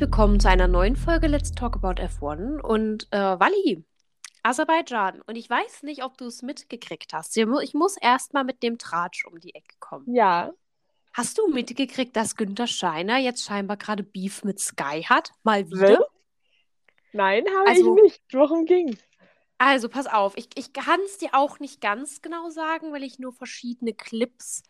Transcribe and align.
Willkommen 0.00 0.40
zu 0.40 0.48
einer 0.48 0.66
neuen 0.66 0.96
Folge 0.96 1.26
Let's 1.26 1.52
Talk 1.52 1.76
About 1.76 2.00
F1 2.02 2.62
und 2.62 3.06
äh, 3.10 3.18
Wally, 3.18 3.84
Aserbaidschan. 4.42 5.20
Und 5.26 5.36
ich 5.36 5.50
weiß 5.50 5.82
nicht, 5.82 6.02
ob 6.02 6.16
du 6.16 6.24
es 6.24 6.40
mitgekriegt 6.40 7.12
hast. 7.12 7.36
Ich 7.36 7.74
muss 7.74 7.98
erst 8.00 8.32
mal 8.32 8.42
mit 8.42 8.62
dem 8.62 8.78
Tratsch 8.78 9.26
um 9.26 9.38
die 9.38 9.54
Ecke 9.54 9.76
kommen. 9.78 10.10
Ja. 10.10 10.54
Hast 11.12 11.36
du 11.36 11.48
mitgekriegt, 11.48 12.16
dass 12.16 12.34
Günther 12.34 12.66
Scheiner 12.66 13.18
jetzt 13.18 13.44
scheinbar 13.44 13.76
gerade 13.76 14.02
Beef 14.02 14.42
mit 14.42 14.58
Sky 14.58 15.02
hat? 15.02 15.32
Mal 15.42 15.68
wieder? 15.68 16.06
Nein, 17.12 17.44
habe 17.54 17.68
also, 17.68 17.94
ich 17.98 18.02
nicht. 18.02 18.22
Worum 18.32 18.64
ging's? 18.64 18.98
Also, 19.58 19.90
pass 19.90 20.06
auf, 20.06 20.32
ich, 20.38 20.48
ich 20.54 20.72
kann 20.72 21.00
es 21.04 21.18
dir 21.18 21.34
auch 21.34 21.60
nicht 21.60 21.82
ganz 21.82 22.22
genau 22.22 22.48
sagen, 22.48 22.90
weil 22.94 23.02
ich 23.02 23.18
nur 23.18 23.34
verschiedene 23.34 23.92
Clips 23.92 24.62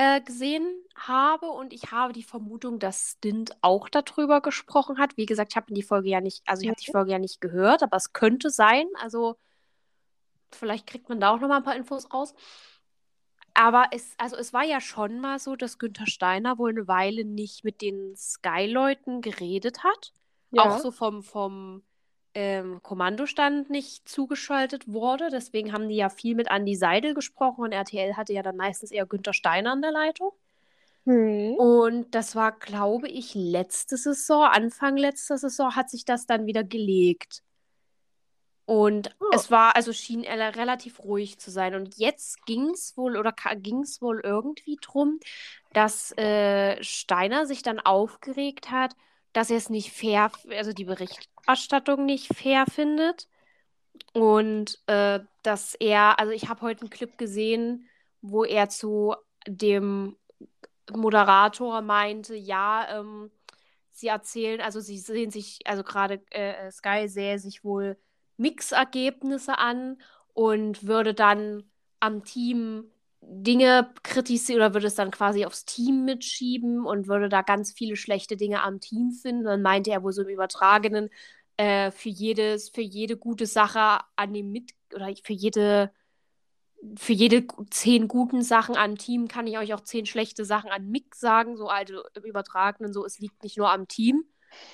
äh, 0.00 0.22
gesehen 0.22 0.82
habe 0.96 1.50
und 1.50 1.74
ich 1.74 1.92
habe 1.92 2.14
die 2.14 2.22
Vermutung, 2.22 2.78
dass 2.78 3.16
Stint 3.18 3.54
auch 3.60 3.90
darüber 3.90 4.40
gesprochen 4.40 4.96
hat. 4.96 5.18
Wie 5.18 5.26
gesagt, 5.26 5.52
ich 5.52 5.56
habe 5.56 5.74
die 5.74 5.82
Folge 5.82 6.08
ja 6.08 6.22
nicht, 6.22 6.42
also 6.46 6.62
ich 6.62 6.68
habe 6.68 6.80
die 6.80 6.90
mhm. 6.90 6.92
Folge 6.92 7.12
ja 7.12 7.18
nicht 7.18 7.42
gehört, 7.42 7.82
aber 7.82 7.98
es 7.98 8.14
könnte 8.14 8.48
sein. 8.48 8.86
Also 8.98 9.36
vielleicht 10.52 10.86
kriegt 10.86 11.10
man 11.10 11.20
da 11.20 11.28
auch 11.30 11.40
noch 11.40 11.48
mal 11.48 11.58
ein 11.58 11.64
paar 11.64 11.76
Infos 11.76 12.10
raus. 12.14 12.32
Aber 13.52 13.88
es, 13.90 14.14
also 14.16 14.36
es 14.36 14.54
war 14.54 14.64
ja 14.64 14.80
schon 14.80 15.20
mal 15.20 15.38
so, 15.38 15.54
dass 15.54 15.78
Günther 15.78 16.06
Steiner 16.06 16.56
wohl 16.56 16.70
eine 16.70 16.88
Weile 16.88 17.26
nicht 17.26 17.62
mit 17.64 17.82
den 17.82 18.16
Sky-Leuten 18.16 19.20
geredet 19.20 19.84
hat. 19.84 20.14
Ja. 20.50 20.62
Auch 20.62 20.78
so 20.78 20.92
vom, 20.92 21.22
vom 21.22 21.82
ähm, 22.34 22.82
Kommandostand 22.82 23.70
nicht 23.70 24.08
zugeschaltet 24.08 24.86
wurde. 24.86 25.28
Deswegen 25.30 25.72
haben 25.72 25.88
die 25.88 25.96
ja 25.96 26.08
viel 26.08 26.34
mit 26.34 26.50
Andy 26.50 26.76
Seidel 26.76 27.14
gesprochen 27.14 27.64
und 27.64 27.72
RTL 27.72 28.16
hatte 28.16 28.32
ja 28.32 28.42
dann 28.42 28.56
meistens 28.56 28.90
eher 28.90 29.06
Günther 29.06 29.32
Steiner 29.32 29.72
an 29.72 29.82
der 29.82 29.92
Leitung. 29.92 30.32
Hm. 31.06 31.54
Und 31.54 32.14
das 32.14 32.36
war, 32.36 32.52
glaube 32.52 33.08
ich, 33.08 33.34
letzte 33.34 33.96
Saison, 33.96 34.44
Anfang 34.44 34.96
letzter 34.96 35.38
Saison 35.38 35.74
hat 35.74 35.90
sich 35.90 36.04
das 36.04 36.26
dann 36.26 36.46
wieder 36.46 36.62
gelegt. 36.62 37.42
Und 38.66 39.16
oh. 39.18 39.24
es 39.34 39.50
war, 39.50 39.74
also 39.74 39.92
schien 39.92 40.22
er 40.22 40.54
relativ 40.54 41.00
ruhig 41.00 41.40
zu 41.40 41.50
sein. 41.50 41.74
Und 41.74 41.96
jetzt 41.96 42.46
ging 42.46 42.70
es 42.70 42.96
wohl 42.96 43.16
oder 43.16 43.34
ging 43.56 43.80
es 43.82 44.00
wohl 44.00 44.20
irgendwie 44.22 44.78
drum, 44.80 45.18
dass 45.72 46.16
äh, 46.16 46.80
Steiner 46.80 47.46
sich 47.46 47.62
dann 47.62 47.80
aufgeregt 47.80 48.70
hat, 48.70 48.94
dass 49.32 49.50
er 49.50 49.56
es 49.56 49.70
nicht 49.70 49.90
fair, 49.92 50.30
also 50.50 50.72
die 50.72 50.84
Berichterstattung 51.46 52.06
nicht 52.06 52.34
fair 52.34 52.64
findet. 52.66 53.28
Und 54.12 54.80
äh, 54.86 55.20
dass 55.42 55.74
er, 55.74 56.18
also 56.18 56.32
ich 56.32 56.48
habe 56.48 56.62
heute 56.62 56.82
einen 56.82 56.90
Clip 56.90 57.16
gesehen, 57.18 57.88
wo 58.22 58.44
er 58.44 58.68
zu 58.68 59.14
dem 59.46 60.16
Moderator 60.92 61.80
meinte, 61.82 62.34
ja, 62.34 63.00
ähm, 63.00 63.30
sie 63.90 64.08
erzählen, 64.08 64.60
also 64.60 64.80
sie 64.80 64.98
sehen 64.98 65.30
sich, 65.30 65.60
also 65.64 65.84
gerade 65.84 66.22
äh, 66.30 66.70
Sky 66.70 67.08
sähe 67.08 67.38
sich 67.38 67.64
wohl 67.64 67.96
Mixergebnisse 68.36 69.58
an 69.58 70.00
und 70.32 70.86
würde 70.86 71.14
dann 71.14 71.70
am 72.00 72.24
Team 72.24 72.90
Dinge 73.22 73.92
kritisieren 74.02 74.60
oder 74.60 74.74
würde 74.74 74.86
es 74.86 74.94
dann 74.94 75.10
quasi 75.10 75.44
aufs 75.44 75.64
Team 75.64 76.04
mitschieben 76.04 76.84
und 76.86 77.06
würde 77.08 77.28
da 77.28 77.42
ganz 77.42 77.72
viele 77.72 77.96
schlechte 77.96 78.36
Dinge 78.36 78.62
am 78.62 78.80
Team 78.80 79.12
finden. 79.12 79.44
Dann 79.44 79.62
meinte 79.62 79.90
er 79.90 80.02
wohl 80.02 80.12
so 80.12 80.22
im 80.22 80.28
Übertragenen, 80.28 81.10
äh, 81.56 81.90
für 81.90 82.08
jedes, 82.08 82.70
für 82.70 82.80
jede 82.80 83.16
gute 83.16 83.46
Sache 83.46 84.00
an 84.16 84.32
dem 84.32 84.50
mit 84.52 84.72
oder 84.94 85.12
für 85.22 85.32
jede 85.34 85.92
für 86.96 87.12
jede 87.12 87.46
zehn 87.70 88.08
guten 88.08 88.42
Sachen 88.42 88.76
am 88.76 88.96
Team 88.96 89.28
kann 89.28 89.46
ich 89.46 89.58
euch 89.58 89.74
auch 89.74 89.80
zehn 89.82 90.06
schlechte 90.06 90.44
Sachen 90.44 90.70
an 90.70 90.90
Mick 90.90 91.14
sagen, 91.14 91.56
so 91.56 91.68
also 91.68 92.02
im 92.14 92.24
Übertragenen, 92.24 92.92
so 92.92 93.04
es 93.04 93.18
liegt 93.18 93.42
nicht 93.42 93.58
nur 93.58 93.70
am 93.70 93.86
Team. 93.86 94.24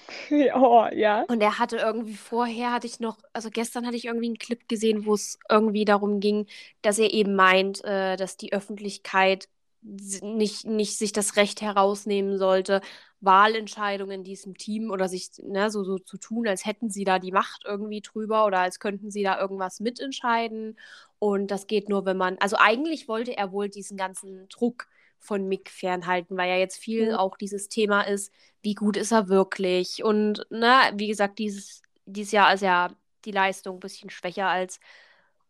Oh, 0.54 0.86
ja. 0.92 1.24
Und 1.28 1.40
er 1.42 1.58
hatte 1.58 1.76
irgendwie 1.78 2.14
vorher, 2.14 2.72
hatte 2.72 2.86
ich 2.86 3.00
noch, 3.00 3.18
also 3.32 3.50
gestern 3.50 3.86
hatte 3.86 3.96
ich 3.96 4.04
irgendwie 4.04 4.26
einen 4.26 4.38
Clip 4.38 4.68
gesehen, 4.68 5.06
wo 5.06 5.14
es 5.14 5.38
irgendwie 5.50 5.84
darum 5.84 6.20
ging, 6.20 6.46
dass 6.82 6.98
er 6.98 7.12
eben 7.12 7.34
meint, 7.34 7.84
äh, 7.84 8.16
dass 8.16 8.36
die 8.36 8.52
Öffentlichkeit 8.52 9.48
nicht, 9.82 10.64
nicht 10.64 10.98
sich 10.98 11.12
das 11.12 11.36
Recht 11.36 11.60
herausnehmen 11.62 12.38
sollte, 12.38 12.80
Wahlentscheidungen 13.20 14.16
in 14.20 14.24
diesem 14.24 14.56
Team 14.56 14.90
oder 14.90 15.08
sich 15.08 15.30
ne, 15.42 15.70
so, 15.70 15.84
so 15.84 15.98
zu 15.98 16.18
tun, 16.18 16.46
als 16.48 16.64
hätten 16.66 16.90
sie 16.90 17.04
da 17.04 17.18
die 17.18 17.32
Macht 17.32 17.62
irgendwie 17.64 18.00
drüber 18.00 18.46
oder 18.46 18.58
als 18.60 18.80
könnten 18.80 19.10
sie 19.10 19.22
da 19.22 19.40
irgendwas 19.40 19.80
mitentscheiden. 19.80 20.78
Und 21.18 21.50
das 21.50 21.66
geht 21.66 21.88
nur, 21.88 22.04
wenn 22.04 22.16
man, 22.16 22.36
also 22.40 22.56
eigentlich 22.58 23.08
wollte 23.08 23.36
er 23.36 23.52
wohl 23.52 23.68
diesen 23.68 23.96
ganzen 23.96 24.48
Druck 24.48 24.86
von 25.18 25.48
Mick 25.48 25.70
fernhalten, 25.70 26.36
weil 26.36 26.48
ja 26.48 26.56
jetzt 26.56 26.78
viel 26.78 27.14
auch 27.14 27.36
dieses 27.36 27.68
Thema 27.68 28.02
ist, 28.02 28.32
wie 28.62 28.74
gut 28.74 28.96
ist 28.96 29.12
er 29.12 29.28
wirklich? 29.28 30.02
Und 30.04 30.46
ne, 30.50 30.92
wie 30.94 31.08
gesagt, 31.08 31.38
dieses, 31.38 31.82
dieses 32.04 32.32
Jahr 32.32 32.54
ist 32.54 32.62
ja 32.62 32.90
die 33.24 33.32
Leistung 33.32 33.76
ein 33.76 33.80
bisschen 33.80 34.10
schwächer 34.10 34.48
als 34.48 34.80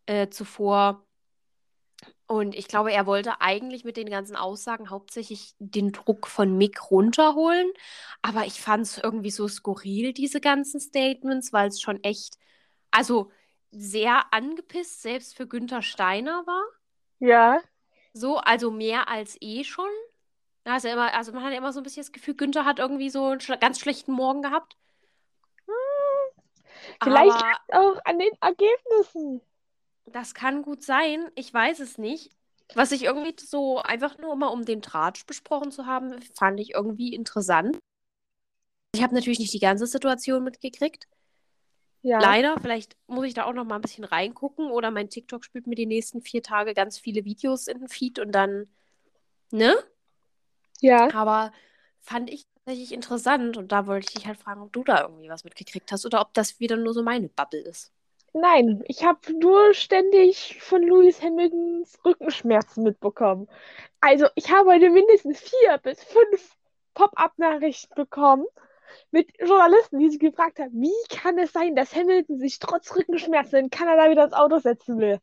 äh, 0.05 0.29
zuvor. 0.29 1.03
Und 2.27 2.55
ich 2.55 2.67
glaube, 2.67 2.91
er 2.91 3.05
wollte 3.05 3.39
eigentlich 3.41 3.85
mit 3.85 3.97
den 3.97 4.09
ganzen 4.09 4.35
Aussagen 4.35 4.89
hauptsächlich 4.89 5.55
den 5.59 5.91
Druck 5.93 6.27
von 6.27 6.57
Mick 6.57 6.91
runterholen. 6.91 7.71
Aber 8.21 8.45
ich 8.45 8.59
fand 8.61 8.83
es 8.83 8.97
irgendwie 8.97 9.31
so 9.31 9.47
skurril, 9.47 10.13
diese 10.13 10.41
ganzen 10.41 10.79
Statements, 10.79 11.53
weil 11.53 11.69
es 11.69 11.79
schon 11.81 12.03
echt, 12.03 12.37
also 12.91 13.31
sehr 13.71 14.33
angepisst, 14.33 15.01
selbst 15.01 15.35
für 15.37 15.47
Günther 15.47 15.81
Steiner 15.81 16.45
war. 16.45 16.63
Ja. 17.19 17.61
So, 18.19 18.37
also 18.37 18.71
mehr 18.71 19.07
als 19.09 19.37
eh 19.41 19.63
schon. 19.63 19.89
Also, 20.63 20.89
immer, 20.89 21.13
also 21.13 21.31
man 21.31 21.43
hat 21.43 21.51
ja 21.51 21.57
immer 21.57 21.71
so 21.71 21.79
ein 21.79 21.83
bisschen 21.83 22.01
das 22.03 22.11
Gefühl, 22.11 22.35
Günther 22.35 22.65
hat 22.65 22.79
irgendwie 22.79 23.09
so 23.09 23.25
einen 23.25 23.39
schle 23.39 23.57
ganz 23.57 23.79
schlechten 23.79 24.11
Morgen 24.11 24.41
gehabt. 24.41 24.75
Hm. 25.65 26.41
Vielleicht 27.03 27.43
auch 27.71 27.99
an 28.03 28.19
den 28.19 28.31
Ergebnissen. 28.41 29.41
Das 30.05 30.33
kann 30.33 30.63
gut 30.63 30.83
sein. 30.83 31.29
Ich 31.35 31.53
weiß 31.53 31.79
es 31.79 31.97
nicht. 31.97 32.31
Was 32.73 32.91
ich 32.91 33.03
irgendwie 33.03 33.35
so 33.39 33.79
einfach 33.79 34.17
nur 34.17 34.35
mal 34.35 34.47
um 34.47 34.65
den 34.65 34.81
Tratsch 34.81 35.25
besprochen 35.25 35.71
zu 35.71 35.85
haben, 35.85 36.21
fand 36.35 36.59
ich 36.59 36.73
irgendwie 36.73 37.13
interessant. 37.13 37.77
Ich 38.93 39.03
habe 39.03 39.15
natürlich 39.15 39.39
nicht 39.39 39.53
die 39.53 39.59
ganze 39.59 39.85
Situation 39.85 40.43
mitgekriegt. 40.43 41.07
Ja. 42.01 42.19
Leider, 42.19 42.57
vielleicht 42.61 42.95
muss 43.07 43.25
ich 43.25 43.33
da 43.33 43.45
auch 43.45 43.53
noch 43.53 43.65
mal 43.65 43.75
ein 43.75 43.81
bisschen 43.81 44.03
reingucken 44.03 44.71
oder 44.71 44.91
mein 44.91 45.09
TikTok 45.09 45.43
spielt 45.43 45.67
mir 45.67 45.75
die 45.75 45.85
nächsten 45.85 46.21
vier 46.21 46.43
Tage 46.43 46.73
ganz 46.73 46.97
viele 46.97 47.25
Videos 47.25 47.67
in 47.67 47.79
den 47.79 47.87
Feed 47.87 48.19
und 48.19 48.31
dann, 48.31 48.67
ne? 49.51 49.75
Ja. 50.79 51.13
Aber 51.13 51.51
fand 51.99 52.29
ich 52.29 52.45
tatsächlich 52.55 52.93
interessant 52.93 53.57
und 53.57 53.71
da 53.71 53.87
wollte 53.87 54.07
ich 54.07 54.15
dich 54.15 54.27
halt 54.27 54.37
fragen, 54.39 54.61
ob 54.61 54.73
du 54.73 54.83
da 54.83 55.01
irgendwie 55.01 55.29
was 55.29 55.43
mitgekriegt 55.43 55.91
hast 55.91 56.05
oder 56.05 56.21
ob 56.21 56.33
das 56.33 56.59
wieder 56.59 56.77
nur 56.77 56.93
so 56.93 57.03
meine 57.03 57.29
Bubble 57.29 57.61
ist. 57.61 57.91
Nein, 58.33 58.83
ich 58.87 59.03
habe 59.03 59.33
nur 59.33 59.73
ständig 59.73 60.61
von 60.61 60.83
Lewis 60.83 61.21
Hamiltons 61.21 61.97
Rückenschmerzen 62.05 62.83
mitbekommen. 62.83 63.47
Also, 63.99 64.27
ich 64.35 64.51
habe 64.51 64.69
heute 64.71 64.89
mindestens 64.89 65.39
vier 65.39 65.77
bis 65.79 66.03
fünf 66.03 66.55
Pop-up-Nachrichten 66.93 67.95
bekommen 67.95 68.45
mit 69.11 69.31
Journalisten, 69.39 69.99
die 69.99 70.09
sich 70.09 70.19
gefragt 70.19 70.59
haben, 70.59 70.71
wie 70.73 71.15
kann 71.15 71.37
es 71.37 71.53
sein, 71.53 71.75
dass 71.75 71.95
Hamilton 71.95 72.39
sich 72.39 72.59
trotz 72.59 72.95
Rückenschmerzen 72.95 73.59
in 73.59 73.69
Kanada 73.69 74.09
wieder 74.09 74.25
ins 74.25 74.33
Auto 74.33 74.59
setzen 74.59 74.99
will? 74.99 75.19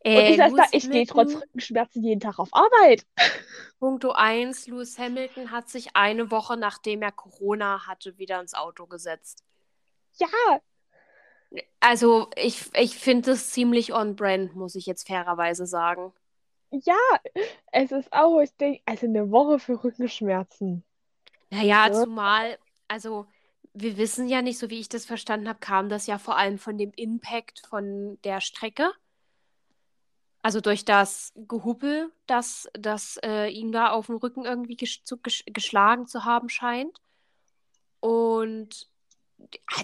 Äh, 0.00 0.18
und 0.18 0.30
ich, 0.30 0.56
da, 0.56 0.64
ich 0.72 0.90
gehe 0.90 1.06
trotz 1.06 1.34
Rückenschmerzen 1.34 2.02
jeden 2.02 2.20
Tag 2.20 2.38
auf 2.38 2.50
Arbeit. 2.52 3.04
Punkto 3.80 4.12
1, 4.12 4.66
Lewis 4.68 4.98
Hamilton 4.98 5.50
hat 5.50 5.68
sich 5.68 5.94
eine 5.94 6.30
Woche 6.30 6.56
nachdem 6.56 7.02
er 7.02 7.12
Corona 7.12 7.86
hatte, 7.86 8.18
wieder 8.18 8.40
ins 8.40 8.54
Auto 8.54 8.86
gesetzt. 8.86 9.44
Ja. 10.14 10.60
Also 11.80 12.28
ich, 12.36 12.64
ich 12.74 12.96
finde 12.96 13.32
es 13.32 13.50
ziemlich 13.50 13.94
on-brand, 13.94 14.54
muss 14.54 14.74
ich 14.74 14.86
jetzt 14.86 15.06
fairerweise 15.06 15.66
sagen. 15.66 16.12
Ja, 16.70 16.96
es 17.72 17.92
ist 17.92 18.12
auch, 18.12 18.40
ich 18.40 18.54
denke, 18.56 18.82
also 18.84 19.06
eine 19.06 19.30
Woche 19.30 19.58
für 19.58 19.82
Rückenschmerzen. 19.82 20.84
Naja, 21.50 21.86
ja. 21.86 21.92
zumal, 21.92 22.58
also 22.88 23.26
wir 23.74 23.96
wissen 23.96 24.28
ja 24.28 24.42
nicht, 24.42 24.58
so 24.58 24.70
wie 24.70 24.80
ich 24.80 24.88
das 24.88 25.04
verstanden 25.04 25.48
habe, 25.48 25.60
kam 25.60 25.88
das 25.88 26.06
ja 26.06 26.18
vor 26.18 26.36
allem 26.36 26.58
von 26.58 26.78
dem 26.78 26.92
Impact 26.96 27.66
von 27.66 28.18
der 28.22 28.40
Strecke. 28.40 28.92
Also 30.42 30.60
durch 30.60 30.84
das 30.84 31.32
Gehuppel, 31.36 32.12
das, 32.26 32.68
das 32.72 33.18
äh, 33.24 33.48
ihn 33.48 33.72
da 33.72 33.90
auf 33.90 34.06
dem 34.06 34.16
Rücken 34.16 34.44
irgendwie 34.44 34.76
ges 34.76 35.02
zu, 35.04 35.18
ges 35.18 35.42
geschlagen 35.46 36.06
zu 36.06 36.24
haben 36.24 36.48
scheint. 36.48 37.00
Und 38.00 38.88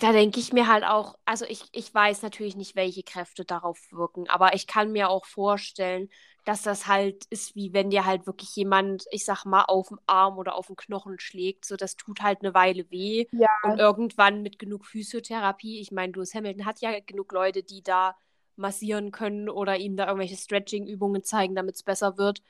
da 0.00 0.12
denke 0.12 0.40
ich 0.40 0.52
mir 0.52 0.68
halt 0.68 0.84
auch, 0.84 1.16
also 1.24 1.44
ich, 1.44 1.64
ich 1.72 1.92
weiß 1.92 2.22
natürlich 2.22 2.56
nicht, 2.56 2.76
welche 2.76 3.02
Kräfte 3.02 3.44
darauf 3.44 3.78
wirken, 3.92 4.28
aber 4.28 4.54
ich 4.54 4.66
kann 4.66 4.92
mir 4.92 5.08
auch 5.08 5.26
vorstellen, 5.26 6.08
dass 6.44 6.62
das 6.62 6.86
halt 6.86 7.24
ist, 7.30 7.56
wie 7.56 7.72
wenn 7.72 7.90
dir 7.90 8.04
halt 8.04 8.26
wirklich 8.26 8.54
jemand, 8.54 9.06
ich 9.10 9.24
sag 9.24 9.44
mal, 9.46 9.62
auf 9.62 9.88
den 9.88 9.98
Arm 10.06 10.36
oder 10.36 10.54
auf 10.54 10.66
den 10.66 10.76
Knochen 10.76 11.18
schlägt. 11.18 11.64
So, 11.64 11.76
das 11.76 11.96
tut 11.96 12.20
halt 12.20 12.42
eine 12.42 12.52
Weile 12.52 12.90
weh. 12.90 13.26
Ja. 13.32 13.48
Und 13.62 13.78
irgendwann 13.78 14.42
mit 14.42 14.58
genug 14.58 14.84
Physiotherapie, 14.84 15.80
ich 15.80 15.90
meine, 15.90 16.12
Lewis 16.12 16.34
Hamilton 16.34 16.66
hat 16.66 16.80
ja 16.80 16.98
genug 17.00 17.32
Leute, 17.32 17.62
die 17.62 17.82
da 17.82 18.14
massieren 18.56 19.10
können 19.10 19.48
oder 19.48 19.78
ihm 19.78 19.96
da 19.96 20.06
irgendwelche 20.06 20.36
Stretching-Übungen 20.36 21.24
zeigen, 21.24 21.54
damit 21.54 21.76
es 21.76 21.82
besser 21.82 22.18
wird, 22.18 22.42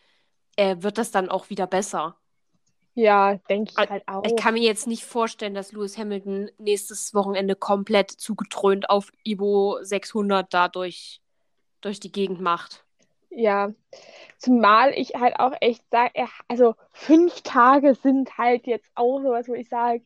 äh, 0.57 0.77
wird 0.81 0.99
das 0.99 1.11
dann 1.11 1.29
auch 1.29 1.49
wieder 1.49 1.67
besser. 1.67 2.17
Ja, 2.95 3.37
denke 3.49 3.73
ich 3.77 3.91
halt 3.91 4.07
auch. 4.07 4.25
Ich 4.25 4.37
kann 4.37 4.55
mir 4.55 4.63
jetzt 4.63 4.87
nicht 4.87 5.05
vorstellen, 5.05 5.55
dass 5.55 5.73
Lewis 5.73 5.99
Hamilton 5.99 6.51
nächstes 6.59 7.15
Wochenende 7.15 7.57
komplett 7.57 8.11
zugetrönt 8.11 8.89
auf 8.89 9.11
Ivo 9.25 9.79
600 9.83 10.53
da 10.53 10.69
durch, 10.69 11.21
durch 11.81 11.99
die 11.99 12.13
Gegend 12.13 12.41
macht. 12.41 12.85
Ja, 13.37 13.73
zumal 14.39 14.93
ich 14.95 15.15
halt 15.15 15.39
auch 15.39 15.53
echt 15.61 15.83
sage, 15.91 16.13
also 16.49 16.75
fünf 16.93 17.43
Tage 17.43 17.95
sind 17.95 18.39
halt 18.39 18.67
jetzt 18.67 18.91
auch 18.95 19.21
sowas, 19.21 19.49
wo 19.49 19.55
ich 19.55 19.69
sage, 19.69 20.03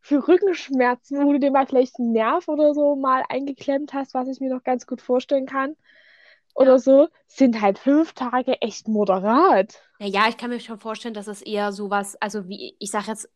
für 0.00 0.26
Rückenschmerzen, 0.26 1.24
wo 1.24 1.32
du 1.32 1.40
dir 1.40 1.50
mal 1.50 1.66
vielleicht 1.66 1.98
einen 1.98 2.12
Nerv 2.12 2.48
oder 2.48 2.72
so 2.72 2.96
mal 2.96 3.22
eingeklemmt 3.28 3.92
hast, 3.92 4.14
was 4.14 4.28
ich 4.28 4.40
mir 4.40 4.52
noch 4.54 4.64
ganz 4.64 4.86
gut 4.86 5.02
vorstellen 5.02 5.46
kann, 5.46 5.76
oder 6.54 6.78
so, 6.78 7.08
sind 7.26 7.60
halt 7.60 7.78
fünf 7.78 8.12
Tage 8.14 8.60
echt 8.62 8.88
moderat. 8.88 9.80
Naja, 9.98 10.26
ich 10.28 10.36
kann 10.36 10.50
mir 10.50 10.60
schon 10.60 10.78
vorstellen, 10.78 11.14
dass 11.14 11.26
es 11.26 11.42
eher 11.42 11.72
sowas, 11.72 12.16
also 12.20 12.48
wie, 12.48 12.76
ich 12.78 12.90
sage 12.90 13.08
jetzt 13.08 13.30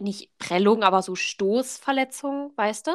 nicht 0.00 0.36
Prellung, 0.38 0.82
aber 0.82 1.02
so 1.02 1.14
Stoßverletzungen, 1.14 2.52
weißt 2.56 2.88
du? 2.88 2.90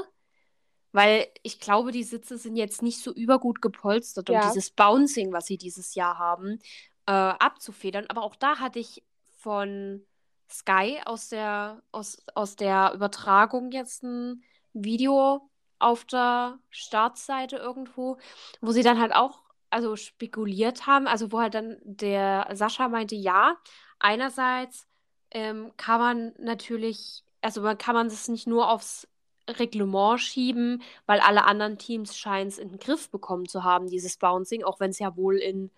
Weil 0.98 1.28
ich 1.44 1.60
glaube, 1.60 1.92
die 1.92 2.04
Sitze 2.04 2.38
sind 2.40 2.56
jetzt 2.56 2.82
nicht 2.82 3.04
so 3.04 3.14
übergut 3.14 3.62
gepolstert, 3.62 4.32
um 4.32 4.36
Ja. 4.38 4.42
dieses 4.42 4.72
Bouncing, 4.72 5.32
was 5.32 5.46
sie 5.46 5.58
dieses 5.58 5.94
Jahr 5.94 6.18
haben, 6.18 6.58
äh, 7.06 7.12
abzufedern. 7.12 8.06
Aber 8.10 8.24
auch 8.24 8.36
da 8.36 8.58
hatte 8.60 8.80
ich 8.80 9.04
von 9.38 10.02
Sky 10.50 11.00
aus 11.06 11.30
der, 11.30 11.84
aus, 11.92 12.18
aus 12.34 12.56
der 12.56 12.94
Übertragung 12.96 13.72
jetzt 13.72 14.02
ein 14.04 14.42
Video 14.74 15.48
auf 15.78 16.04
der 16.06 16.58
Startseite 16.72 17.58
irgendwo, 17.58 18.18
wo 18.62 18.72
sie 18.72 18.82
dann 18.82 19.00
halt 19.00 19.14
auch 19.14 19.44
also 19.70 19.96
spekuliert 19.96 20.88
haben, 20.88 21.08
also 21.08 21.32
wo 21.32 21.40
halt 21.42 21.54
dann 21.54 21.78
der 21.84 22.48
Sascha 22.54 22.88
meinte, 22.90 23.16
ja, 23.16 23.58
einerseits 24.00 24.88
ähm, 25.30 25.74
kann 25.78 26.00
man 26.00 26.34
natürlich, 26.40 27.24
also 27.42 27.62
man 27.62 27.78
kann 27.78 27.94
man 27.94 28.08
es 28.08 28.28
nicht 28.30 28.48
nur 28.48 28.70
aufs 28.72 29.08
Reglement 29.48 30.20
schieben, 30.22 30.82
weil 31.06 31.20
alle 31.20 31.46
anderen 31.46 31.78
Teams 31.78 32.18
scheinen 32.18 32.48
es 32.50 32.58
in 32.58 32.70
den 32.70 32.80
Griff 32.80 33.10
bekommen 33.10 33.48
zu 33.48 33.64
haben, 33.64 33.90
dieses 33.90 34.18
Bouncing, 34.18 34.64
auch 34.64 34.80
wenn 34.80 34.92
es 34.92 35.00
ja 35.00 35.16
wohl 35.18 35.38
in 35.38 35.72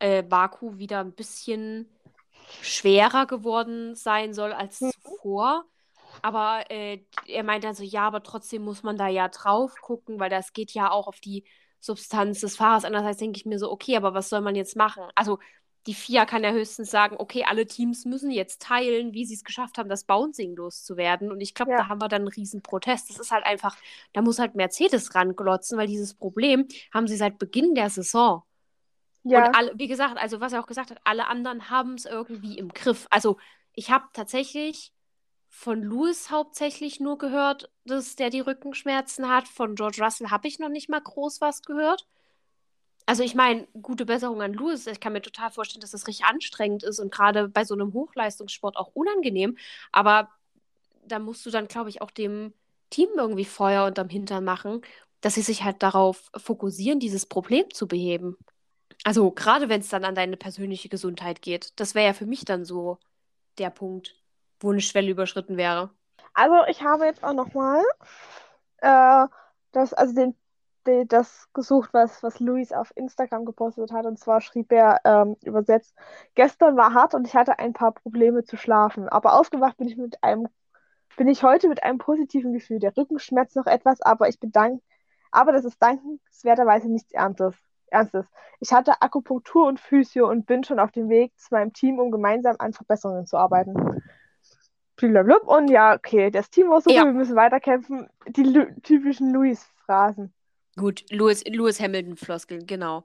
äh, 0.00 0.22
Baku 0.22 0.78
wieder 0.78 1.00
ein 1.00 1.14
bisschen 1.14 1.88
schwerer 2.60 3.26
geworden 3.26 3.94
sein 3.94 4.34
soll 4.34 4.52
als 4.52 4.80
Mhm. 4.80 4.90
zuvor. 4.90 5.64
Aber 6.22 6.70
äh, 6.70 7.04
er 7.26 7.42
meint 7.44 7.64
dann 7.64 7.74
so, 7.74 7.82
ja, 7.84 8.06
aber 8.06 8.22
trotzdem 8.22 8.62
muss 8.64 8.82
man 8.82 8.96
da 8.98 9.08
ja 9.08 9.28
drauf 9.28 9.80
gucken, 9.80 10.20
weil 10.20 10.30
das 10.30 10.52
geht 10.52 10.72
ja 10.72 10.90
auch 10.90 11.08
auf 11.08 11.20
die 11.20 11.44
Substanz 11.80 12.40
des 12.40 12.56
Fahrers. 12.56 12.84
Andererseits 12.84 13.18
denke 13.18 13.38
ich 13.38 13.46
mir 13.46 13.58
so, 13.58 13.70
okay, 13.72 13.96
aber 13.96 14.14
was 14.14 14.28
soll 14.28 14.40
man 14.40 14.54
jetzt 14.56 14.76
machen? 14.76 15.04
Also 15.16 15.38
die 15.86 15.94
FIA 15.94 16.26
kann 16.26 16.44
ja 16.44 16.52
höchstens 16.52 16.90
sagen, 16.90 17.16
okay, 17.18 17.44
alle 17.48 17.66
Teams 17.66 18.04
müssen 18.04 18.30
jetzt 18.30 18.62
teilen, 18.62 19.12
wie 19.14 19.24
sie 19.24 19.34
es 19.34 19.44
geschafft 19.44 19.78
haben, 19.78 19.88
das 19.88 20.04
Bouncing 20.04 20.54
loszuwerden. 20.56 21.30
Und 21.32 21.40
ich 21.40 21.54
glaube, 21.54 21.72
Ja. 21.72 21.78
da 21.78 21.88
haben 21.88 22.00
wir 22.00 22.08
dann 22.08 22.22
einen 22.22 22.28
riesen 22.28 22.62
Protest. 22.62 23.10
Das 23.10 23.18
ist 23.18 23.30
halt 23.32 23.44
einfach, 23.46 23.76
da 24.12 24.22
muss 24.22 24.38
halt 24.38 24.54
Mercedes 24.54 25.14
ranglotzen, 25.14 25.78
weil 25.78 25.88
dieses 25.88 26.14
Problem 26.14 26.66
haben 26.94 27.08
sie 27.08 27.16
seit 27.16 27.38
Beginn 27.38 27.74
der 27.74 27.90
Saison. 27.90 28.44
Ja, 29.24 29.46
Und 29.46 29.54
alle, 29.54 29.72
wie 29.76 29.88
gesagt, 29.88 30.18
also 30.18 30.40
was 30.40 30.52
er 30.52 30.60
auch 30.60 30.66
gesagt 30.66 30.90
hat, 30.90 31.00
alle 31.04 31.26
anderen 31.28 31.70
haben 31.70 31.94
es 31.94 32.04
irgendwie 32.06 32.58
im 32.58 32.68
Griff. 32.70 33.06
Also 33.10 33.38
ich 33.72 33.90
habe 33.90 34.06
tatsächlich 34.12 34.92
von 35.48 35.82
Lewis 35.82 36.30
hauptsächlich 36.30 37.00
nur 37.00 37.18
gehört, 37.18 37.70
dass 37.84 38.16
der 38.16 38.30
die 38.30 38.40
Rückenschmerzen 38.40 39.28
hat. 39.28 39.48
Von 39.48 39.74
George 39.76 40.02
Russell 40.04 40.30
habe 40.30 40.48
ich 40.48 40.58
noch 40.58 40.68
nicht 40.70 40.88
mal 40.88 41.00
groß 41.00 41.40
was 41.40 41.62
gehört. 41.62 42.06
Also 43.12 43.24
ich 43.24 43.34
meine, 43.34 43.66
gute 43.82 44.06
Besserung 44.06 44.40
an 44.40 44.54
Lewis. 44.54 44.86
Ich 44.86 44.98
kann 44.98 45.12
mir 45.12 45.20
total 45.20 45.50
vorstellen, 45.50 45.82
dass 45.82 45.90
das 45.90 46.06
richtig 46.06 46.24
anstrengend 46.24 46.82
ist 46.82 46.98
und 46.98 47.12
gerade 47.12 47.46
bei 47.46 47.62
so 47.62 47.74
einem 47.74 47.92
Hochleistungssport 47.92 48.78
auch 48.78 48.92
unangenehm. 48.94 49.58
Aber 49.92 50.30
da 51.04 51.18
musst 51.18 51.44
du 51.44 51.50
dann, 51.50 51.68
glaube 51.68 51.90
ich, 51.90 52.00
auch 52.00 52.10
dem 52.10 52.54
Team 52.88 53.10
irgendwie 53.14 53.44
Feuer 53.44 53.84
unterm 53.84 54.08
Hintern 54.08 54.44
machen, 54.44 54.80
dass 55.20 55.34
sie 55.34 55.42
sich 55.42 55.62
halt 55.62 55.82
darauf 55.82 56.30
fokussieren, 56.38 57.00
dieses 57.00 57.26
Problem 57.26 57.66
zu 57.74 57.86
beheben. 57.86 58.38
Also 59.04 59.30
gerade 59.30 59.68
wenn 59.68 59.82
es 59.82 59.90
dann 59.90 60.06
an 60.06 60.14
deine 60.14 60.38
persönliche 60.38 60.88
Gesundheit 60.88 61.42
geht. 61.42 61.78
Das 61.78 61.94
wäre 61.94 62.06
ja 62.06 62.12
für 62.14 62.24
mich 62.24 62.46
dann 62.46 62.64
so 62.64 62.98
der 63.58 63.68
Punkt, 63.68 64.16
wo 64.58 64.70
eine 64.70 64.80
Schwelle 64.80 65.10
überschritten 65.10 65.58
wäre. 65.58 65.90
also 66.32 66.64
ich 66.66 66.82
habe 66.82 67.04
jetzt 67.04 67.22
auch 67.22 67.34
nochmal 67.34 67.82
äh, 68.78 69.26
das, 69.72 69.92
also 69.92 70.14
den, 70.14 70.34
das 71.06 71.48
gesucht, 71.52 71.90
was, 71.92 72.22
was 72.22 72.40
Luis 72.40 72.72
auf 72.72 72.92
Instagram 72.96 73.44
gepostet 73.44 73.92
hat. 73.92 74.06
Und 74.06 74.18
zwar 74.18 74.40
schrieb 74.40 74.72
er 74.72 75.00
ähm, 75.04 75.36
übersetzt, 75.44 75.94
gestern 76.34 76.76
war 76.76 76.94
hart 76.94 77.14
und 77.14 77.26
ich 77.26 77.34
hatte 77.34 77.58
ein 77.58 77.72
paar 77.72 77.92
Probleme 77.92 78.44
zu 78.44 78.56
schlafen. 78.56 79.08
Aber 79.08 79.34
aufgewacht 79.34 79.76
bin 79.76 79.88
ich 79.88 79.96
mit 79.96 80.22
einem, 80.22 80.48
bin 81.16 81.28
ich 81.28 81.42
heute 81.42 81.68
mit 81.68 81.82
einem 81.82 81.98
positiven 81.98 82.52
Gefühl. 82.52 82.78
Der 82.78 82.96
Rücken 82.96 83.18
schmerzt 83.18 83.56
noch 83.56 83.66
etwas, 83.66 84.00
aber 84.00 84.28
ich 84.28 84.40
bedanke, 84.40 84.82
aber 85.30 85.52
das 85.52 85.64
ist 85.64 85.82
dankenswerterweise 85.82 86.90
nichts 86.90 87.12
Ernstes. 87.12 87.54
Ernstes. 87.90 88.26
Ich 88.60 88.72
hatte 88.72 89.02
Akupunktur 89.02 89.66
und 89.66 89.78
Physio 89.78 90.28
und 90.28 90.46
bin 90.46 90.64
schon 90.64 90.78
auf 90.78 90.92
dem 90.92 91.08
Weg 91.10 91.38
zu 91.38 91.48
meinem 91.54 91.72
Team, 91.74 91.98
um 91.98 92.10
gemeinsam 92.10 92.56
an 92.58 92.72
Verbesserungen 92.72 93.26
zu 93.26 93.36
arbeiten. 93.36 94.02
Blablabla. 94.96 95.36
Und 95.44 95.68
ja, 95.68 95.94
okay, 95.94 96.30
das 96.30 96.48
Team 96.50 96.70
war 96.70 96.80
super, 96.80 96.96
Ja. 96.96 97.04
wir 97.04 97.12
müssen 97.12 97.36
weiterkämpfen. 97.36 98.08
Die 98.28 98.66
typischen 98.82 99.32
Louis-Phrasen. 99.32 100.32
Gut, 100.76 101.04
Lewis, 101.10 101.44
Lewis 101.44 101.80
Hamilton-Floskeln, 101.80 102.66
genau. 102.66 103.04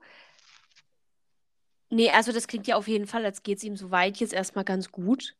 Nee, 1.89 2.09
also 2.11 2.31
das 2.31 2.47
klingt 2.47 2.67
ja 2.67 2.75
auf 2.75 2.87
jeden 2.87 3.07
Fall, 3.07 3.25
als 3.25 3.43
geht 3.43 3.57
es 3.59 3.63
ihm 3.63 3.77
soweit 3.77 4.17
jetzt 4.17 4.33
erstmal 4.33 4.65
ganz 4.65 4.91
gut. 4.91 5.35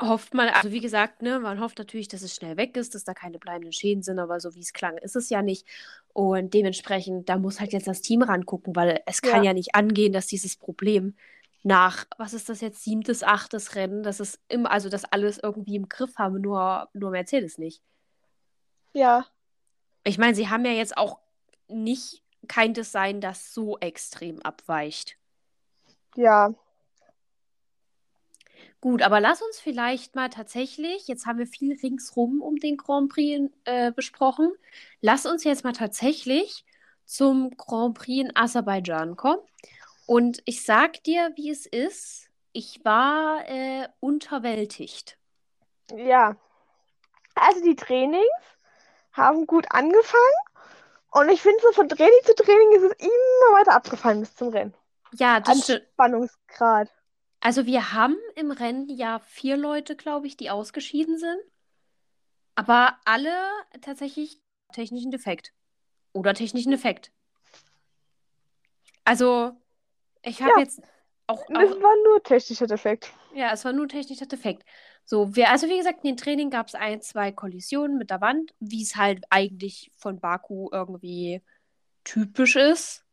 Hofft 0.00 0.34
man, 0.34 0.48
also 0.48 0.72
wie 0.72 0.80
gesagt, 0.80 1.22
ne, 1.22 1.38
man 1.38 1.60
hofft 1.60 1.78
natürlich, 1.78 2.08
dass 2.08 2.22
es 2.22 2.34
schnell 2.34 2.56
weg 2.56 2.76
ist, 2.76 2.94
dass 2.94 3.04
da 3.04 3.14
keine 3.14 3.38
bleibenden 3.38 3.72
Schäden 3.72 4.02
sind, 4.02 4.18
aber 4.18 4.40
so 4.40 4.54
wie 4.54 4.60
es 4.60 4.72
klang, 4.72 4.98
ist 4.98 5.16
es 5.16 5.28
ja 5.28 5.42
nicht. 5.42 5.66
Und 6.12 6.54
dementsprechend, 6.54 7.28
da 7.28 7.38
muss 7.38 7.60
halt 7.60 7.72
jetzt 7.72 7.86
das 7.86 8.00
Team 8.00 8.22
rangucken, 8.22 8.74
weil 8.74 9.00
es 9.06 9.22
kann 9.22 9.44
Ja. 9.44 9.50
ja 9.50 9.54
nicht 9.54 9.74
angehen, 9.74 10.12
dass 10.12 10.26
dieses 10.26 10.56
Problem 10.56 11.14
nach, 11.62 12.06
was 12.18 12.34
ist 12.34 12.48
das 12.48 12.60
jetzt, 12.60 12.82
siebtes, 12.82 13.22
achtes 13.22 13.74
Rennen, 13.76 14.02
dass 14.02 14.18
es 14.18 14.40
im, 14.48 14.66
also 14.66 14.88
dass 14.88 15.04
alles 15.04 15.38
irgendwie 15.38 15.76
im 15.76 15.88
Griff 15.88 16.16
haben, 16.16 16.40
nur, 16.40 16.88
nur 16.94 17.10
Mercedes 17.10 17.58
nicht. 17.58 17.80
Ja, 18.94 19.26
Ich 20.04 20.18
meine, 20.18 20.34
sie 20.34 20.48
haben 20.48 20.64
ja 20.64 20.72
jetzt 20.72 20.96
auch 20.96 21.18
nicht 21.68 22.22
kein 22.48 22.74
Design, 22.74 23.20
das 23.20 23.54
so 23.54 23.78
extrem 23.78 24.40
abweicht. 24.42 25.16
ja, 26.16 26.54
Gut, 28.82 29.02
aber 29.02 29.20
lass 29.20 29.40
uns 29.40 29.60
vielleicht 29.60 30.16
mal 30.16 30.28
tatsächlich, 30.28 31.06
jetzt 31.06 31.24
haben 31.24 31.38
wir 31.38 31.46
viel 31.46 31.78
ringsrum 31.78 32.42
um 32.42 32.56
den 32.56 32.76
Grand 32.76 33.12
Prix 33.12 33.48
äh, 33.64 33.92
besprochen, 33.92 34.50
lass 35.00 35.24
uns 35.24 35.44
jetzt 35.44 35.62
mal 35.62 35.72
tatsächlich 35.72 36.64
zum 37.04 37.56
Grand 37.56 37.96
Prix 37.96 38.22
in 38.22 38.36
Aserbaidschan 38.36 39.14
kommen. 39.14 39.40
Und 40.06 40.42
ich 40.46 40.64
sag 40.64 41.02
dir, 41.04 41.30
wie 41.36 41.50
es 41.50 41.64
ist. 41.66 42.28
Ich 42.52 42.84
war 42.84 43.48
äh, 43.48 43.86
unterwältigt. 44.00 45.16
ja. 45.94 46.36
Also 47.34 47.62
die 47.64 47.76
Trainings 47.76 48.26
haben 49.12 49.46
gut 49.46 49.66
angefangen. 49.70 50.34
Und 51.10 51.28
ich 51.28 51.42
finde, 51.42 51.58
so 51.62 51.72
von 51.72 51.88
Training 51.88 52.20
zu 52.24 52.34
Training 52.34 52.72
ist 52.72 52.82
es 52.84 52.92
immer 53.06 53.58
weiter 53.58 53.74
abgefallen 53.74 54.20
bis 54.20 54.34
zum 54.34 54.48
Rennen. 54.48 54.74
Ja, 55.14 55.40
das 55.40 55.62
stimmt. 55.64 55.82
Anspannungsgrad. 55.82 56.88
Also 57.40 57.66
wir 57.66 57.92
haben 57.92 58.16
im 58.36 58.50
Rennen 58.50 58.88
ja 58.88 59.18
vier 59.18 59.56
Leute, 59.56 59.96
glaube 59.96 60.26
ich, 60.26 60.36
die 60.36 60.48
ausgeschieden 60.50 61.18
sind. 61.18 61.40
Aber 62.54 62.96
alle 63.04 63.34
tatsächlich 63.80 64.40
technischen 64.72 65.10
Defekt. 65.10 65.52
Oder 66.12 66.34
technischen 66.34 66.70
Defekt. 66.70 67.10
Also, 69.04 69.52
ich 70.22 70.40
habe 70.42 70.52
Ja. 70.52 70.58
jetzt 70.60 70.80
auch, 71.26 71.42
auch. 71.42 71.48
war 71.50 71.96
nur 72.04 72.22
technischer 72.22 72.66
Defekt. 72.66 73.12
Ja, 73.34 73.52
es 73.52 73.64
war 73.64 73.72
nur 73.72 73.88
technischer 73.88 74.26
Defekt. 74.26 74.64
So, 75.04 75.34
wir, 75.36 75.50
also 75.50 75.68
wie 75.68 75.76
gesagt, 75.76 76.04
in 76.04 76.10
den 76.12 76.16
Training 76.16 76.50
gab 76.50 76.68
es 76.68 76.74
ein, 76.74 77.02
zwei 77.02 77.32
Kollisionen 77.32 77.98
mit 77.98 78.10
der 78.10 78.20
Wand, 78.20 78.54
wie 78.60 78.82
es 78.82 78.96
halt 78.96 79.24
eigentlich 79.30 79.90
von 79.96 80.20
Baku 80.20 80.68
irgendwie 80.72 81.42
typisch 82.04 82.56
ist. 82.56 83.04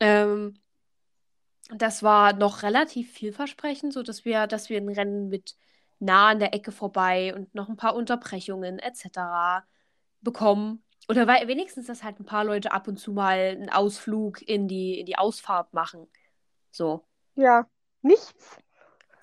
Ähm, 0.00 0.54
das 1.72 2.02
war 2.02 2.32
noch 2.32 2.62
relativ 2.62 3.12
vielversprechend, 3.12 3.92
so 3.92 4.02
dass 4.02 4.24
wir, 4.24 4.46
dass 4.46 4.68
wir 4.70 4.78
ein 4.78 4.88
Rennen 4.88 5.28
mit 5.28 5.56
nah 5.98 6.30
an 6.30 6.40
der 6.40 6.54
Ecke 6.54 6.72
vorbei 6.72 7.34
und 7.34 7.54
noch 7.54 7.68
ein 7.68 7.76
paar 7.76 7.94
Unterbrechungen 7.94 8.78
etc. 8.78 9.64
bekommen. 10.20 10.82
Oder 11.08 11.26
wei- 11.26 11.46
wenigstens, 11.46 11.86
dass 11.86 12.02
halt 12.02 12.18
ein 12.18 12.24
paar 12.24 12.44
Leute 12.44 12.72
ab 12.72 12.88
und 12.88 12.98
zu 12.98 13.12
mal 13.12 13.38
einen 13.38 13.70
Ausflug 13.70 14.42
in 14.42 14.68
die, 14.68 14.98
in 14.98 15.06
die 15.06 15.18
Ausfahrt 15.18 15.72
machen. 15.74 16.08
So. 16.70 17.04
Ja, 17.36 17.66
nichts. 18.02 18.34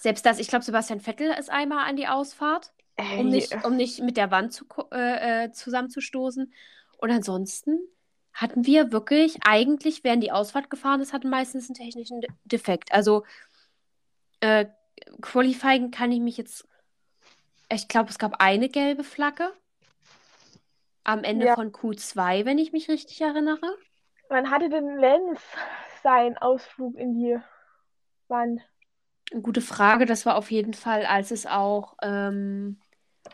Selbst 0.08 0.26
das, 0.26 0.40
ich 0.40 0.48
glaube, 0.48 0.64
Sebastian 0.64 1.02
Vettel 1.02 1.32
ist 1.38 1.50
einmal 1.50 1.86
an 1.86 1.98
die 1.98 2.08
Ausfahrt, 2.08 2.72
um 2.96 2.96
Ey, 2.96 3.24
nicht, 3.26 3.66
um 3.66 3.76
nicht 3.76 4.00
mit 4.00 4.16
der 4.16 4.32
Wand 4.32 4.54
zu, 4.54 4.64
äh, 4.94 5.44
äh, 5.44 5.52
zusammenzustoßen. 5.52 6.54
Und 7.00 7.12
ansonsten 7.12 7.78
hatten 8.32 8.66
wir 8.66 8.94
wirklich, 8.94 9.38
eigentlich, 9.46 10.06
während 10.06 10.24
die 10.24 10.32
Ausfahrt 10.32 10.70
gefahren 10.70 11.02
ist, 11.02 11.12
hatten 11.12 11.30
meistens 11.30 11.68
einen 11.68 11.76
technischen 11.76 12.22
De 12.22 12.30
Defekt. 12.46 12.94
Also, 12.94 13.26
äh, 14.40 14.68
Qualifying 15.20 15.92
kann 15.92 16.14
ich 16.14 16.22
mich 16.22 16.38
jetzt. 16.38 16.66
Ich 17.70 17.90
glaube, 17.90 18.10
es 18.10 18.18
gab 18.18 18.42
eine 18.42 18.70
gelbe 18.70 19.04
Flagge 19.04 19.52
am 21.04 21.26
Ende 21.26 21.48
Ja. 21.48 21.56
von 21.56 21.74
Q2, 21.74 22.46
wenn 22.46 22.60
ich 22.60 22.72
mich 22.72 22.88
richtig 22.88 23.20
erinnere. 23.20 23.78
Wann 24.30 24.52
hatte 24.52 24.70
denn 24.70 25.00
Lenz 25.00 25.42
seinen 26.02 26.38
Ausflug 26.38 26.96
in 26.96 27.14
die 27.14 27.38
Wand? 28.30 28.62
Gute 29.42 29.62
Frage. 29.62 30.06
Das 30.06 30.26
war 30.26 30.36
auf 30.36 30.52
jeden 30.52 30.74
Fall, 30.74 31.06
als 31.06 31.32
es 31.32 31.46
auch, 31.46 31.96
ähm, 32.02 32.80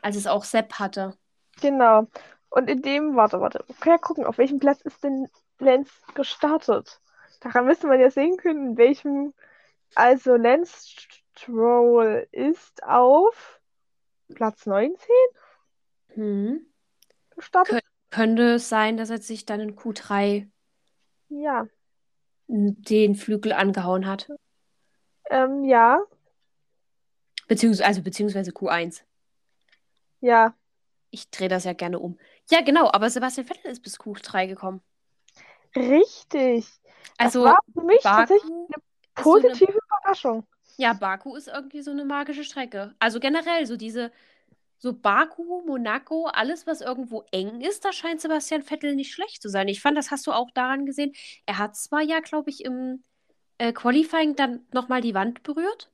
als 0.02 0.16
es 0.16 0.28
auch 0.28 0.44
Sepp 0.44 0.74
hatte. 0.80 1.16
Genau. 1.62 2.08
Und 2.50 2.70
in 2.70 2.82
dem, 2.82 3.16
warte, 3.16 3.40
warte. 3.42 3.66
Ja 3.86 3.98
gucken, 3.98 4.26
auf 4.26 4.38
welchem 4.38 4.60
Platz 4.60 4.82
ist 4.82 5.04
denn 5.04 5.28
Lenz 5.60 5.90
gestartet? 6.14 7.00
Daran 7.42 7.66
müsste 7.66 7.88
man 7.88 8.00
ja 8.00 8.10
sehen 8.10 8.38
können, 8.38 8.72
in 8.72 8.78
welchem. 8.78 9.34
Also 9.96 10.36
Lenz 10.36 10.96
Stroll 11.36 12.28
ist 12.32 12.84
auf 12.84 13.60
Platz 14.34 14.66
19 14.66 14.98
Hm. 16.16 16.66
gestartet. 17.36 17.84
Könnte 18.10 18.54
es 18.54 18.70
sein, 18.70 18.98
dass 18.98 19.10
er 19.10 19.20
sich 19.20 19.46
dann 19.46 19.60
in 19.60 19.76
Q3 19.76 20.48
Ja. 21.30 21.68
den 22.48 23.16
Flügel 23.16 23.54
angehauen 23.54 24.06
hat. 24.06 24.30
Ähm, 25.30 25.64
ja. 25.66 26.02
Beziehungsweise, 27.48 27.86
also 27.88 28.02
beziehungsweise 28.02 28.52
Q1. 28.52 29.04
Ja. 30.22 30.56
Ich 31.12 31.30
drehe 31.30 31.48
das 31.50 31.64
ja 31.66 31.74
gerne 31.74 32.00
um. 32.00 32.18
Ja, 32.50 32.62
genau, 32.62 32.90
aber 32.92 33.10
Sebastian 33.10 33.46
Vettel 33.48 33.72
ist 33.72 33.82
bis 33.84 34.00
Q3 34.00 34.48
gekommen. 34.48 34.82
Richtig. 35.76 36.66
Das 37.18 37.36
Also 37.36 37.44
war 37.44 37.60
für 37.74 37.84
mich 37.84 38.02
tatsächlich 38.02 38.44
Baku 38.44 38.64
eine 38.66 38.76
ist 39.16 39.24
so 39.24 39.38
eine, 39.38 39.56
positive 39.56 39.80
Überraschung. 39.86 40.48
ja, 40.78 40.94
Baku 40.94 41.36
ist 41.36 41.48
irgendwie 41.48 41.82
so 41.82 41.92
eine 41.92 42.06
magische 42.06 42.44
Strecke. 42.44 42.96
Also 43.00 43.20
generell 43.20 43.66
so 43.66 43.78
diese, 43.78 44.12
so 44.80 44.94
Baku, 44.94 45.64
Monaco, 45.66 46.26
alles, 46.28 46.68
was 46.68 46.82
irgendwo 46.82 47.24
eng 47.32 47.62
ist, 47.62 47.86
da 47.86 47.94
scheint 47.94 48.22
Sebastian 48.22 48.64
Vettel 48.64 48.96
nicht 48.96 49.14
schlecht 49.14 49.42
zu 49.42 49.50
sein. 49.50 49.68
Ich 49.68 49.82
fand, 49.82 49.98
das 49.98 50.12
hast 50.12 50.28
du 50.28 50.32
auch 50.34 50.52
daran 50.52 50.86
gesehen. 50.86 51.14
Er 51.46 51.58
hat 51.60 51.76
zwar 51.78 52.02
ja, 52.02 52.20
glaube 52.22 52.50
ich, 52.50 52.66
im 52.66 53.04
äh, 53.58 53.74
Qualifying 53.74 54.36
dann 54.36 54.66
nochmal 54.72 55.02
die 55.02 55.14
Wand 55.14 55.44
berührt, 55.44 55.92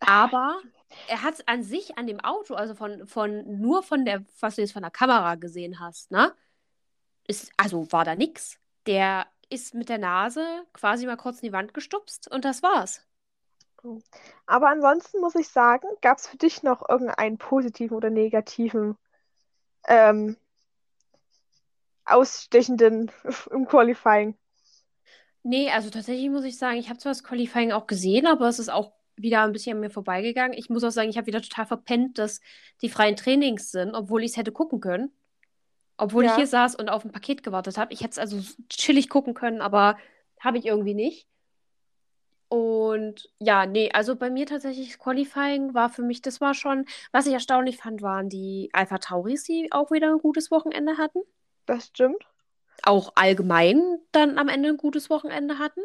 aber 0.00 0.60
er 1.08 1.22
hat 1.22 1.46
an 1.48 1.62
sich 1.62 1.98
an 1.98 2.06
dem 2.06 2.20
Auto, 2.20 2.54
also 2.54 2.74
von, 2.74 3.06
von 3.06 3.60
nur 3.60 3.82
von 3.82 4.04
der, 4.04 4.24
was 4.40 4.56
du 4.56 4.62
jetzt 4.62 4.72
von 4.72 4.82
der 4.82 4.90
Kamera 4.90 5.34
gesehen 5.34 5.80
hast, 5.80 6.10
ne? 6.10 6.34
Ist, 7.26 7.52
also 7.56 7.90
war 7.90 8.04
da 8.04 8.14
nix. 8.14 8.58
Der 8.86 9.26
ist 9.48 9.74
mit 9.74 9.88
der 9.88 9.98
Nase 9.98 10.44
quasi 10.72 11.06
mal 11.06 11.16
kurz 11.16 11.40
in 11.40 11.48
die 11.48 11.52
Wand 11.52 11.74
gestupst 11.74 12.30
und 12.30 12.44
das 12.44 12.62
war's. 12.62 13.02
Aber 14.46 14.68
ansonsten 14.68 15.20
muss 15.20 15.34
ich 15.34 15.48
sagen, 15.48 15.86
gab 16.00 16.18
es 16.18 16.26
für 16.26 16.38
dich 16.38 16.62
noch 16.62 16.88
irgendeinen 16.88 17.38
positiven 17.38 17.96
oder 17.96 18.10
negativen 18.10 18.96
ähm, 19.86 20.36
ausstechenden 22.04 23.10
im 23.50 23.66
Qualifying? 23.66 24.36
Nee, 25.44 25.70
also 25.70 25.90
tatsächlich 25.90 26.30
muss 26.30 26.44
ich 26.44 26.56
sagen, 26.56 26.78
ich 26.78 26.88
habe 26.88 26.98
zwar 26.98 27.12
das 27.12 27.22
Qualifying 27.22 27.70
auch 27.72 27.86
gesehen, 27.86 28.26
aber 28.26 28.48
es 28.48 28.58
ist 28.58 28.70
auch 28.70 28.92
wieder 29.16 29.42
ein 29.42 29.52
bisschen 29.52 29.76
an 29.76 29.80
mir 29.80 29.90
vorbeigegangen. 29.90 30.56
Ich 30.58 30.70
muss 30.70 30.82
auch 30.84 30.90
sagen, 30.90 31.10
ich 31.10 31.18
habe 31.18 31.26
wieder 31.26 31.42
total 31.42 31.66
verpennt, 31.66 32.18
dass 32.18 32.40
die 32.82 32.88
freien 32.88 33.14
Trainings 33.16 33.70
sind, 33.70 33.94
obwohl 33.94 34.24
ich 34.24 34.32
es 34.32 34.36
hätte 34.38 34.52
gucken 34.52 34.80
können. 34.80 35.12
Obwohl 35.98 36.24
ich 36.24 36.30
Ja. 36.30 36.36
hier 36.36 36.46
saß 36.46 36.76
und 36.76 36.88
auf 36.88 37.04
ein 37.04 37.12
Paket 37.12 37.42
gewartet 37.42 37.78
habe. 37.78 37.92
Ich 37.92 38.00
hätte 38.00 38.12
es 38.12 38.18
also 38.18 38.40
chillig 38.70 39.08
gucken 39.10 39.34
können, 39.34 39.60
aber 39.60 39.98
habe 40.40 40.58
ich 40.58 40.66
irgendwie 40.66 40.94
nicht. 40.94 41.28
Und 42.48 43.28
ja, 43.38 43.66
nee, 43.66 43.90
also 43.92 44.16
bei 44.16 44.30
mir 44.30 44.46
tatsächlich 44.46 44.88
das 44.90 44.98
Qualifying 44.98 45.74
war 45.74 45.90
für 45.90 46.02
mich, 46.02 46.22
das 46.22 46.40
war 46.40 46.54
schon, 46.54 46.86
was 47.12 47.26
ich 47.26 47.32
erstaunlich 47.32 47.76
fand, 47.78 48.02
waren 48.02 48.28
die 48.28 48.70
Alpha 48.72 48.98
Tauris, 48.98 49.44
die 49.44 49.68
auch 49.72 49.90
wieder 49.90 50.10
ein 50.10 50.18
gutes 50.18 50.50
Wochenende 50.50 50.96
hatten. 50.98 51.20
Das 51.66 51.86
stimmt. 51.88 52.24
Auch 52.82 53.12
allgemein 53.14 53.98
dann 54.12 54.38
am 54.38 54.48
Ende 54.48 54.70
ein 54.70 54.76
gutes 54.76 55.10
Wochenende 55.10 55.58
hatten. 55.58 55.80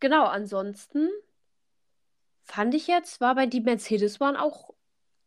Genau, 0.00 0.24
ansonsten 0.24 1.08
fand 2.42 2.74
ich 2.74 2.86
jetzt, 2.86 3.20
war 3.20 3.34
bei 3.34 3.46
die 3.46 3.60
Mercedes 3.60 4.20
waren 4.20 4.36
auch 4.36 4.70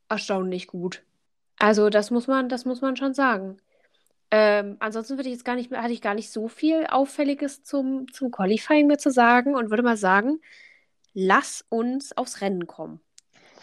erstaunlich 0.10 0.68
gut. 0.68 1.04
Also 1.60 1.90
das 1.90 2.12
muss 2.12 2.28
man, 2.28 2.50
das 2.50 2.66
muss 2.66 2.82
man 2.82 2.96
schon 2.96 3.14
sagen. 3.14 3.58
Ähm, 4.30 4.78
ansonsten 4.80 5.18
würde 5.18 5.30
ich 5.30 5.36
jetzt 5.36 5.46
gar 5.46 5.56
nicht 5.56 5.72
mehr, 5.72 5.82
hatte 5.82 5.94
ich 5.94 6.02
gar 6.02 6.14
nicht 6.14 6.32
so 6.32 6.48
viel 6.48 6.86
Auffälliges 6.88 7.64
zum, 7.64 8.12
zum 8.12 8.30
Qualifying 8.30 8.88
mehr 8.88 8.98
zu 8.98 9.10
sagen 9.10 9.56
und 9.56 9.70
würde 9.70 9.84
mal 9.84 9.98
sagen, 9.98 10.42
lass 11.14 11.66
uns 11.70 12.16
aufs 12.16 12.42
Rennen 12.42 12.68
kommen. 12.68 13.00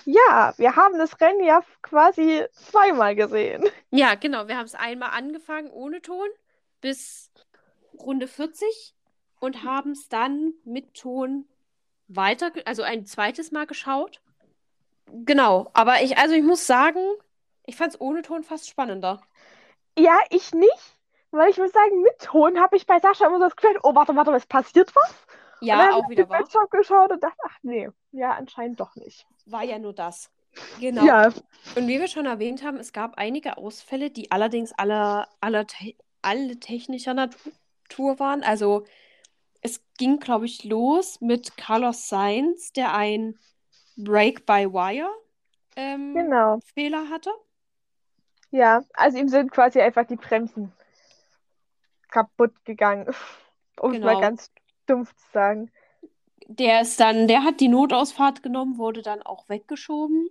Ja, 0.06 0.52
wir 0.56 0.76
haben 0.76 0.98
das 0.98 1.20
Rennen 1.20 1.44
ja 1.44 1.62
quasi 1.82 2.44
zweimal 2.52 3.14
gesehen. 3.14 3.64
Ja, 3.90 4.16
genau, 4.16 4.48
wir 4.48 4.56
haben 4.56 4.66
es 4.66 4.74
einmal 4.74 5.10
angefangen 5.10 5.70
ohne 5.70 6.02
Ton 6.02 6.26
bis 6.84 7.32
Runde 7.98 8.28
40 8.28 8.94
und 9.40 9.64
haben 9.64 9.92
es 9.92 10.08
dann 10.10 10.54
mit 10.64 10.94
Ton 10.94 11.46
weiter, 12.08 12.52
also 12.66 12.82
ein 12.84 13.06
zweites 13.06 13.52
Mal 13.52 13.66
geschaut. 13.66 14.22
Genau, 15.24 15.70
aber 15.74 16.02
ich, 16.02 16.18
also 16.18 16.34
ich 16.34 16.42
muss 16.42 16.66
sagen, 16.66 17.00
ich 17.66 17.76
fand 17.76 17.94
es 17.94 18.00
ohne 18.00 18.22
Ton 18.22 18.42
fast 18.44 18.68
spannender. 18.68 19.20
Ja, 19.98 20.18
ich 20.30 20.52
nicht, 20.52 20.98
weil 21.30 21.50
ich 21.50 21.58
muss 21.58 21.72
sagen, 21.72 22.02
mit 22.02 22.18
Ton 22.20 22.60
habe 22.60 22.76
ich 22.76 22.86
bei 22.86 22.98
Sascha 23.00 23.26
immer 23.26 23.38
so 23.38 23.44
das 23.44 23.56
Gefühl, 23.56 23.78
oh, 23.82 23.94
warte, 23.94 24.14
warte, 24.16 24.32
es 24.34 24.46
passiert 24.46 24.94
was? 24.94 25.26
und 25.70 25.78
dann 25.78 25.78
Ja, 25.78 25.90
habe 25.90 25.96
auch 25.96 26.08
ich 26.08 26.08
wieder 26.08 26.28
den 26.28 26.28
wahr. 26.28 26.48
Bildschirm 26.48 26.68
geschaut 26.70 27.10
und 27.12 27.22
dachte, 27.22 27.38
ach 27.44 27.58
nee, 27.62 27.90
ja, 28.12 28.32
anscheinend 28.32 28.80
doch 28.80 28.94
nicht. 28.96 29.26
War 29.46 29.62
ja 29.64 29.78
nur 29.78 29.92
das. 29.94 30.30
Genau. 30.76 31.10
Ja, 31.10 31.32
Und 31.74 31.88
wie 31.88 31.98
wir 32.00 32.08
schon 32.08 32.26
erwähnt 32.26 32.62
haben, 32.64 32.78
es 32.78 32.92
gab 32.92 33.18
einige 33.18 33.56
Ausfälle, 33.58 34.10
die 34.10 34.30
allerdings 34.30 34.72
alle, 34.72 35.26
alle, 35.40 35.66
te 35.66 35.94
alle 36.24 36.60
technischer 36.60 37.14
Natur 37.14 38.18
waren. 38.18 38.42
Also 38.42 38.84
es 39.62 39.82
ging, 39.98 40.18
glaube 40.20 40.46
ich, 40.46 40.64
los 40.64 41.20
mit 41.20 41.56
Carlos 41.56 42.08
Sainz, 42.08 42.72
der 42.72 42.94
ein 42.94 43.38
Break-by-Wire 43.96 45.10
ähm, 45.76 46.14
genau. 46.14 46.60
Fehler 46.74 47.08
hatte. 47.10 47.30
Ja, 48.50 48.82
also 48.94 49.18
ihm 49.18 49.28
sind 49.28 49.50
quasi 49.52 49.80
einfach 49.82 50.06
die 50.06 50.16
Bremsen 50.16 50.72
kaputt 52.10 52.54
gegangen, 52.64 53.06
um 53.80 53.92
es 53.92 54.00
mal 54.00 54.16
Genau. 54.16 54.20
ganz 54.20 54.50
dumpf 54.86 55.14
zu 55.14 55.26
sagen. 55.32 55.70
Der 56.48 56.80
ist 56.82 57.00
dann, 57.00 57.28
der 57.28 57.42
hat 57.44 57.60
die 57.60 57.68
Notausfahrt 57.68 58.42
genommen, 58.42 58.78
wurde 58.78 59.02
dann 59.02 59.22
auch 59.22 59.48
weggeschoben. 59.48 60.28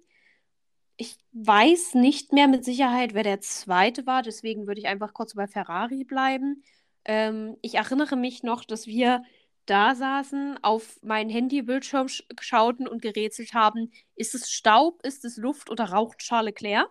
Ich 0.96 1.18
weiß 1.32 1.96
nicht 1.96 2.34
mehr 2.34 2.48
mit 2.48 2.64
Sicherheit, 2.64 3.14
wer 3.14 3.24
der 3.24 3.42
zweite 3.42 4.06
war, 4.06 4.22
deswegen 4.22 4.68
würde 4.68 4.80
ich 4.80 4.88
einfach 4.88 5.14
kurz 5.14 5.34
bei 5.34 5.48
Ferrari 5.48 6.04
bleiben. 6.04 6.64
Ähm, 7.06 7.58
ich 7.62 7.76
erinnere 7.76 8.16
mich 8.16 8.44
noch, 8.44 8.64
dass 8.64 8.88
wir 8.88 9.24
da 9.66 9.96
saßen, 9.96 10.60
auf 10.62 11.00
meinen 11.02 11.30
Handybildschirm 11.30 12.10
sch 12.10 12.24
schauten 12.40 12.88
und 12.88 13.02
gerätselt 13.02 13.54
haben, 13.54 13.92
ist 14.16 14.36
es 14.36 14.52
Staub, 14.52 15.02
ist 15.04 15.26
es 15.26 15.38
Luft 15.38 15.70
oder 15.70 15.86
raucht 15.86 16.20
Charles 16.20 16.48
Leclerc? 16.48 16.90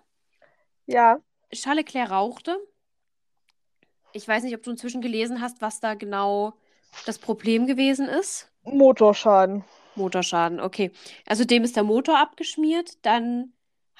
Ja, 0.86 1.20
Charles 1.52 1.84
Leclerc 1.84 2.10
rauchte. 2.10 2.56
Ich 4.12 4.26
weiß 4.26 4.42
nicht, 4.42 4.54
ob 4.54 4.62
du 4.62 4.70
inzwischen 4.70 5.00
gelesen 5.00 5.40
hast, 5.40 5.60
was 5.60 5.80
da 5.80 5.94
genau 5.94 6.54
das 7.06 7.18
Problem 7.18 7.66
gewesen 7.66 8.08
ist. 8.08 8.50
Motorschaden. 8.62 9.64
Motorschaden, 9.94 10.60
okay. 10.60 10.90
Also 11.26 11.44
dem 11.44 11.64
ist 11.64 11.76
der 11.76 11.82
Motor 11.82 12.18
abgeschmiert. 12.18 13.04
Dann 13.04 13.52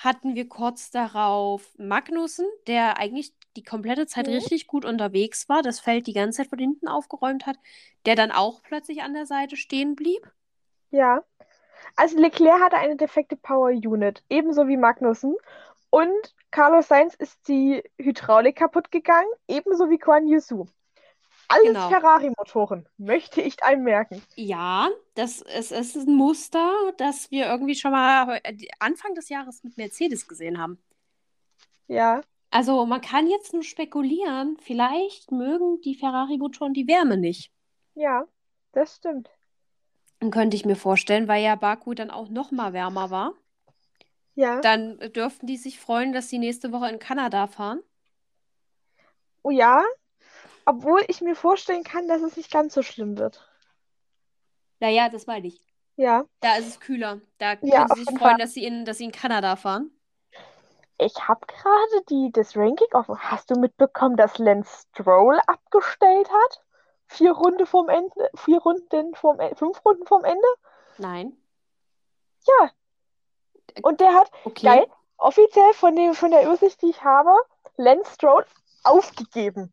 hatten 0.05 0.35
wir 0.35 0.49
kurz 0.49 0.91
darauf 0.91 1.75
Magnussen, 1.79 2.47
der 2.67 2.99
eigentlich 2.99 3.35
die 3.57 3.63
komplette 3.65 4.07
Zeit 4.07 4.27
Mhm. 4.27 4.35
richtig 4.35 4.67
gut 4.67 4.85
unterwegs 4.85 5.49
war, 5.49 5.63
das 5.63 5.81
Feld 5.81 6.07
die 6.07 6.13
ganze 6.15 6.39
Zeit 6.39 6.49
von 6.49 6.59
hinten 6.59 6.89
aufgeräumt 6.89 7.47
hat, 7.47 7.57
der 8.07 8.17
dann 8.17 8.33
auch 8.33 8.63
plötzlich 8.63 9.03
an 9.03 9.15
der 9.15 9.27
Seite 9.27 9.57
stehen 9.57 9.95
blieb. 9.97 10.31
Ja. 10.91 11.25
Also 11.97 12.19
Leclerc 12.19 12.61
hatte 12.63 12.77
eine 12.79 12.97
defekte 12.97 13.37
Power 13.37 13.71
Unit, 13.71 14.25
ebenso 14.31 14.69
wie 14.69 14.77
Magnussen. 14.77 15.37
Und 15.91 16.35
Carlos 16.51 16.89
Sainz 16.89 17.15
ist 17.15 17.49
die 17.49 17.83
Hydraulik 17.99 18.57
kaputt 18.57 18.91
gegangen, 18.93 19.31
ebenso 19.49 19.91
wie 19.91 19.99
Guan 19.99 20.29
Yusu. 20.29 20.67
Alles 21.55 21.67
Genau. 21.69 21.89
Ferrari-Motoren, 21.89 22.89
möchte 22.99 23.43
ich 23.43 23.63
anmerken. 23.63 24.27
Ja, 24.37 24.89
das 25.15 25.43
es, 25.43 25.71
es 25.73 25.95
ist 25.97 26.07
ein 26.09 26.15
Muster, 26.17 26.73
das 26.99 27.31
wir 27.31 27.47
irgendwie 27.47 27.75
schon 27.75 27.93
mal 27.93 28.41
äh, 28.45 28.57
Anfang 28.79 29.15
des 29.15 29.29
Jahres 29.29 29.63
mit 29.63 29.77
Mercedes 29.77 30.27
gesehen 30.29 30.59
haben. 30.59 30.83
Ja, 31.89 32.23
Also 32.51 32.87
man 32.87 33.01
kann 33.01 33.27
jetzt 33.27 33.53
nur 33.53 33.65
spekulieren, 33.65 34.57
vielleicht 34.61 35.33
mögen 35.33 35.81
die 35.81 35.97
Ferrari-Motoren 35.97 36.73
die 36.73 36.87
Wärme 36.87 37.17
nicht. 37.17 37.51
ja, 37.95 38.27
das 38.73 38.97
stimmt. 38.97 39.31
Könnte 40.31 40.57
ich 40.57 40.65
mir 40.65 40.75
vorstellen, 40.77 41.29
weil 41.29 41.45
ja 41.45 41.55
Baku 41.55 41.93
dann 41.93 42.11
auch 42.11 42.31
noch 42.31 42.51
mal 42.51 42.73
wärmer 42.73 43.11
war. 43.11 43.35
Ja. 44.35 44.61
Dann 44.63 44.99
dürften 45.13 45.47
die 45.47 45.59
sich 45.59 45.79
freuen, 45.79 46.15
dass 46.15 46.31
sie 46.31 46.39
nächste 46.39 46.73
Woche 46.73 46.89
in 46.89 46.99
Kanada 46.99 47.47
fahren. 47.49 47.83
Oh 49.45 49.51
ja, 49.51 49.85
obwohl 50.67 51.05
ich 51.09 51.21
mir 51.21 51.35
vorstellen 51.37 51.85
kann, 51.85 52.09
dass 52.09 52.23
es 52.23 52.37
nicht 52.37 52.51
ganz 52.51 52.75
so 52.75 52.83
schlimm 52.83 53.19
wird. 53.19 53.49
Naja, 54.81 55.09
das 55.09 55.27
meine 55.27 55.47
ich. 55.47 55.61
Ja. 55.97 56.25
Da 56.41 56.57
ist 56.57 56.67
es 56.67 56.81
kühler. 56.81 57.21
Da 57.39 57.57
können 57.57 57.71
Ja, 57.73 57.87
sie 57.95 58.03
sich 58.05 58.19
freuen, 58.19 58.39
dass 58.39 58.55
sie 58.55 58.65
in, 58.65 58.85
dass 58.85 58.99
sie 58.99 59.05
in 59.05 59.13
Kanada 59.13 59.57
fahren. 59.57 59.91
Ich 60.99 61.29
habe 61.29 61.47
gerade 61.47 62.05
die, 62.11 62.31
das 62.33 62.57
Ranking 62.57 62.89
offen. 62.93 63.19
Hast 63.19 63.51
du 63.51 63.59
mitbekommen, 63.59 64.17
dass 64.17 64.39
Lance 64.39 64.87
Stroll 64.91 65.39
abgestellt 65.47 66.29
hat? 66.31 66.63
Vier 67.07 67.33
Runden 67.33 67.67
vorm 67.67 67.89
Ende, 67.89 68.31
vier 68.37 68.59
Runden 68.59 69.15
vorm, 69.15 69.41
E- 69.41 69.55
fünf 69.55 69.85
Runden 69.85 70.07
vorm 70.07 70.25
Ende? 70.25 70.47
Nein. 70.99 71.37
Ja. 72.47 72.71
Und 73.83 74.01
der 74.01 74.15
hat, 74.15 74.31
Okay. 74.45 74.67
geil, 74.67 74.87
offiziell 75.19 75.73
von 75.75 75.95
dem, 75.95 76.15
von 76.15 76.31
der 76.31 76.45
Übersicht, 76.45 76.81
die 76.83 76.91
ich 76.91 77.03
habe, 77.05 77.35
Lance 77.77 78.15
Stroll 78.15 78.47
aufgegeben. 78.85 79.73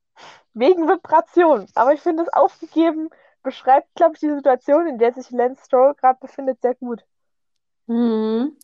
Wegen 0.54 0.88
Vibration. 0.88 1.68
Aber 1.76 1.94
ich 1.94 2.02
finde, 2.02 2.24
das 2.24 2.34
aufgegeben 2.34 3.10
beschreibt, 3.44 3.94
glaube 3.96 4.16
ich, 4.16 4.20
die 4.20 4.30
Situation, 4.34 4.88
in 4.88 4.98
der 4.98 5.14
sich 5.14 5.30
Lance 5.32 5.64
Stroll 5.66 5.94
gerade 5.96 6.20
befindet, 6.20 6.62
sehr 6.62 6.76
gut. 6.76 7.04
Mhm. 7.88 8.58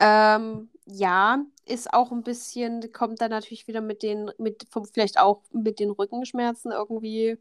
Ähm, 0.00 0.70
ja, 0.86 1.44
ist 1.66 1.92
auch 1.92 2.10
ein 2.10 2.22
bisschen, 2.22 2.92
kommt 2.92 3.20
dann 3.20 3.30
natürlich 3.30 3.68
wieder 3.68 3.80
mit 3.80 4.02
den, 4.02 4.30
mit, 4.38 4.66
vielleicht 4.92 5.18
auch 5.18 5.42
mit 5.52 5.78
den 5.78 5.90
Rückenschmerzen 5.90 6.72
irgendwie, 6.72 7.38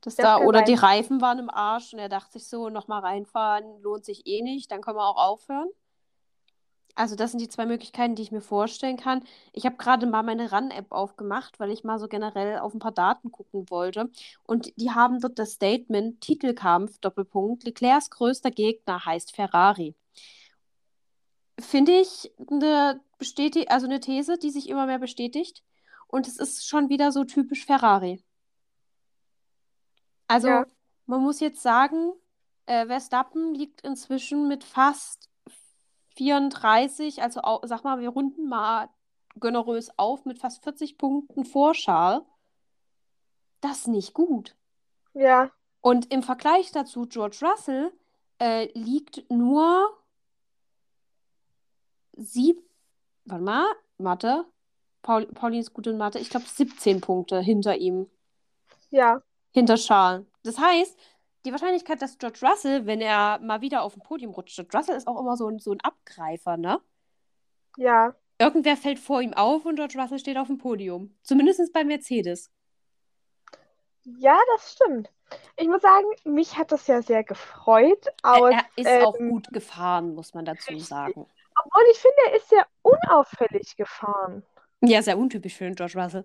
dass 0.00 0.16
Das 0.16 0.24
da, 0.24 0.38
oder 0.38 0.62
die 0.62 0.76
sein. 0.76 0.84
Reifen 0.84 1.20
waren 1.20 1.38
im 1.38 1.50
Arsch 1.50 1.92
und 1.92 2.00
er 2.00 2.08
dachte 2.08 2.32
sich 2.32 2.48
so, 2.48 2.70
nochmal 2.70 3.00
reinfahren 3.00 3.80
lohnt 3.82 4.04
sich 4.04 4.26
eh 4.26 4.42
nicht, 4.42 4.70
dann 4.72 4.80
können 4.80 4.96
wir 4.96 5.06
auch 5.06 5.16
aufhören. 5.16 5.68
Also 6.94 7.16
das 7.16 7.30
sind 7.32 7.40
die 7.40 7.48
zwei 7.48 7.66
Möglichkeiten, 7.66 8.14
die 8.14 8.22
ich 8.22 8.32
mir 8.32 8.42
vorstellen 8.42 8.98
kann. 8.98 9.24
Ich 9.52 9.64
habe 9.66 9.76
gerade 9.76 10.06
mal 10.06 10.22
meine 10.22 10.52
Run-App 10.52 10.92
aufgemacht, 10.92 11.58
weil 11.58 11.70
ich 11.70 11.84
mal 11.84 11.98
so 11.98 12.06
generell 12.08 12.58
auf 12.58 12.74
ein 12.74 12.80
paar 12.80 12.92
Daten 12.92 13.32
gucken 13.32 13.70
wollte. 13.70 14.10
Und 14.44 14.72
die 14.76 14.90
haben 14.90 15.20
dort 15.20 15.38
das 15.38 15.52
Statement 15.52 16.20
Titelkampf, 16.20 16.98
Doppelpunkt, 16.98 17.64
Leclercs 17.64 18.10
größter 18.10 18.50
Gegner 18.50 19.04
heißt 19.06 19.34
Ferrari. 19.34 19.94
Finde 21.60 21.92
ich 22.00 22.32
eine 22.50 23.00
bestätig 23.18 23.70
also 23.70 23.86
eine 23.86 24.00
These, 24.00 24.38
die 24.38 24.50
sich 24.50 24.68
immer 24.68 24.86
mehr 24.86 24.98
bestätigt. 24.98 25.62
Und 26.08 26.28
es 26.28 26.36
ist 26.38 26.66
schon 26.68 26.88
wieder 26.90 27.10
so 27.12 27.24
typisch 27.24 27.64
Ferrari. 27.64 28.22
Also 30.28 30.48
Ja. 30.48 30.66
man 31.06 31.22
muss 31.22 31.40
jetzt 31.40 31.62
sagen, 31.62 32.12
äh, 32.66 32.86
Verstappen 32.86 33.54
liegt 33.54 33.82
inzwischen 33.82 34.48
mit 34.48 34.64
fast 34.64 35.30
34, 36.16 37.22
also 37.22 37.40
au- 37.42 37.60
sag 37.64 37.84
mal, 37.84 38.00
wir 38.00 38.10
runden 38.10 38.48
mal 38.48 38.88
generös 39.36 39.90
auf 39.98 40.24
mit 40.24 40.38
fast 40.38 40.62
40 40.62 40.98
Punkten 40.98 41.44
vor 41.44 41.72
Charles. 41.72 42.22
Das 43.60 43.78
ist 43.78 43.88
nicht 43.88 44.12
gut. 44.14 44.56
Ja, 45.14 45.50
Und 45.80 46.12
im 46.12 46.22
Vergleich 46.22 46.70
dazu, 46.72 47.06
George 47.06 47.38
Russell 47.42 47.92
äh, 48.40 48.68
liegt 48.78 49.30
nur 49.30 49.88
sieb, 52.16 52.62
warte 53.24 53.44
mal, 53.44 53.66
Mathe. 53.98 54.44
Paul, 55.02 55.26
Pauline 55.26 55.60
ist 55.60 55.72
gut 55.72 55.86
in 55.86 55.98
Mathe. 55.98 56.18
Ich 56.18 56.30
glaube 56.30 56.46
17 56.46 57.00
Punkte 57.00 57.40
hinter 57.40 57.76
ihm, 57.76 58.08
ja, 58.90 59.20
hinter 59.52 59.74
Charles. 59.76 60.26
Das 60.44 60.58
heißt, 60.58 60.96
die 61.44 61.52
Wahrscheinlichkeit, 61.52 62.00
dass 62.02 62.18
George 62.18 62.40
Russell, 62.42 62.86
wenn 62.86 63.00
er 63.00 63.38
mal 63.40 63.60
wieder 63.60 63.82
auf 63.82 63.94
dem 63.94 64.02
Podium 64.02 64.32
rutscht, 64.32 64.56
George 64.56 64.76
Russell 64.76 64.96
ist 64.96 65.06
auch 65.08 65.18
immer 65.20 65.36
so 65.36 65.48
ein, 65.48 65.58
so 65.58 65.72
ein 65.72 65.80
Abgreifer, 65.80 66.56
ne? 66.56 66.80
ja. 67.76 68.14
Irgendwer 68.38 68.76
fällt 68.76 68.98
vor 68.98 69.22
ihm 69.22 69.34
auf 69.34 69.64
und 69.66 69.76
George 69.76 69.96
Russell 70.00 70.18
steht 70.18 70.36
auf 70.36 70.48
dem 70.48 70.58
Podium. 70.58 71.14
Zumindest 71.22 71.72
bei 71.72 71.84
Mercedes. 71.84 72.50
Ja, 74.04 74.36
das 74.56 74.72
stimmt. 74.72 75.10
Ich 75.56 75.68
muss 75.68 75.80
sagen, 75.80 76.06
mich 76.24 76.58
hat 76.58 76.72
das 76.72 76.88
ja 76.88 77.02
sehr 77.02 77.22
gefreut. 77.22 78.04
Er, 78.06 78.14
Aber, 78.22 78.50
er 78.50 78.64
ist 78.74 79.06
auch 79.06 79.16
ähm, 79.20 79.30
gut 79.30 79.48
gefahren, 79.52 80.14
muss 80.14 80.34
man 80.34 80.44
dazu 80.44 80.76
sagen. 80.78 81.26
obwohl 81.54 81.82
ich 81.92 81.98
finde, 81.98 82.16
er 82.30 82.36
ist 82.36 82.48
sehr 82.48 82.66
unauffällig 82.82 83.76
gefahren. 83.76 84.42
Ja, 84.80 85.00
sehr 85.02 85.16
untypisch 85.16 85.54
für 85.54 85.64
den 85.64 85.76
George 85.76 85.94
Russell. 86.02 86.24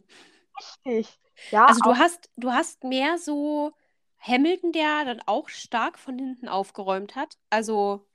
Richtig. 0.57 1.19
Ja, 1.51 1.65
Also 1.65 1.81
du 1.81 1.91
auch, 1.91 1.97
hast, 1.97 2.31
du 2.35 2.51
hast 2.51 2.83
mehr 2.83 3.19
so 3.19 3.73
Hamilton, 4.19 4.71
der 4.73 5.05
dann 5.05 5.21
auch 5.25 5.49
stark 5.49 5.97
von 5.99 6.17
hinten 6.19 6.47
aufgeräumt 6.47 7.15
hat. 7.15 7.37
Also 7.49 8.05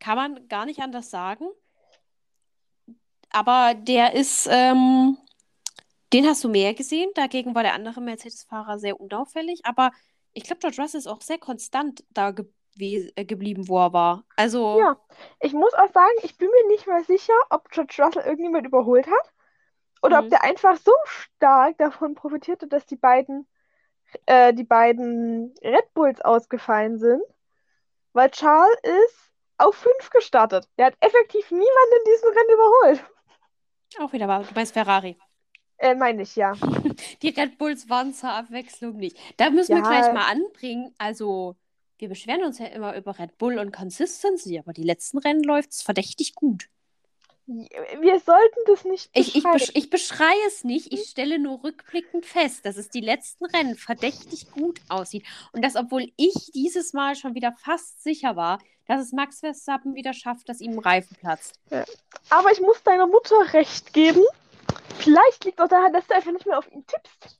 kann 0.00 0.16
man 0.16 0.48
gar 0.48 0.66
nicht 0.66 0.80
anders 0.80 1.10
sagen. 1.10 1.46
Aber 3.30 3.74
der 3.74 4.14
ist, 4.14 4.46
ähm, 4.50 5.16
den 6.12 6.26
hast 6.26 6.44
du 6.44 6.48
mehr 6.48 6.74
gesehen. 6.74 7.10
Dagegen 7.14 7.54
war 7.54 7.62
der 7.62 7.74
andere 7.74 8.00
Mercedes-Fahrer 8.00 8.78
sehr 8.78 9.00
unauffällig. 9.00 9.60
Aber 9.64 9.90
ich 10.32 10.44
glaube, 10.44 10.60
George 10.60 10.80
Russell 10.82 10.98
ist 10.98 11.06
auch 11.06 11.22
sehr 11.22 11.38
konstant 11.38 12.04
da 12.10 12.30
gew 12.32 12.44
äh, 12.78 13.24
geblieben, 13.24 13.68
wo 13.68 13.78
er 13.78 13.92
war. 13.92 14.24
Also, 14.36 14.88
ja. 14.88 14.96
Ich 15.40 15.52
muss 15.52 15.74
auch 15.74 15.92
sagen, 15.92 16.12
ich 16.22 16.36
bin 16.38 16.48
mir 16.50 16.68
nicht 16.68 16.86
mal 16.86 17.04
sicher, 17.04 17.34
ob 17.50 17.68
George 17.70 17.96
Russell 18.02 18.22
irgendjemand 18.24 18.66
überholt 18.66 19.06
hat. 19.06 19.32
Oder 20.02 20.20
ob 20.20 20.28
Mhm. 20.28 20.30
der 20.30 20.44
einfach 20.44 20.76
so 20.78 20.92
stark 21.06 21.78
davon 21.78 22.14
profitierte, 22.14 22.68
dass 22.68 22.86
die 22.86 22.96
beiden, 22.96 23.48
äh, 24.26 24.52
die 24.54 24.64
beiden 24.64 25.54
Red 25.62 25.92
Bulls 25.94 26.20
ausgefallen 26.20 26.98
sind. 26.98 27.22
Weil 28.12 28.30
Charles 28.30 28.76
ist 28.82 29.32
auf 29.58 29.74
5 29.76 30.10
gestartet. 30.10 30.68
Der 30.78 30.86
hat 30.86 30.96
effektiv 31.00 31.50
niemanden 31.50 31.96
in 31.98 32.12
diesem 32.12 32.28
Rennen 32.28 32.50
überholt. 32.52 33.04
auch 34.00 34.12
wieder 34.12 34.28
wahr. 34.28 34.42
Du 34.44 34.54
meinst 34.54 34.72
Ferrari. 34.74 35.16
Äh, 35.78 35.94
meine 35.94 36.22
ich, 36.22 36.36
ja. 36.36 36.52
Die 37.22 37.30
Red 37.30 37.58
Bulls 37.58 37.88
waren 37.88 38.12
zur 38.14 38.30
Abwechslung 38.30 38.96
nicht. 38.96 39.16
Da 39.36 39.50
müssen 39.50 39.70
wir 39.74 39.82
Ja. 39.82 39.88
gleich 39.88 40.12
mal 40.12 40.30
anbringen. 40.30 40.94
Also, 40.98 41.56
wir 41.98 42.08
beschweren 42.08 42.44
uns 42.44 42.58
ja 42.58 42.66
immer 42.66 42.96
über 42.96 43.18
Red 43.18 43.38
Bull 43.38 43.58
und 43.58 43.72
Consistency, 43.72 44.58
aber 44.58 44.72
die 44.72 44.84
letzten 44.84 45.18
Rennen 45.18 45.42
läuft 45.42 45.72
es 45.72 45.82
verdächtig 45.82 46.34
gut. 46.34 46.68
Wir 47.46 48.20
sollten 48.20 48.60
das 48.66 48.84
nicht 48.84 49.10
Ich, 49.14 49.28
ich, 49.28 49.42
beschreiben. 49.42 49.58
besch 49.58 49.72
ich 49.74 49.90
beschreie 49.90 50.46
es 50.46 50.64
nicht, 50.64 50.92
ich 50.92 51.08
stelle 51.08 51.38
nur 51.38 51.64
rückblickend 51.64 52.24
fest, 52.24 52.64
dass 52.64 52.76
es 52.76 52.88
die 52.88 53.00
letzten 53.00 53.46
Rennen 53.46 53.76
verdächtig 53.76 54.50
gut 54.52 54.80
aussieht. 54.88 55.24
Und 55.52 55.64
das, 55.64 55.74
obwohl 55.76 56.12
ich 56.16 56.52
dieses 56.54 56.92
Mal 56.92 57.16
schon 57.16 57.34
wieder 57.34 57.52
fast 57.52 58.02
sicher 58.02 58.36
war, 58.36 58.60
dass 58.86 59.02
es 59.02 59.12
Max 59.12 59.40
Verstappen 59.40 59.94
wieder 59.94 60.12
schafft, 60.12 60.48
dass 60.48 60.60
ihm 60.60 60.72
ein 60.72 60.78
Reifen 60.78 61.16
platzt. 61.16 61.58
Aber 62.30 62.52
ich 62.52 62.60
muss 62.60 62.82
deiner 62.82 63.06
Mutter 63.06 63.52
recht 63.52 63.92
geben. 63.92 64.22
Vielleicht 64.98 65.44
liegt 65.44 65.58
es 65.58 65.64
auch 65.64 65.68
daran, 65.68 65.92
dass 65.92 66.06
du 66.06 66.14
einfach 66.14 66.32
nicht 66.32 66.46
mehr 66.46 66.58
auf 66.58 66.70
ihn 66.70 66.86
tippst. 66.86 67.38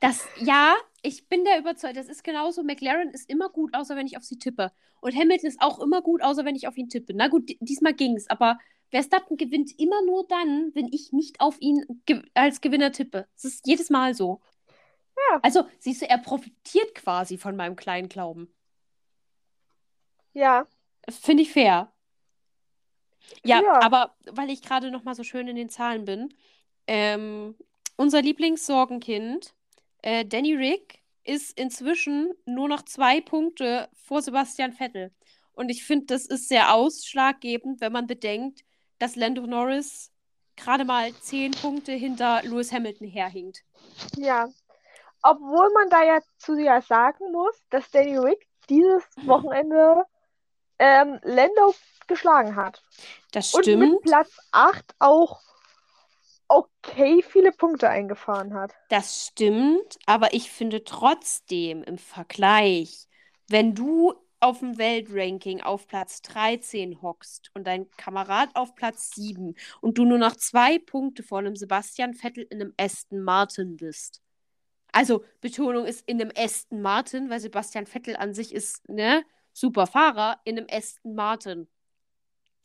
Das, 0.00 0.26
ja, 0.36 0.74
ich 1.02 1.28
bin 1.28 1.44
der 1.44 1.58
überzeugt, 1.58 1.96
das 1.96 2.08
ist 2.08 2.24
genauso. 2.24 2.62
McLaren 2.62 3.10
ist 3.10 3.28
immer 3.28 3.48
gut, 3.50 3.74
außer 3.74 3.96
wenn 3.96 4.06
ich 4.06 4.16
auf 4.16 4.24
sie 4.24 4.38
tippe. 4.38 4.72
Und 5.00 5.14
Hamilton 5.14 5.48
ist 5.48 5.60
auch 5.60 5.78
immer 5.80 6.02
gut, 6.02 6.22
außer 6.22 6.44
wenn 6.44 6.56
ich 6.56 6.68
auf 6.68 6.76
ihn 6.76 6.88
tippe. 6.88 7.12
Na 7.14 7.28
gut, 7.28 7.48
di- 7.48 7.58
diesmal 7.60 7.94
ging 7.94 8.16
es, 8.16 8.28
aber 8.28 8.58
Verstappen 8.90 9.36
gewinnt 9.36 9.78
immer 9.78 10.02
nur 10.04 10.26
dann, 10.28 10.74
wenn 10.74 10.88
ich 10.92 11.12
nicht 11.12 11.40
auf 11.40 11.56
ihn 11.60 11.84
ge 12.06 12.22
als 12.34 12.60
Gewinner 12.60 12.92
tippe. 12.92 13.28
Es 13.36 13.44
ist 13.44 13.66
jedes 13.66 13.90
Mal 13.90 14.14
so. 14.14 14.40
Ja. 15.16 15.40
Also, 15.42 15.64
siehst 15.78 16.02
du, 16.02 16.08
er 16.08 16.18
profitiert 16.18 16.94
quasi 16.94 17.38
von 17.38 17.56
meinem 17.56 17.76
kleinen 17.76 18.08
Glauben. 18.08 18.52
Ja, 20.32 20.66
Finde 21.08 21.42
ich 21.42 21.52
fair. 21.52 21.92
Ja, 23.44 23.62
Ja. 23.62 23.80
aber 23.82 24.14
weil 24.26 24.50
ich 24.50 24.62
gerade 24.62 24.90
noch 24.90 25.04
mal 25.04 25.14
so 25.14 25.22
schön 25.24 25.48
in 25.48 25.56
den 25.56 25.68
Zahlen 25.68 26.04
bin, 26.04 26.34
ähm, 26.86 27.54
unser 27.96 28.22
Lieblingssorgenkind, 28.22 29.54
äh, 30.02 30.24
Danny 30.24 30.54
Rick, 30.54 31.00
ist 31.24 31.58
inzwischen 31.58 32.32
nur 32.46 32.68
noch 32.68 32.82
zwei 32.84 33.20
Punkte 33.20 33.88
vor 33.94 34.22
Sebastian 34.22 34.72
Vettel. 34.72 35.12
Und 35.52 35.68
ich 35.68 35.84
finde, 35.84 36.06
das 36.06 36.26
ist 36.26 36.48
sehr 36.48 36.74
ausschlaggebend, 36.74 37.80
wenn 37.80 37.92
man 37.92 38.06
bedenkt, 38.06 38.64
dass 39.00 39.16
Lando 39.16 39.46
Norris 39.48 40.12
gerade 40.56 40.84
mal 40.84 41.18
zehn 41.18 41.56
Punkte 41.56 41.92
hinter 41.92 42.42
Lewis 42.44 42.72
Hamilton 42.72 43.08
herhinkt. 43.08 43.64
ja. 44.16 44.48
Obwohl 45.22 45.70
man 45.74 45.90
da 45.90 46.02
ja 46.04 46.20
zu 46.38 46.56
ja 46.58 46.82
sagen 46.82 47.32
muss, 47.32 47.56
dass 47.70 47.90
Danny 47.90 48.18
Rick 48.18 48.46
dieses 48.70 49.04
Wochenende 49.26 50.04
ähm, 50.78 51.20
Lando 51.22 51.74
geschlagen 52.08 52.56
hat. 52.56 52.84
Das 53.32 53.52
Und 53.52 53.74
mit 53.74 53.92
stimmt. 53.92 54.02
Platz 54.02 54.38
8 54.52 54.94
auch 54.98 55.40
okay 56.48 57.22
viele 57.22 57.52
Punkte 57.52 57.88
eingefahren 57.88 58.54
hat. 58.54 58.74
Das 58.88 59.26
stimmt, 59.28 59.98
aber 60.06 60.34
ich 60.34 60.50
finde 60.50 60.84
trotzdem 60.84 61.82
im 61.84 61.98
Vergleich, 61.98 63.08
wenn 63.48 63.74
du 63.74 64.14
auf 64.40 64.60
dem 64.60 64.78
Weltranking 64.78 65.60
auf 65.60 65.86
Platz 65.86 66.22
13 66.22 67.02
hockst 67.02 67.50
und 67.54 67.66
dein 67.66 67.90
Kamerad 67.92 68.54
auf 68.54 68.74
Platz 68.74 69.10
7 69.14 69.54
und 69.80 69.98
du 69.98 70.04
nur 70.04 70.18
noch 70.18 70.36
zwei 70.36 70.78
Punkte 70.78 71.22
vor 71.22 71.38
einem 71.38 71.56
Sebastian 71.56 72.14
Vettel 72.14 72.46
in 72.50 72.60
einem 72.60 72.74
Aston 72.78 73.20
Martin 73.20 73.76
bist. 73.76 74.22
Also 74.92 75.24
Betonung 75.40 75.84
ist 75.84 76.08
in 76.08 76.20
einem 76.20 76.32
Aston 76.36 76.82
Martin, 76.82 77.30
weil 77.30 77.40
Sebastian 77.40 77.86
Vettel 77.86 78.16
an 78.16 78.34
sich 78.34 78.54
ist, 78.54 78.88
ne, 78.88 79.24
super 79.52 79.86
Fahrer 79.86 80.40
in 80.44 80.58
einem 80.58 80.66
Aston 80.70 81.14
Martin. 81.14 81.68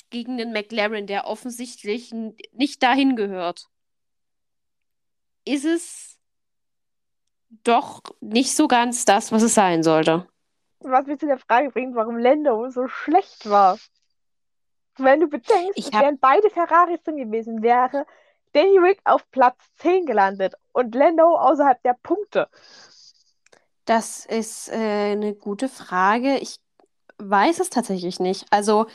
Gegen 0.09 0.37
den 0.37 0.53
McLaren, 0.53 1.07
der 1.07 1.27
offensichtlich 1.27 2.13
nicht 2.53 2.81
dahin 2.81 3.15
gehört 3.15 3.69
ist 5.45 5.65
es 5.65 6.19
doch 7.63 8.01
nicht 8.19 8.55
so 8.55 8.67
ganz 8.67 9.05
das, 9.05 9.31
was 9.31 9.43
es 9.43 9.53
sein 9.53 9.83
sollte. 9.83 10.27
Was 10.87 11.07
mich 11.07 11.19
zu 11.19 11.25
der 11.25 11.39
Frage 11.39 11.71
bringt, 11.71 11.95
warum 11.95 12.17
Lando 12.17 12.69
so 12.69 12.87
schlecht 12.87 13.49
war. 13.49 13.77
Wenn 14.97 15.19
du 15.19 15.27
bedenkst, 15.27 15.93
hab- 15.93 16.03
wären 16.03 16.19
beide 16.19 16.49
Ferraris 16.49 17.01
drin 17.03 17.17
gewesen, 17.17 17.61
wäre 17.61 18.05
Danny 18.53 18.77
Rick 18.77 19.01
auf 19.03 19.29
Platz 19.31 19.57
10 19.79 20.05
gelandet 20.05 20.53
und 20.73 20.95
Lando 20.95 21.37
außerhalb 21.37 21.81
der 21.83 21.95
Punkte. 22.01 22.47
Das 23.85 24.25
ist 24.25 24.69
äh, 24.69 25.11
eine 25.11 25.35
gute 25.35 25.69
Frage. 25.69 26.37
Ich 26.37 26.59
weiß 27.17 27.59
es 27.59 27.69
tatsächlich 27.69 28.19
nicht. 28.19 28.45
Also 28.51 28.87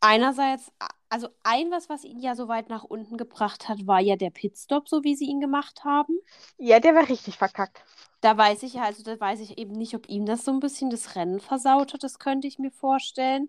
einerseits, 0.00 0.70
also 1.08 1.28
ein 1.42 1.70
was, 1.70 1.88
was 1.88 2.04
ihn 2.04 2.20
ja 2.20 2.34
so 2.34 2.48
weit 2.48 2.68
nach 2.68 2.84
unten 2.84 3.16
gebracht 3.16 3.68
hat, 3.68 3.86
war 3.86 4.00
ja 4.00 4.16
der 4.16 4.30
Pitstop, 4.30 4.88
so 4.88 5.04
wie 5.04 5.16
sie 5.16 5.26
ihn 5.26 5.40
gemacht 5.40 5.84
haben. 5.84 6.18
Ja, 6.58 6.80
der 6.80 6.94
war 6.94 7.08
richtig 7.08 7.38
verkackt. 7.38 7.82
Da 8.20 8.36
weiß 8.36 8.62
ich 8.64 8.74
ja, 8.74 8.82
also 8.82 9.02
da 9.02 9.18
weiß 9.18 9.40
ich 9.40 9.58
eben 9.58 9.72
nicht, 9.72 9.94
ob 9.94 10.08
ihm 10.08 10.26
das 10.26 10.44
so 10.44 10.52
ein 10.52 10.60
bisschen 10.60 10.90
das 10.90 11.14
Rennen 11.14 11.40
versaut 11.40 11.94
hat. 11.94 12.02
Das 12.02 12.18
könnte 12.18 12.48
ich 12.48 12.58
mir 12.58 12.70
vorstellen. 12.70 13.48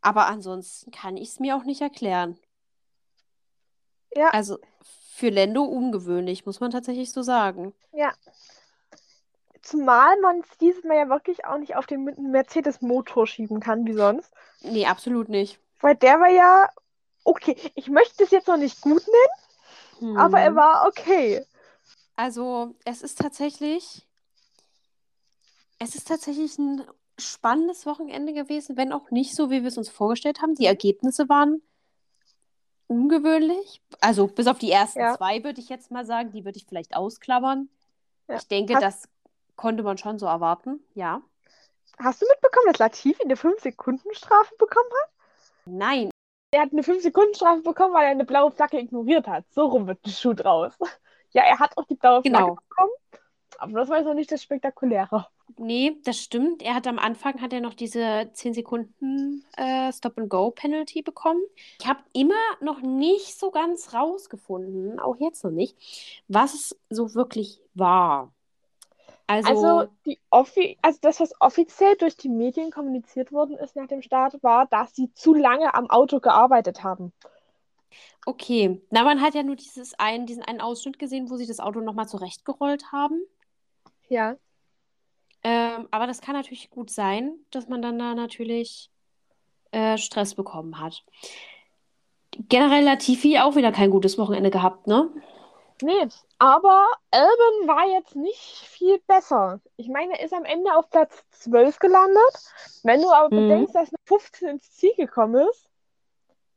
Aber 0.00 0.26
ansonsten 0.26 0.90
kann 0.90 1.16
ich 1.16 1.30
es 1.30 1.40
mir 1.40 1.56
auch 1.56 1.64
nicht 1.64 1.80
erklären. 1.80 2.38
Ja. 4.14 4.30
Also 4.30 4.58
für 5.14 5.30
Lando 5.30 5.64
ungewöhnlich, 5.64 6.46
muss 6.46 6.60
man 6.60 6.70
tatsächlich 6.70 7.12
so 7.12 7.22
sagen. 7.22 7.74
Zumal 9.62 10.18
man 10.20 10.40
es 10.40 10.58
dieses 10.58 10.84
Mal 10.84 10.96
ja 10.96 11.08
wirklich 11.08 11.44
auch 11.44 11.58
nicht 11.58 11.76
auf 11.76 11.86
den 11.86 12.04
Mercedes-Motor 12.04 13.26
schieben 13.26 13.60
kann, 13.60 13.86
wie 13.86 13.92
sonst. 13.92 14.32
Nee, 14.62 14.86
absolut 14.86 15.28
nicht. 15.28 15.60
Weil 15.80 15.96
der 15.96 16.20
war 16.20 16.30
ja, 16.30 16.70
okay, 17.28 17.56
ich 17.74 17.88
möchte 17.88 18.24
es 18.24 18.30
jetzt 18.30 18.48
noch 18.48 18.56
nicht 18.56 18.80
gut 18.80 19.02
nennen, 20.00 20.16
aber 20.18 20.40
er 20.40 20.50
Hm. 20.50 20.56
war 20.56 20.86
okay. 20.86 21.44
Also, 22.16 22.74
es 22.84 23.02
ist 23.02 23.18
tatsächlich, 23.18 24.06
es 25.78 25.94
ist 25.94 26.08
tatsächlich 26.08 26.58
ein 26.58 26.84
spannendes 27.18 27.86
Wochenende 27.86 28.32
gewesen, 28.32 28.76
wenn 28.76 28.92
auch 28.92 29.10
nicht 29.10 29.34
so, 29.34 29.50
wie 29.50 29.62
wir 29.62 29.68
es 29.68 29.78
uns 29.78 29.88
vorgestellt 29.88 30.40
haben. 30.42 30.54
Die 30.54 30.66
Ergebnisse 30.66 31.28
waren 31.28 31.62
ungewöhnlich. 32.86 33.80
Also, 34.00 34.26
bis 34.26 34.46
auf 34.46 34.58
die 34.58 34.70
ersten 34.70 35.00
Ja. 35.00 35.16
zwei 35.16 35.42
würde 35.44 35.60
ich 35.60 35.68
jetzt 35.68 35.90
mal 35.90 36.06
sagen, 36.06 36.30
die 36.32 36.44
würde 36.44 36.58
ich 36.58 36.66
vielleicht 36.66 36.96
ausklammern. 36.96 37.68
Ja. 38.28 38.36
Ich 38.36 38.46
denke, 38.48 38.74
Hast- 38.74 38.82
das 38.82 39.08
konnte 39.56 39.82
man 39.82 39.98
schon 39.98 40.18
so 40.18 40.26
erwarten. 40.26 40.80
Ja. 40.94 41.22
Hast 41.98 42.22
du 42.22 42.26
mitbekommen, 42.28 42.66
dass 42.72 42.78
Latifi 42.78 43.22
eine 43.24 43.36
5-Sekunden-Strafe 43.36 44.54
bekommen 44.58 44.90
hat? 45.02 45.10
Nein, 45.66 46.10
Er 46.50 46.62
hat 46.62 46.72
eine 46.72 46.82
5-Sekunden-Strafe 46.82 47.62
bekommen, 47.62 47.94
weil 47.94 48.04
er 48.04 48.10
eine 48.10 48.24
blaue 48.24 48.50
Flagge 48.50 48.78
ignoriert 48.80 49.26
hat. 49.26 49.44
So 49.52 49.66
rum 49.66 49.86
wird 49.86 50.04
ein 50.06 50.10
Schuh 50.10 50.34
draus. 50.34 50.72
Ja, 51.32 51.42
er 51.42 51.58
hat 51.58 51.76
auch 51.76 51.84
die 51.84 51.94
blaue 51.94 52.24
Flagge 52.24 52.46
Genau. 52.46 52.54
bekommen, 52.54 52.90
aber 53.58 53.72
das 53.80 53.90
war 53.90 53.98
jetzt 53.98 54.06
noch 54.06 54.14
nicht 54.14 54.32
das 54.32 54.42
Spektakuläre. 54.42 55.26
nee, 55.58 55.98
das 56.04 56.18
stimmt. 56.22 56.62
Er 56.62 56.74
hat 56.74 56.86
am 56.86 56.98
Anfang 56.98 57.40
hat 57.42 57.52
er 57.52 57.60
noch 57.60 57.74
diese 57.74 58.30
10 58.32 58.54
Sekunden 58.54 59.44
äh, 59.58 59.92
Stop-and-Go-Penalty 59.92 61.02
bekommen. 61.02 61.42
Ich 61.80 61.86
habe 61.86 62.00
immer 62.14 62.34
noch 62.62 62.80
nicht 62.80 63.38
so 63.38 63.50
ganz 63.50 63.92
rausgefunden, 63.92 64.98
auch 65.00 65.16
jetzt 65.18 65.44
noch 65.44 65.50
nicht, 65.50 65.76
was 66.28 66.54
es 66.54 66.80
so 66.88 67.14
wirklich 67.14 67.60
war. 67.74 68.32
Also, 69.28 69.50
Also, 69.50 69.92
die 70.06 70.18
offi 70.30 70.78
also 70.80 70.98
das, 71.02 71.20
was 71.20 71.32
offiziell 71.40 71.96
durch 71.96 72.16
die 72.16 72.30
Medien 72.30 72.70
kommuniziert 72.70 73.30
worden 73.30 73.58
ist 73.58 73.76
nach 73.76 73.86
dem 73.86 74.00
Start, 74.02 74.42
war, 74.42 74.66
dass 74.66 74.94
sie 74.94 75.12
zu 75.12 75.34
lange 75.34 75.74
am 75.74 75.90
Auto 75.90 76.18
gearbeitet 76.20 76.82
haben. 76.82 77.12
okay. 78.26 78.80
Na, 78.90 79.04
man 79.04 79.20
hat 79.20 79.34
ja 79.34 79.42
nur 79.42 79.56
dieses 79.56 79.94
ein, 79.98 80.26
diesen 80.26 80.42
einen 80.42 80.62
Ausschnitt 80.62 80.98
gesehen, 80.98 81.30
wo 81.30 81.36
sie 81.36 81.46
das 81.46 81.60
Auto 81.60 81.80
nochmal 81.80 82.08
zurechtgerollt 82.08 82.90
haben. 82.90 83.22
Ja. 84.08 84.36
Ähm, 85.44 85.88
aber 85.90 86.06
das 86.06 86.22
kann 86.22 86.34
natürlich 86.34 86.70
gut 86.70 86.90
sein, 86.90 87.34
dass 87.50 87.68
man 87.68 87.82
dann 87.82 87.98
da 87.98 88.14
natürlich 88.14 88.90
äh, 89.72 89.98
Stress 89.98 90.34
bekommen 90.34 90.80
hat. 90.80 91.04
Generell 92.48 92.84
Latifi 92.84 93.38
auch 93.38 93.56
wieder 93.56 93.72
kein 93.72 93.90
gutes 93.90 94.16
Wochenende 94.18 94.50
gehabt, 94.50 94.86
ne? 94.86 95.10
Nee, 95.82 96.08
aber 96.38 96.86
Albon 97.10 97.68
war 97.68 97.86
jetzt 97.86 98.16
nicht 98.16 98.40
viel 98.66 98.98
besser. 99.06 99.60
Ich 99.76 99.88
meine, 99.88 100.18
er 100.18 100.24
ist 100.24 100.32
am 100.34 100.44
Ende 100.44 100.74
auf 100.76 100.90
Platz 100.90 101.24
12 101.30 101.78
gelandet. 101.78 102.52
Wenn 102.82 103.02
du 103.02 103.10
aber 103.12 103.30
Mhm. 103.30 103.36
bedenkst, 103.42 103.74
dass 103.74 103.88
eine 103.88 103.98
15 104.06 104.48
ins 104.48 104.72
Ziel 104.72 104.94
gekommen 104.96 105.46
ist, 105.48 105.70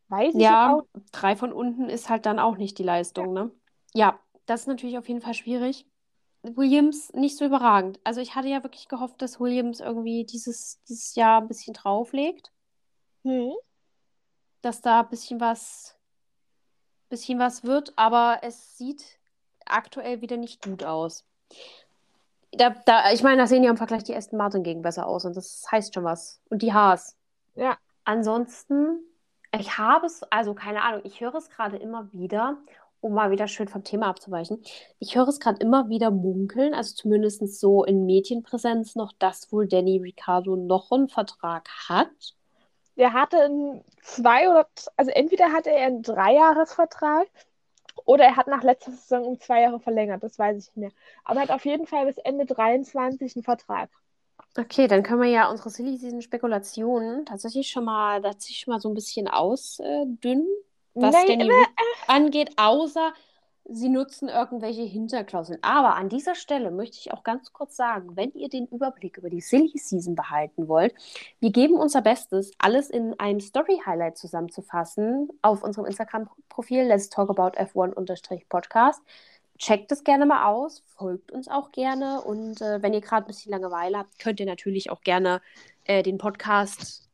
weiß 0.10 0.36
ich 0.36 0.41
Ja, 0.41 0.49
jetzt 0.49 0.67
auch. 0.67 0.86
drei 1.12 1.36
von 1.36 1.53
unten 1.53 1.89
ist 1.89 2.10
halt 2.10 2.25
dann 2.25 2.39
auch 2.39 2.57
nicht 2.57 2.77
die 2.77 2.84
Leistung, 2.84 3.34
ne? 3.34 3.51
Ja, 3.93 4.19
das 4.45 4.62
ist 4.62 4.67
natürlich 4.67 4.97
auf 4.97 5.07
jeden 5.07 5.21
Fall 5.21 5.34
schwierig. 5.34 5.86
Williams 6.43 7.13
nicht 7.13 7.38
so 7.38 7.45
überragend. 7.45 7.99
Also 8.03 8.19
ich 8.21 8.36
hatte 8.36 8.47
ja 8.47 8.63
wirklich 8.63 8.88
gehofft, 8.88 9.21
dass 9.21 9.39
Williams 9.39 9.79
irgendwie 9.79 10.25
dieses, 10.25 10.81
dieses 10.89 11.15
Jahr 11.15 11.41
ein 11.41 11.47
bisschen 11.47 11.73
drauflegt, 11.73 12.51
Hm. 13.23 13.51
dass 14.62 14.81
da 14.81 15.01
ein 15.01 15.10
bisschen 15.10 15.39
was, 15.39 15.97
bisschen 17.12 17.38
was 17.38 17.63
wird, 17.63 17.93
aber 17.95 18.39
es 18.41 18.78
sieht 18.78 19.04
aktuell 19.65 20.21
wieder 20.21 20.38
nicht 20.38 20.63
gut 20.63 20.84
aus. 20.84 21.24
Da, 22.54 22.71
da, 22.86 23.12
ich 23.12 23.24
meine, 23.24 23.38
da 23.38 23.47
sehen 23.47 23.63
ja 23.63 23.69
im 23.69 23.78
Vergleich 23.78 24.04
die 24.04 24.15
Aston 24.15 24.38
Martin 24.38 24.63
gegen 24.63 24.82
besser 24.82 25.08
aus 25.08 25.26
und 25.26 25.38
das 25.38 25.65
heißt 25.71 25.93
schon 25.93 26.04
was. 26.04 26.41
Und 26.50 26.63
die 26.63 26.74
Haas. 26.74 27.15
Ja. 27.56 27.78
Ansonsten, 28.04 29.00
ich 29.58 29.78
habe 29.78 30.08
es, 30.08 30.24
also 30.24 30.54
keine 30.54 30.82
Ahnung, 30.82 31.02
ich 31.04 31.21
höre 31.21 31.36
es 31.36 31.50
gerade 31.50 31.78
immer 31.78 32.12
wieder, 32.12 32.58
um 33.00 33.13
mal 33.13 33.32
wieder 33.32 33.47
schön 33.47 33.67
vom 33.67 33.84
Thema 33.84 34.08
abzuweichen. 34.08 34.62
Ich 35.00 35.15
höre 35.15 35.28
es 35.28 35.39
gerade 35.39 35.62
immer 35.62 35.89
wieder 35.89 36.12
munkeln, 36.12 36.74
also 36.74 36.95
zumindest 36.95 37.60
so 37.60 37.84
in 37.84 38.06
Medienpräsenz 38.06 38.95
noch, 38.95 39.13
dass 39.13 39.52
wohl 39.52 39.67
Danny 39.67 40.00
Ricciardo 40.00 40.56
noch 40.56 40.91
einen 40.91 41.10
Vertrag 41.10 41.69
hat. 41.88 42.36
Der 42.97 43.13
hatte 43.13 43.41
einen 43.41 43.84
zwei 44.01 44.49
oder 44.49 44.67
also 44.97 45.12
entweder 45.12 45.51
hatte 45.51 45.71
er 45.71 45.88
einen 45.88 46.04
Dreijahresvertrag 46.04 47.27
oder 48.06 48.25
er 48.25 48.36
hat 48.36 48.47
nach 48.47 48.63
letzter 48.63 48.91
Saison 48.91 49.25
um 49.25 49.39
zwei 49.39 49.62
Jahre 49.62 49.80
verlängert, 49.80 50.23
das 50.23 50.38
weiß 50.38 50.58
ich 50.58 50.65
nicht 50.67 50.77
mehr. 50.77 50.91
Aber 51.23 51.39
er 51.39 51.43
hat 51.43 51.51
auf 51.51 51.65
jeden 51.65 51.88
Fall 51.88 52.06
bis 52.06 52.17
Ende 52.17 52.45
23 52.45 53.36
einen 53.36 53.43
Vertrag. 53.43 53.89
Okay, 54.58 54.88
dann 54.88 55.04
können 55.04 55.21
wir 55.21 55.30
ja 55.30 55.49
unsere 55.49 55.69
Silly 55.69 55.97
Season 55.97 56.21
Spekulationen 56.21 57.25
tatsächlich 57.25 57.69
schon 57.69 57.86
mal, 57.86 58.21
tatsächlich 58.21 58.60
schon 58.60 58.73
mal 58.73 58.82
so 58.82 58.89
ein 58.89 58.95
bisschen 58.95 59.27
ausdünnen, 59.27 60.47
was 60.93 61.13
Nein, 61.13 61.39
Danny 61.39 61.49
Rick 61.49 61.69
angeht, 62.08 62.51
außer 62.58 63.13
sie 63.65 63.89
nutzen 63.89 64.28
irgendwelche 64.28 64.84
Hinterklauseln. 64.84 65.60
Aber 65.62 65.95
an 65.95 66.10
dieser 66.10 66.36
Stelle 66.36 66.71
möchte 66.71 66.97
ich 66.97 67.13
auch 67.13 67.24
ganz 67.24 67.54
kurz 67.54 67.76
sagen, 67.76 68.15
wenn 68.15 68.32
ihr 68.34 68.50
den 68.50 68.67
Überblick 68.67 69.17
über 69.17 69.30
die 69.30 69.41
Silly 69.41 69.78
Season 69.78 70.15
behalten 70.15 70.67
wollt, 70.67 70.93
wir 71.39 71.52
geben 71.52 71.76
unser 71.76 72.02
Bestes, 72.02 72.52
alles 72.58 72.89
in 72.89 73.19
ein 73.19 73.39
Story-Highlight 73.39 74.17
zusammenzufassen 74.17 75.30
auf 75.41 75.63
unserem 75.63 75.86
Instagram-Profil 75.86 76.84
Let's 76.84 77.10
Talk 77.10 77.30
About 77.30 77.58
F1-Podcast. 77.58 79.02
Checkt 79.58 79.91
es 79.91 80.04
gerne 80.04 80.26
mal 80.26 80.45
aus, 80.45 80.84
folgt 80.97 81.32
uns 81.32 81.47
auch 81.47 81.71
gerne 81.71 82.21
und 82.21 82.62
äh, 82.62 82.82
wenn 82.82 82.93
ihr 82.93 83.02
gerade 83.02 83.26
ein 83.26 83.28
bisschen 83.28 83.52
Langeweile 83.52 84.00
habt, 84.00 84.17
könnt 84.17 84.39
ihr 84.39 84.47
natürlich 84.47 84.89
auch 84.89 85.02
gerne 85.02 85.39
äh, 85.84 86.02
den 86.02 86.17
Podcast 86.17 87.08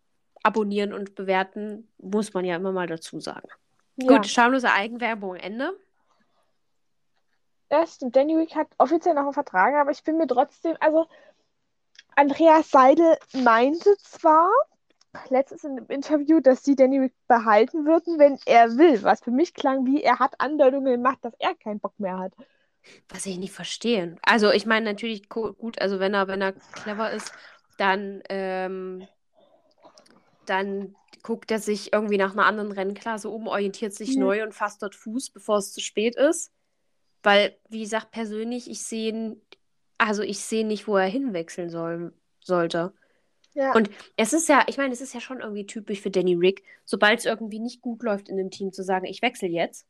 abonnieren 0.43 0.93
und 0.93 1.13
bewerten. 1.15 1.89
Muss 1.97 2.33
man 2.33 2.45
ja 2.45 2.55
immer 2.55 2.71
mal 2.71 2.87
dazu 2.87 3.19
sagen. 3.19 3.49
Ja, 3.97 4.15
Gut, 4.15 4.27
schamlose 4.27 4.71
Eigenwerbung, 4.71 5.35
Ende. 5.35 5.77
Das 7.69 7.95
stimmt. 7.95 8.15
Danny 8.15 8.35
Rick 8.35 8.55
hat 8.55 8.67
offiziell 8.77 9.13
noch 9.15 9.23
einen 9.23 9.33
Vertrag, 9.33 9.73
aber 9.75 9.91
ich 9.91 10.03
bin 10.03 10.17
mir 10.17 10.27
trotzdem, 10.27 10.75
also 10.79 11.07
Andreas 12.17 12.69
Seidel 12.69 13.17
meinte 13.31 13.95
zwar 13.99 14.49
letztens 15.29 15.63
in 15.63 15.71
einem 15.71 15.87
Interview, 15.87 16.39
dass 16.41 16.63
sie 16.63 16.75
Danny 16.75 16.99
Rick 16.99 17.13
behalten 17.27 17.85
würden, 17.85 18.19
wenn 18.19 18.39
er 18.45 18.77
will, 18.77 19.03
was 19.03 19.21
für 19.21 19.31
mich 19.31 19.53
klang 19.53 19.85
wie, 19.85 20.03
er 20.03 20.19
hat 20.19 20.39
Andeutungen 20.39 20.93
gemacht, 20.93 21.19
dass 21.21 21.33
er 21.39 21.55
keinen 21.55 21.79
Bock 21.79 21.99
mehr 21.99 22.17
hat. 22.19 22.33
Was 23.09 23.25
ich 23.25 23.37
nicht 23.37 23.53
verstehe. 23.53 24.15
Also 24.21 24.51
ich 24.51 24.65
meine 24.65 24.85
natürlich 24.85 25.29
gu- 25.29 25.53
gut, 25.53 25.81
also 25.81 25.99
wenn 25.99 26.13
er, 26.13 26.27
wenn 26.27 26.41
er 26.41 26.53
clever 26.53 27.11
ist, 27.11 27.31
dann, 27.77 28.21
ähm, 28.29 29.07
dann 30.45 30.95
guckt 31.23 31.51
er 31.51 31.59
sich 31.59 31.93
irgendwie 31.93 32.17
nach 32.17 32.33
einer 32.33 32.45
anderen 32.45 32.71
Rennklasse 32.71 33.29
um, 33.29 33.47
orientiert 33.47 33.93
sich 33.93 34.15
Mhm. 34.15 34.21
neu 34.21 34.43
und 34.43 34.53
fasst 34.53 34.81
dort 34.81 34.95
Fuß, 34.95 35.31
bevor 35.31 35.57
es 35.57 35.73
zu 35.73 35.81
spät 35.81 36.15
ist. 36.15 36.51
Weil, 37.27 37.57
wie 37.67 37.81
gesagt, 37.81 38.11
persönlich, 38.11 38.69
ich 38.69 38.81
sehe, 38.83 39.35
also 39.97 40.21
ich 40.23 40.39
sehe 40.39 40.65
nicht, 40.65 40.87
wo 40.87 40.95
er 40.95 41.07
hinwechseln 41.07 41.69
soll, 41.69 42.13
sollte. 42.39 42.93
Ja. 43.53 43.73
Und 43.73 43.89
es 44.15 44.31
ist 44.31 44.47
ja, 44.47 44.63
ich 44.67 44.77
meine, 44.77 44.93
es 44.93 45.01
ist 45.01 45.13
ja 45.13 45.19
schon 45.19 45.41
irgendwie 45.41 45.65
typisch 45.65 45.99
für 45.99 46.09
Danny 46.09 46.35
Rick, 46.35 46.63
sobald 46.85 47.19
es 47.19 47.25
irgendwie 47.25 47.59
nicht 47.59 47.81
gut 47.81 48.01
läuft 48.03 48.29
in 48.29 48.37
dem 48.37 48.49
Team, 48.49 48.71
zu 48.71 48.81
sagen, 48.81 49.05
ich 49.05 49.21
wechsle 49.21 49.49
jetzt. 49.49 49.85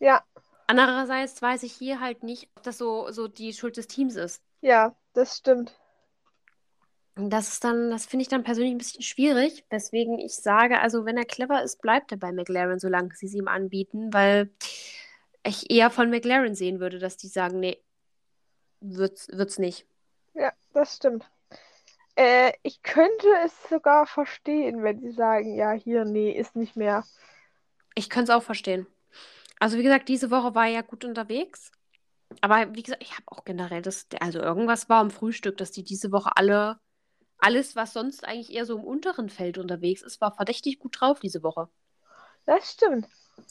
Ja, 0.00 0.22
Andererseits 0.68 1.40
weiß 1.40 1.62
ich 1.62 1.72
hier 1.72 1.98
halt 1.98 2.22
nicht, 2.22 2.50
ob 2.54 2.62
das 2.62 2.76
so, 2.76 3.10
so 3.10 3.26
die 3.26 3.54
Schuld 3.54 3.78
des 3.78 3.86
Teams 3.86 4.16
ist. 4.16 4.42
ja, 4.60 4.94
das 5.14 5.38
stimmt. 5.38 5.74
Und 7.16 7.30
das 7.30 7.48
ist 7.48 7.64
dann, 7.64 7.90
das 7.90 8.04
finde 8.04 8.22
ich 8.22 8.28
dann 8.28 8.44
persönlich 8.44 8.74
ein 8.74 8.78
bisschen 8.78 9.02
schwierig, 9.02 9.64
weswegen 9.70 10.18
ich 10.18 10.34
sage, 10.34 10.78
also 10.78 11.06
wenn 11.06 11.16
er 11.16 11.24
clever 11.24 11.62
ist, 11.62 11.80
bleibt 11.80 12.12
er 12.12 12.18
bei 12.18 12.32
McLaren, 12.32 12.78
solange 12.78 13.14
sie 13.14 13.26
es 13.26 13.34
ihm 13.34 13.48
anbieten, 13.48 14.12
weil 14.12 14.50
ich 15.48 15.70
eher 15.70 15.90
von 15.90 16.10
McLaren 16.10 16.54
sehen 16.54 16.80
würde, 16.80 16.98
dass 16.98 17.16
die 17.16 17.28
sagen, 17.28 17.60
nee, 17.60 17.82
wird's, 18.80 19.28
wird's 19.28 19.58
nicht. 19.58 19.86
Ja, 20.34 20.52
das 20.72 20.96
stimmt. 20.96 21.28
Äh, 22.16 22.52
ich 22.62 22.82
könnte 22.82 23.26
es 23.44 23.52
sogar 23.68 24.06
verstehen, 24.06 24.82
wenn 24.82 25.00
sie 25.00 25.12
sagen, 25.12 25.54
ja, 25.54 25.72
hier, 25.72 26.04
nee, 26.04 26.32
ist 26.32 26.56
nicht 26.56 26.76
mehr. 26.76 27.04
Ich 27.94 28.10
könnte 28.10 28.32
es 28.32 28.36
auch 28.36 28.42
verstehen. 28.42 28.86
Also 29.60 29.78
wie 29.78 29.82
gesagt, 29.82 30.08
diese 30.08 30.30
Woche 30.30 30.54
war 30.54 30.66
ich 30.68 30.74
ja 30.74 30.82
gut 30.82 31.04
unterwegs. 31.04 31.72
Aber 32.40 32.74
wie 32.74 32.82
gesagt, 32.82 33.02
ich 33.02 33.12
habe 33.12 33.24
auch 33.26 33.44
generell 33.44 33.82
das, 33.82 34.06
also 34.20 34.40
irgendwas 34.40 34.88
war 34.88 35.00
am 35.00 35.10
Frühstück, 35.10 35.56
dass 35.56 35.70
die 35.70 35.82
diese 35.82 36.12
Woche 36.12 36.36
alle, 36.36 36.78
alles, 37.38 37.74
was 37.74 37.92
sonst 37.92 38.24
eigentlich 38.24 38.52
eher 38.52 38.66
so 38.66 38.76
im 38.76 38.84
unteren 38.84 39.30
Feld 39.30 39.58
unterwegs 39.58 40.02
ist, 40.02 40.20
war 40.20 40.34
verdächtig 40.34 40.78
gut 40.78 41.00
drauf 41.00 41.20
diese 41.20 41.42
Woche. 41.42 41.68
Das 42.44 42.72
stimmt. 42.72 43.06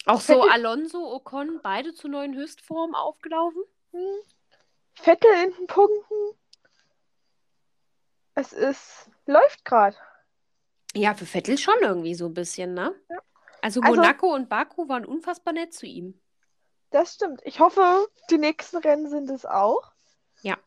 Auch 0.06 0.21
so 0.21 0.41
Alonso, 0.43 1.13
Ocon, 1.15 1.60
beide 1.62 1.93
zu 1.93 2.08
neuen 2.08 2.36
Höchstformen 2.36 2.95
aufgelaufen. 2.95 3.62
Hm. 3.91 4.15
Vettel 4.95 5.30
in 5.43 5.54
den 5.54 5.67
Punkten. 5.67 6.15
Es 8.36 8.54
ist, 8.54 9.10
läuft 9.26 9.65
gerade. 9.65 9.95
Ja, 10.93 11.13
für 11.13 11.26
Vettel 11.26 11.58
schon 11.58 11.76
irgendwie 11.82 12.15
so 12.15 12.26
ein 12.26 12.34
bisschen, 12.34 12.73
ne? 12.73 12.95
Ja. 13.10 13.17
Also 13.62 13.82
Also- 13.82 13.95
Monaco 13.95 14.34
und 14.34 14.50
Baku 14.50 14.88
waren 14.88 15.06
unfassbar 15.06 15.54
nett 15.54 15.73
zu 15.73 15.86
ihm. 15.86 16.19
Das 16.91 17.15
stimmt. 17.15 17.41
Ich 17.43 17.60
hoffe, 17.60 18.08
die 18.30 18.38
nächsten 18.38 18.78
Rennen 18.78 19.10
sind 19.10 19.30
es 19.30 19.45
auch. 19.45 19.91
Ja. 20.41 20.58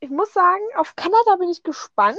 Ich 0.00 0.10
muss 0.10 0.32
sagen, 0.32 0.62
auf 0.76 0.94
Kanada 0.94 1.36
bin 1.38 1.48
ich 1.48 1.62
gespannt. 1.62 2.18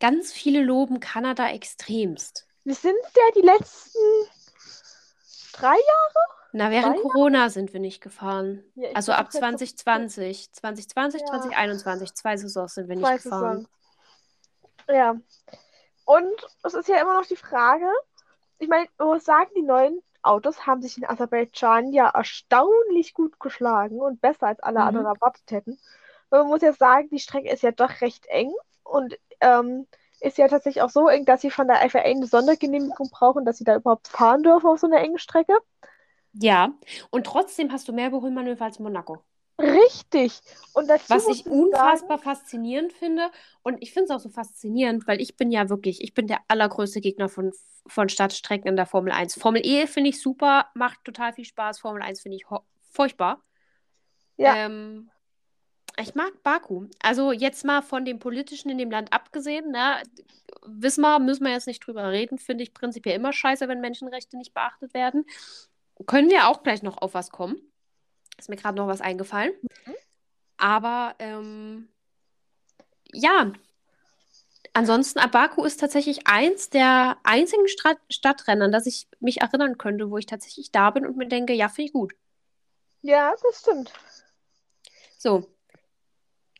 Ganz 0.00 0.32
viele 0.32 0.62
loben 0.62 0.98
Kanada 0.98 1.50
extremst. 1.50 2.46
Wir 2.64 2.74
sind 2.74 2.96
ja 3.14 3.22
die 3.36 3.46
letzten 3.46 3.98
drei 5.52 5.74
Jahre. 5.74 6.26
Na, 6.52 6.70
während 6.70 6.96
Zwei 6.98 7.02
Corona 7.08 7.48
sind 7.48 7.72
wir 7.72 7.80
nicht 7.80 8.02
gefahren. 8.02 8.62
Ja, 8.74 8.90
Also 8.94 9.12
ab 9.12 9.26
das 9.32 9.40
letzte- 9.40 9.74
2020. 9.76 10.52
2020, 10.52 11.20
Ja. 11.22 11.26
2021. 11.28 12.14
Zwei 12.14 12.36
Saisons 12.36 12.74
sind 12.74 12.88
wir 12.88 12.96
nicht 12.96 13.06
Zwei 13.06 13.16
gefahren. 13.16 13.66
Saisons. 13.66 13.68
Ja. 14.88 15.16
Und 16.04 16.46
es 16.64 16.74
ist 16.74 16.88
ja 16.88 17.00
immer 17.00 17.14
noch 17.14 17.26
die 17.26 17.36
Frage, 17.36 17.86
ich 18.58 18.68
meine, 18.68 18.86
man 18.98 19.08
muss 19.08 19.24
sagen, 19.24 19.50
die 19.56 19.62
neuen 19.62 20.02
Autos 20.22 20.66
haben 20.66 20.82
sich 20.82 20.98
in 20.98 21.04
Aserbaidschan 21.08 21.92
ja 21.92 22.08
erstaunlich 22.10 23.14
gut 23.14 23.40
geschlagen 23.40 24.00
und 24.00 24.20
besser 24.20 24.48
als 24.48 24.60
alle 24.60 24.80
Mhm. 24.80 24.86
anderen 24.86 25.06
erwartet 25.06 25.50
hätten. 25.50 25.78
Man 26.30 26.46
muss 26.48 26.62
ja 26.62 26.72
sagen, 26.72 27.08
die 27.10 27.18
Strecke 27.18 27.50
ist 27.50 27.62
ja 27.62 27.72
doch 27.72 28.00
recht 28.00 28.26
eng 28.26 28.52
und 28.84 29.18
ähm, 29.40 29.86
ist 30.22 30.38
ja 30.38 30.48
tatsächlich 30.48 30.82
auch 30.82 30.90
so 30.90 31.08
eng, 31.08 31.24
dass 31.24 31.40
sie 31.42 31.50
von 31.50 31.66
der 31.68 31.88
FIA 31.88 32.02
eine 32.02 32.26
Sondergenehmigung 32.26 33.10
brauchen, 33.10 33.44
dass 33.44 33.58
sie 33.58 33.64
da 33.64 33.76
überhaupt 33.76 34.08
fahren 34.08 34.42
dürfen 34.42 34.66
auf 34.66 34.78
so 34.78 34.86
einer 34.86 35.00
engen 35.00 35.18
Strecke. 35.18 35.58
Ja, 36.34 36.72
und 37.10 37.26
trotzdem 37.26 37.72
hast 37.72 37.88
du 37.88 37.92
mehr 37.92 38.08
Überholmanöver 38.08 38.64
als 38.64 38.78
Monaco. 38.78 39.22
Richtig. 39.60 40.40
Und 40.72 40.88
dazu 40.88 41.10
Was 41.10 41.28
ich 41.28 41.46
ich 41.46 41.46
unfassbar 41.46 42.18
sagen, 42.18 42.22
faszinierend 42.22 42.92
finde. 42.92 43.30
Und 43.62 43.80
ich 43.80 43.92
finde 43.92 44.06
es 44.06 44.10
auch 44.10 44.20
so 44.20 44.28
faszinierend, 44.28 45.06
weil 45.06 45.20
ich 45.20 45.36
bin 45.36 45.52
ja 45.52 45.68
wirklich, 45.68 46.02
ich 46.02 46.14
bin 46.14 46.26
der 46.26 46.40
allergrößte 46.48 47.00
Gegner 47.00 47.28
von, 47.28 47.52
von 47.86 48.08
Stadtstrecken 48.08 48.68
in 48.68 48.76
der 48.76 48.86
Formel 48.86 49.12
1. 49.12 49.34
Formel 49.34 49.62
E 49.64 49.86
finde 49.86 50.10
ich 50.10 50.20
super, 50.20 50.66
macht 50.74 51.04
total 51.04 51.32
viel 51.32 51.44
Spaß. 51.44 51.78
Formel 51.80 52.02
1 52.02 52.22
finde 52.22 52.36
ich 52.36 52.46
furchtbar. 52.90 53.42
Ja. 54.36 54.56
Ähm, 54.56 55.11
ich 55.98 56.14
mag 56.14 56.42
Baku. 56.42 56.86
Also 57.00 57.32
jetzt 57.32 57.64
mal 57.64 57.82
von 57.82 58.04
dem 58.04 58.18
Politischen 58.18 58.70
in 58.70 58.78
dem 58.78 58.90
Land 58.90 59.12
abgesehen, 59.12 59.70
ne? 59.70 60.02
Wissen 60.64 61.02
wir, 61.02 61.18
müssen 61.18 61.44
wir 61.44 61.52
jetzt 61.52 61.66
nicht 61.66 61.86
drüber 61.86 62.10
reden, 62.10 62.38
finde 62.38 62.62
ich 62.64 62.74
prinzipiell 62.74 63.16
immer 63.16 63.32
scheiße, 63.32 63.68
wenn 63.68 63.80
Menschenrechte 63.80 64.36
nicht 64.36 64.54
beachtet 64.54 64.94
werden. 64.94 65.24
Können 66.06 66.30
wir 66.30 66.48
auch 66.48 66.62
gleich 66.62 66.82
noch 66.82 66.98
auf 66.98 67.14
was 67.14 67.30
kommen. 67.30 67.60
Ist 68.38 68.48
mir 68.48 68.56
gerade 68.56 68.76
noch 68.76 68.86
was 68.86 69.00
eingefallen. 69.00 69.52
Aber 70.56 71.14
ähm, 71.18 71.88
ja, 73.12 73.52
ansonsten, 74.72 75.18
Abaku 75.18 75.64
ist 75.64 75.80
tatsächlich 75.80 76.26
eins 76.26 76.70
der 76.70 77.18
einzigen 77.24 77.68
Stra 77.68 77.96
Stadtrennen, 78.10 78.62
an 78.62 78.72
das 78.72 78.86
ich 78.86 79.08
mich 79.20 79.40
erinnern 79.40 79.78
könnte, 79.78 80.10
wo 80.10 80.18
ich 80.18 80.26
tatsächlich 80.26 80.70
da 80.72 80.90
bin 80.90 81.06
und 81.06 81.16
mir 81.16 81.28
denke, 81.28 81.52
ja, 81.52 81.68
finde 81.68 81.86
ich 81.86 81.92
gut. 81.92 82.14
ja, 83.02 83.34
das 83.42 83.60
stimmt. 83.60 83.92
So. 85.18 85.51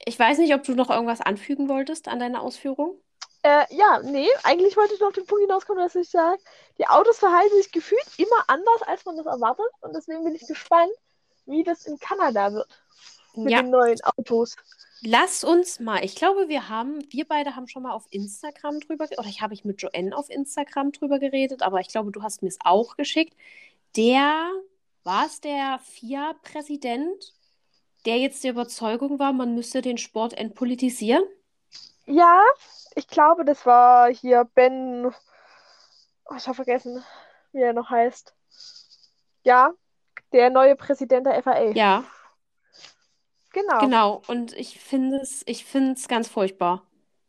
Ich 0.05 0.17
weiß 0.19 0.39
nicht, 0.39 0.55
ob 0.55 0.63
du 0.65 0.75
noch 0.77 0.91
irgendwas 0.91 1.21
anfügen 1.21 1.69
wolltest 1.69 2.07
an 2.09 2.21
deine 2.21 2.41
Ausführung. 2.41 3.01
Äh, 3.45 3.67
ja, 3.75 4.01
nee, 4.05 4.29
eigentlich 4.45 4.77
wollte 4.77 4.95
ich 4.95 5.01
nur 5.01 5.09
auf 5.09 5.15
den 5.15 5.27
Punkt 5.27 5.43
hinauskommen, 5.43 5.83
dass 5.83 5.95
ich 5.97 6.11
sage, 6.11 6.41
die 6.79 6.87
Autos 6.87 7.19
verhalten 7.19 7.57
sich 7.57 7.73
gefühlt 7.73 8.05
immer 8.17 8.45
anders, 8.49 8.83
als 8.87 9.05
man 9.05 9.17
das 9.17 9.27
erwartet. 9.27 9.67
Und 9.81 9.95
deswegen 9.95 10.25
bin 10.25 10.35
ich 10.35 10.47
gespannt, 10.47 10.93
wie 11.47 11.65
das 11.65 11.87
in 11.87 11.99
Kanada 11.99 12.53
wird 12.53 12.69
mit 13.35 13.57
Ja, 13.57 13.59
den 13.59 13.71
neuen 13.71 14.01
Autos. 14.05 14.57
lass 15.01 15.45
uns 15.45 15.81
mal. 15.81 16.05
Ich 16.05 16.15
glaube, 16.15 16.49
wir 16.49 16.69
haben, 16.69 17.05
wir 17.11 17.27
beide 17.27 17.57
haben 17.57 17.69
schon 17.69 17.83
mal 17.83 17.93
auf 17.93 18.07
Instagram 18.11 18.81
drüber, 18.81 19.07
oder 19.19 19.29
ich 19.29 19.41
habe 19.43 19.55
ich 19.55 19.65
mit 19.65 19.83
Joanne 19.83 20.17
auf 20.17 20.31
Instagram 20.31 20.93
drüber 20.93 21.19
geredet, 21.19 21.63
aber 21.63 21.81
ich 21.81 21.89
glaube, 21.89 22.13
du 22.13 22.23
hast 22.23 22.43
mir 22.43 22.49
es 22.49 22.59
auch 22.65 22.97
geschickt. 22.97 23.35
Der, 23.97 24.51
war 25.05 25.27
es 25.27 25.41
der 25.41 25.81
FIA-Präsident, 25.81 27.35
der 28.07 28.19
jetzt 28.19 28.45
der 28.45 28.53
Überzeugung 28.53 29.19
war, 29.19 29.33
man 29.33 29.55
müsste 29.55 29.83
den 29.83 29.99
Sport 29.99 30.35
entpolitisieren? 30.35 31.25
Ja, 32.07 32.43
ich 32.95 33.09
glaube, 33.09 33.45
das 33.45 33.65
war 33.67 34.13
hier 34.13 34.45
Ben. 34.55 35.13
Oh, 36.25 36.35
ich 36.37 36.47
habe 36.47 36.55
vergessen, 36.57 37.05
wie 37.53 37.61
er 37.61 37.73
noch 37.73 37.91
heißt. 37.91 38.35
Ja, 39.45 39.73
der 40.33 40.51
neue 40.51 40.77
Präsident 40.77 41.27
der 41.27 41.37
FAA. 41.37 41.75
Ja, 41.75 42.05
Genau. 43.53 43.81
genau. 43.81 44.23
Und 44.27 44.53
ich 44.55 44.79
finde 44.81 45.19
es, 45.19 45.43
ich 45.47 45.65
finde 45.65 45.93
es 45.93 46.09
ganz 46.09 46.29
furchtbar. 46.29 46.87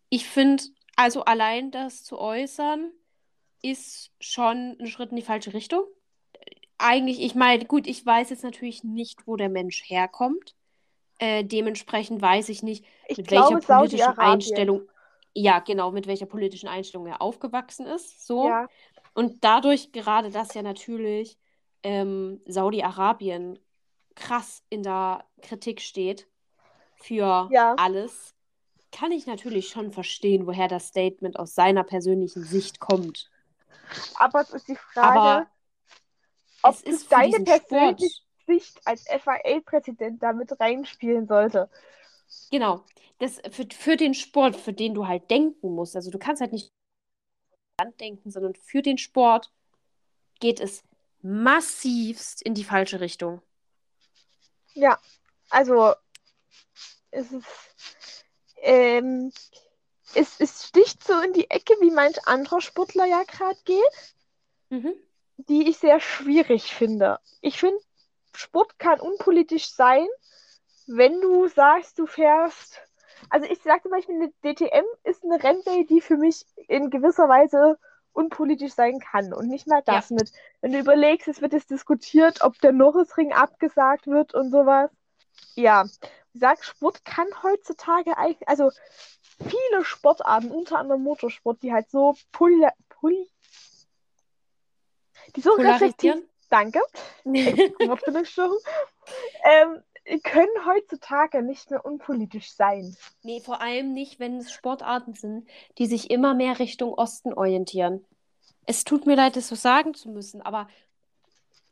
Ich 0.10 0.28
finde, 0.28 0.64
also 0.96 1.26
allein 1.26 1.72
das 1.72 2.04
zu 2.04 2.20
äußern, 2.20 2.92
ist 3.62 4.12
schon 4.20 4.78
ein 4.80 4.88
Schritt 4.88 5.12
in 5.12 5.18
die 5.18 5.22
falsche 5.24 5.54
Richtung. 5.54 5.84
Eigentlich, 6.78 7.22
ich 7.22 7.36
meine, 7.36 7.66
gut, 7.66 7.88
ich 7.88 8.06
weiß 8.06 8.30
jetzt 8.30 8.44
natürlich 8.44 8.84
nicht, 8.84 9.28
wo 9.28 9.36
der 9.38 9.50
Mensch 9.50 9.84
herkommt. 9.90 10.56
Äh, 11.24 11.46
dementsprechend 11.46 12.22
weiß 12.22 12.50
ich 12.50 12.64
nicht, 12.64 12.84
Ich 13.08 13.18
mit 13.18 13.28
glaube, 13.28 13.56
welcher 13.56 13.62
politischen. 13.62 14.20
Einstellung, 14.20 14.82
ja, 15.34 15.60
genau, 15.60 15.92
mit 15.92 16.06
welcher 16.06 16.26
politischen 16.26 16.68
Einstellung 16.68 17.08
er 17.08 17.22
aufgewachsen 17.22 17.86
ist. 17.86 18.28
So. 18.28 18.46
Ja, 18.46 18.68
Und 19.14 19.42
dadurch 19.42 19.94
gerade, 19.94 20.32
dass 20.32 20.54
ja 20.54 20.64
natürlich 20.64 21.38
ähm, 21.82 22.42
Saudi-Arabien 22.46 23.58
krass 24.16 24.64
in 24.70 24.84
der 24.84 25.24
Kritik 25.42 25.80
steht 25.80 26.28
für 26.98 27.48
Ja. 27.52 27.76
alles, 27.78 28.36
kann 28.92 29.14
ich 29.14 29.26
natürlich 29.26 29.70
schon 29.70 29.94
verstehen, 29.94 30.46
woher 30.46 30.68
das 30.68 30.90
Statement 30.90 31.40
aus 31.40 31.56
seiner 31.56 31.86
persönlichen 31.86 32.44
Sicht 32.44 32.82
kommt. 32.82 33.30
aber 34.20 34.42
es 34.42 34.50
ist 34.52 34.68
die 34.68 34.76
Frage, 34.76 35.20
Aber 35.20 35.48
ob 36.64 36.76
es 36.76 36.82
ist 36.82 37.04
für 37.06 37.16
deine 37.16 37.40
persönliche 37.40 38.24
Sicht 38.48 38.82
als 38.86 39.06
FAA-Präsident 39.08 40.22
damit 40.24 40.60
reinspielen 40.60 41.28
sollte. 41.28 41.70
genau, 42.52 42.86
das 43.20 43.42
für, 43.52 43.66
für 43.72 43.98
den 43.98 44.14
Sport, 44.14 44.56
für 44.56 44.74
den 44.74 44.94
du 44.94 45.08
halt 45.08 45.30
denken 45.30 45.74
musst, 45.76 45.96
also 45.96 46.12
du 46.12 46.20
kannst 46.20 46.42
halt 46.42 46.52
nicht 46.54 46.72
Land 47.80 48.00
denken, 48.00 48.32
sondern 48.32 48.56
für 48.56 48.82
den 48.82 48.98
Sport 48.98 49.52
geht 50.40 50.60
es 50.60 50.84
massivst 51.22 52.42
in 52.42 52.54
die 52.54 52.64
falsche 52.64 53.00
Richtung. 53.00 53.42
Ja, 54.76 55.00
also 55.50 55.96
es 57.12 57.32
ist, 57.32 57.46
ähm, 58.58 59.32
es, 60.16 60.40
es 60.40 60.68
sticht 60.68 61.04
so 61.04 61.20
in 61.22 61.34
die 61.34 61.50
Ecke, 61.50 61.76
wie 61.82 61.92
manch 61.92 62.18
anderer 62.28 62.62
Sportler 62.62 63.06
ja 63.06 63.24
gerade 63.24 63.60
geht, 63.66 64.16
Mhm. 64.72 64.94
die 65.38 65.70
ich 65.70 65.78
sehr 65.78 66.00
schwierig 66.00 66.74
finde. 66.74 67.20
Ich 67.42 67.60
finde, 67.60 67.80
Sport 68.36 68.80
kann 68.80 69.00
unpolitisch 69.00 69.70
sein, 69.70 70.08
wenn 70.88 71.22
du 71.22 71.48
sagst, 71.48 72.00
du 72.00 72.06
fährst. 72.06 72.80
Also 73.30 73.48
ich 73.50 73.62
sage 73.62 73.84
zum 73.84 73.92
Beispiel, 73.92 74.16
eine 74.16 74.32
DTM 74.44 74.86
ist 75.04 75.24
eine 75.24 75.42
Rennserie, 75.42 75.86
die 75.86 76.02
für 76.02 76.18
mich 76.18 76.46
in 76.68 76.90
gewisser 76.90 77.30
Weise 77.30 77.80
unpolitisch 78.12 78.74
sein 78.74 79.00
kann. 79.00 79.34
Und 79.34 79.48
nicht 79.48 79.68
mal 79.68 79.82
das 79.86 80.10
mit, 80.10 80.32
wenn 80.62 80.72
du 80.72 80.80
überlegst, 80.80 81.28
es 81.28 81.42
wird 81.42 81.54
jetzt 81.54 81.70
diskutiert, 81.70 82.42
ob 82.42 82.60
der 82.60 82.72
Norrisring 82.72 83.34
abgesagt 83.34 84.08
wird 84.08 84.34
und 84.34 84.52
sowas. 84.52 84.92
Ja, 85.56 85.86
ich 86.34 86.40
sag, 86.40 86.64
Sport 86.64 87.06
kann 87.06 87.28
heutzutage 87.44 88.18
eigentlich, 88.18 88.48
also 88.48 88.72
viele 89.38 89.84
Sportarten, 89.84 90.52
unter 90.52 90.80
anderem 90.80 91.04
Motorsport, 91.04 91.62
die 91.62 91.74
halt 91.74 91.90
so 91.90 92.16
poli, 92.32 92.68
poli, 92.90 93.30
die 95.36 95.42
so 95.42 95.52
reflektiv, 95.52 96.12
Polarisieren? 96.12 96.30
Danke, 96.54 96.80
Wortfindungsstörung, 97.24 98.60
ähm, 99.44 99.82
können 100.22 100.66
heutzutage 100.66 101.42
nicht 101.42 101.72
mehr 101.72 101.84
unpolitisch 101.84 102.52
sein. 102.52 102.96
Nee, 103.24 103.40
vor 103.40 103.62
allem 103.62 103.94
nicht, 103.94 104.20
wenn 104.20 104.38
es 104.38 104.52
Sportarten 104.52 105.14
sind, 105.14 105.48
die 105.78 105.88
sich 105.88 106.12
immer 106.12 106.34
mehr 106.34 106.60
Richtung 106.60 106.94
Osten 106.94 107.34
orientieren. 107.34 108.06
Es 108.66 108.84
tut 108.84 109.06
mir 109.06 109.16
leid, 109.16 109.36
das 109.36 109.48
so 109.48 109.56
sagen 109.56 109.94
zu 109.94 110.10
müssen, 110.10 110.42
aber 110.42 110.68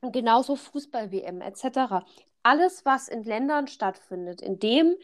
genauso 0.01 0.55
Fußball-WM 0.55 1.41
etc. 1.41 2.03
Alles, 2.41 2.83
was 2.85 3.07
in 3.07 3.23
Ländern 3.23 3.67
stattfindet, 3.67 4.41
in 4.41 4.59
dem 4.59 4.95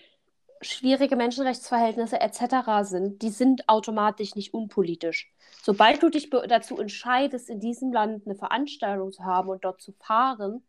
schwierige 0.62 1.16
Menschenrechtsverhältnisse 1.16 2.20
etc. 2.20 2.84
sind, 2.84 3.22
die 3.22 3.30
sind 3.30 3.68
automatisch 3.68 4.36
nicht 4.36 4.54
unpolitisch. 4.54 5.32
Sobald 5.62 6.02
du 6.04 6.10
dich 6.10 6.30
dazu 6.30 6.78
entscheidest, 6.80 7.50
in 7.50 7.60
diesem 7.60 7.92
Land 7.92 8.26
eine 8.26 8.36
Veranstaltung 8.36 9.12
zu 9.12 9.24
haben 9.24 9.50
und 9.50 9.64
dort 9.64 9.82
zu 9.82 9.92
fahren, 9.94 10.64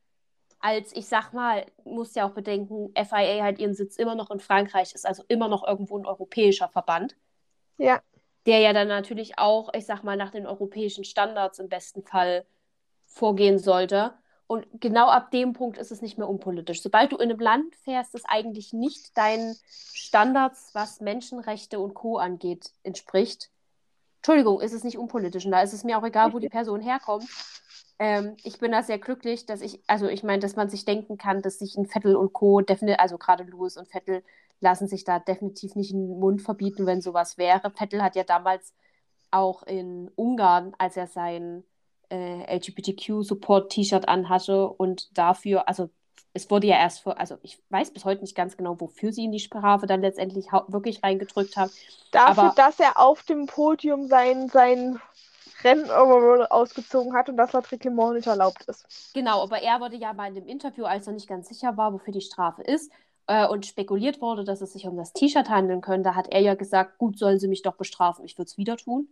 als 0.61 0.95
ich 0.97 1.07
sag 1.07 1.33
mal, 1.33 1.67
muss 1.85 2.15
ja 2.15 2.27
auch 2.27 2.33
bedenken, 2.33 2.93
FIA 2.95 3.45
hat 3.45 3.59
ihren 3.59 3.75
Sitz 3.75 3.97
immer 3.97 4.15
noch 4.15 4.31
in 4.31 4.41
Frankreich, 4.41 4.93
ist 4.93 5.07
also 5.07 5.23
immer 5.29 5.49
noch 5.49 5.67
irgendwo 5.67 5.99
ein 5.99 6.07
europäischer 6.07 6.69
Verband. 6.69 7.17
Ja. 7.77 8.01
Der 8.47 8.59
ja 8.59 8.73
dann 8.73 8.89
natürlich 8.89 9.39
auch, 9.39 9.73
ich 9.75 9.87
sag 9.87 10.03
mal, 10.03 10.17
nach 10.17 10.31
den 10.31 10.47
europäischen 10.47 11.05
Standards 11.05 11.59
im 11.59 11.69
besten 11.69 12.03
Fall 12.03 12.45
vorgehen 13.07 13.59
sollte. 13.59 14.15
Und 14.49 14.67
genau 14.81 15.09
ab 15.09 15.31
dem 15.31 15.53
Punkt 15.53 15.77
ist 15.77 15.93
es 15.93 16.01
nicht 16.01 16.17
mehr 16.17 16.29
unpolitisch. 16.29 16.83
Sobald 16.83 17.13
du 17.13 17.17
in 17.17 17.31
einem 17.31 17.39
Land 17.39 17.77
fährst, 17.85 18.15
das 18.15 18.25
eigentlich 18.25 18.73
nicht 18.73 19.17
deinen 19.17 19.55
Standards, 19.93 20.71
was 20.73 21.01
Menschenrechte 21.03 21.79
und 21.79 21.93
Co. 21.93 22.17
angeht, 22.17 22.73
entspricht, 22.83 23.51
Entschuldigung, 24.17 24.61
ist 24.63 24.73
es 24.73 24.85
nicht 24.85 24.97
unpolitisch. 24.97 25.45
Und 25.45 25.53
da 25.53 25.61
ist 25.61 25.75
es 25.75 25.85
mir 25.85 25.99
auch 25.99 26.05
egal, 26.05 26.33
wo 26.33 26.39
die 26.39 26.49
Person 26.49 26.81
herkommt. 26.81 27.29
Ähm, 27.99 28.39
ich 28.43 28.59
bin 28.59 28.73
da 28.73 28.83
sehr 28.83 28.99
glücklich, 28.99 29.45
dass 29.45 29.61
ich, 29.61 29.83
also 29.87 30.09
ich 30.09 30.23
meine, 30.23 30.41
dass 30.41 30.57
man 30.57 30.71
sich 30.71 30.87
denken 30.87 31.19
kann, 31.19 31.43
dass 31.43 31.59
sich 31.59 31.77
ein 31.77 31.87
Vettel 31.87 32.17
und 32.17 32.33
Co. 32.33 32.63
definitiv, 32.63 33.01
also 33.01 33.19
gerade 33.19 33.45
Louis 33.45 33.77
und 33.77 33.89
Vettel 33.89 34.25
lassen 34.61 34.89
sich 34.89 35.05
da 35.05 35.19
definitiv 35.19 35.75
nicht 35.75 35.93
den 35.93 36.19
Mund 36.19 36.41
verbieten, 36.41 36.87
wenn 36.87 37.03
sowas 37.03 37.37
wäre. 37.37 37.71
Vettel 37.71 38.03
hat 38.03 38.17
ja 38.17 38.25
damals 38.25 38.73
auch 39.31 39.63
in 39.65 40.11
Ungarn, 40.17 40.75
als 40.79 40.97
er 40.97 41.07
sein 41.07 41.65
äh, 42.11 42.57
LGBTQ-Support-T-Shirt 42.57 44.09
anhatte 44.09 44.69
und 44.69 45.17
dafür, 45.17 45.69
also 45.69 45.91
es 46.33 46.51
wurde 46.51 46.67
ja 46.67 46.77
erst 46.77 47.01
vor, 47.01 47.19
also 47.19 47.37
ich 47.43 47.61
weiß 47.71 47.91
bis 47.93 48.05
heute 48.05 48.23
nicht 48.23 48.37
ganz 48.37 48.57
genau, 48.57 48.81
wofür 48.81 49.13
sie 49.13 49.25
in 49.25 49.33
die 49.33 49.41
Strafe 49.41 49.87
dann 49.87 50.03
letztendlich 50.03 50.47
wirklich 50.69 51.03
reingedrückt 51.03 51.57
haben. 51.57 51.71
Dafür, 52.13 52.45
aber, 52.45 52.55
dass 52.55 52.79
er 52.79 52.99
auf 52.99 53.23
dem 53.25 53.47
Podium 53.47 54.07
sein, 54.07 54.49
sein 54.49 55.01
Rennen 55.65 55.91
ausgezogen 55.91 57.15
hat 57.15 57.29
und 57.29 57.37
das 57.37 57.53
laut 57.53 57.71
Reglement 57.73 58.15
nicht 58.15 58.27
erlaubt 58.27 58.65
ist. 58.67 58.87
Genau, 59.15 59.43
aber 59.43 59.61
er 59.63 59.81
wurde 59.81 59.97
ja 59.97 60.13
mal 60.13 60.29
in 60.29 60.35
dem 60.35 60.47
Interview, 60.47 60.85
als 60.85 61.07
er 61.07 61.13
nicht 61.13 61.29
ganz 61.29 61.49
sicher 61.49 61.77
war, 61.77 61.93
wofür 61.93 62.13
die 62.13 62.21
Strafe 62.21 62.63
ist, 62.63 62.93
äh, 63.27 63.47
und 63.47 63.67
spekuliert 63.67 64.21
wurde, 64.21 64.45
dass 64.45 64.61
es 64.61 64.73
sich 64.73 64.87
um 64.87 64.97
das 64.97 65.13
T-Shirt 65.13 65.49
handeln 65.49 65.81
könnte, 65.81 66.15
hat 66.15 66.29
er 66.29 66.41
ja 66.41 66.55
gesagt, 66.55 66.99
gut, 66.99 67.19
sollen 67.19 67.39
sie 67.39 67.49
mich 67.49 67.63
doch 67.63 67.75
bestrafen, 67.75 68.25
ich 68.25 68.39
würde 68.39 68.49
es 68.49 68.57
wieder 68.57 68.77
tun. 68.77 69.09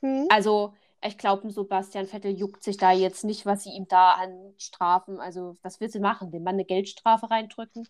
Hm. 0.00 0.26
Also 0.28 0.74
ich 1.06 1.18
glaube, 1.18 1.50
Sebastian 1.50 2.06
Vettel 2.06 2.32
juckt 2.32 2.62
sich 2.62 2.76
da 2.78 2.90
jetzt 2.90 3.24
nicht, 3.24 3.44
was 3.44 3.64
sie 3.64 3.70
ihm 3.70 3.86
da 3.88 4.12
an 4.12 4.54
Strafen, 4.56 5.20
also 5.20 5.56
was 5.62 5.80
will 5.80 5.90
sie 5.90 6.00
machen? 6.00 6.30
Dem 6.30 6.42
Mann 6.42 6.54
eine 6.54 6.64
Geldstrafe 6.64 7.30
reindrücken? 7.30 7.86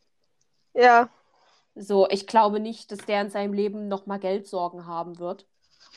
Ja. 0.74 1.09
So, 1.77 2.09
ich 2.09 2.27
glaube 2.27 2.61
nicht, 2.61 2.90
dass 2.90 2.98
der 3.07 3.22
in 3.22 3.31
seinem 3.31 3.53
Leben 3.53 3.88
nochmal 3.88 4.18
Geldsorgen 4.18 4.87
haben 4.87 5.18
wird. 5.18 5.46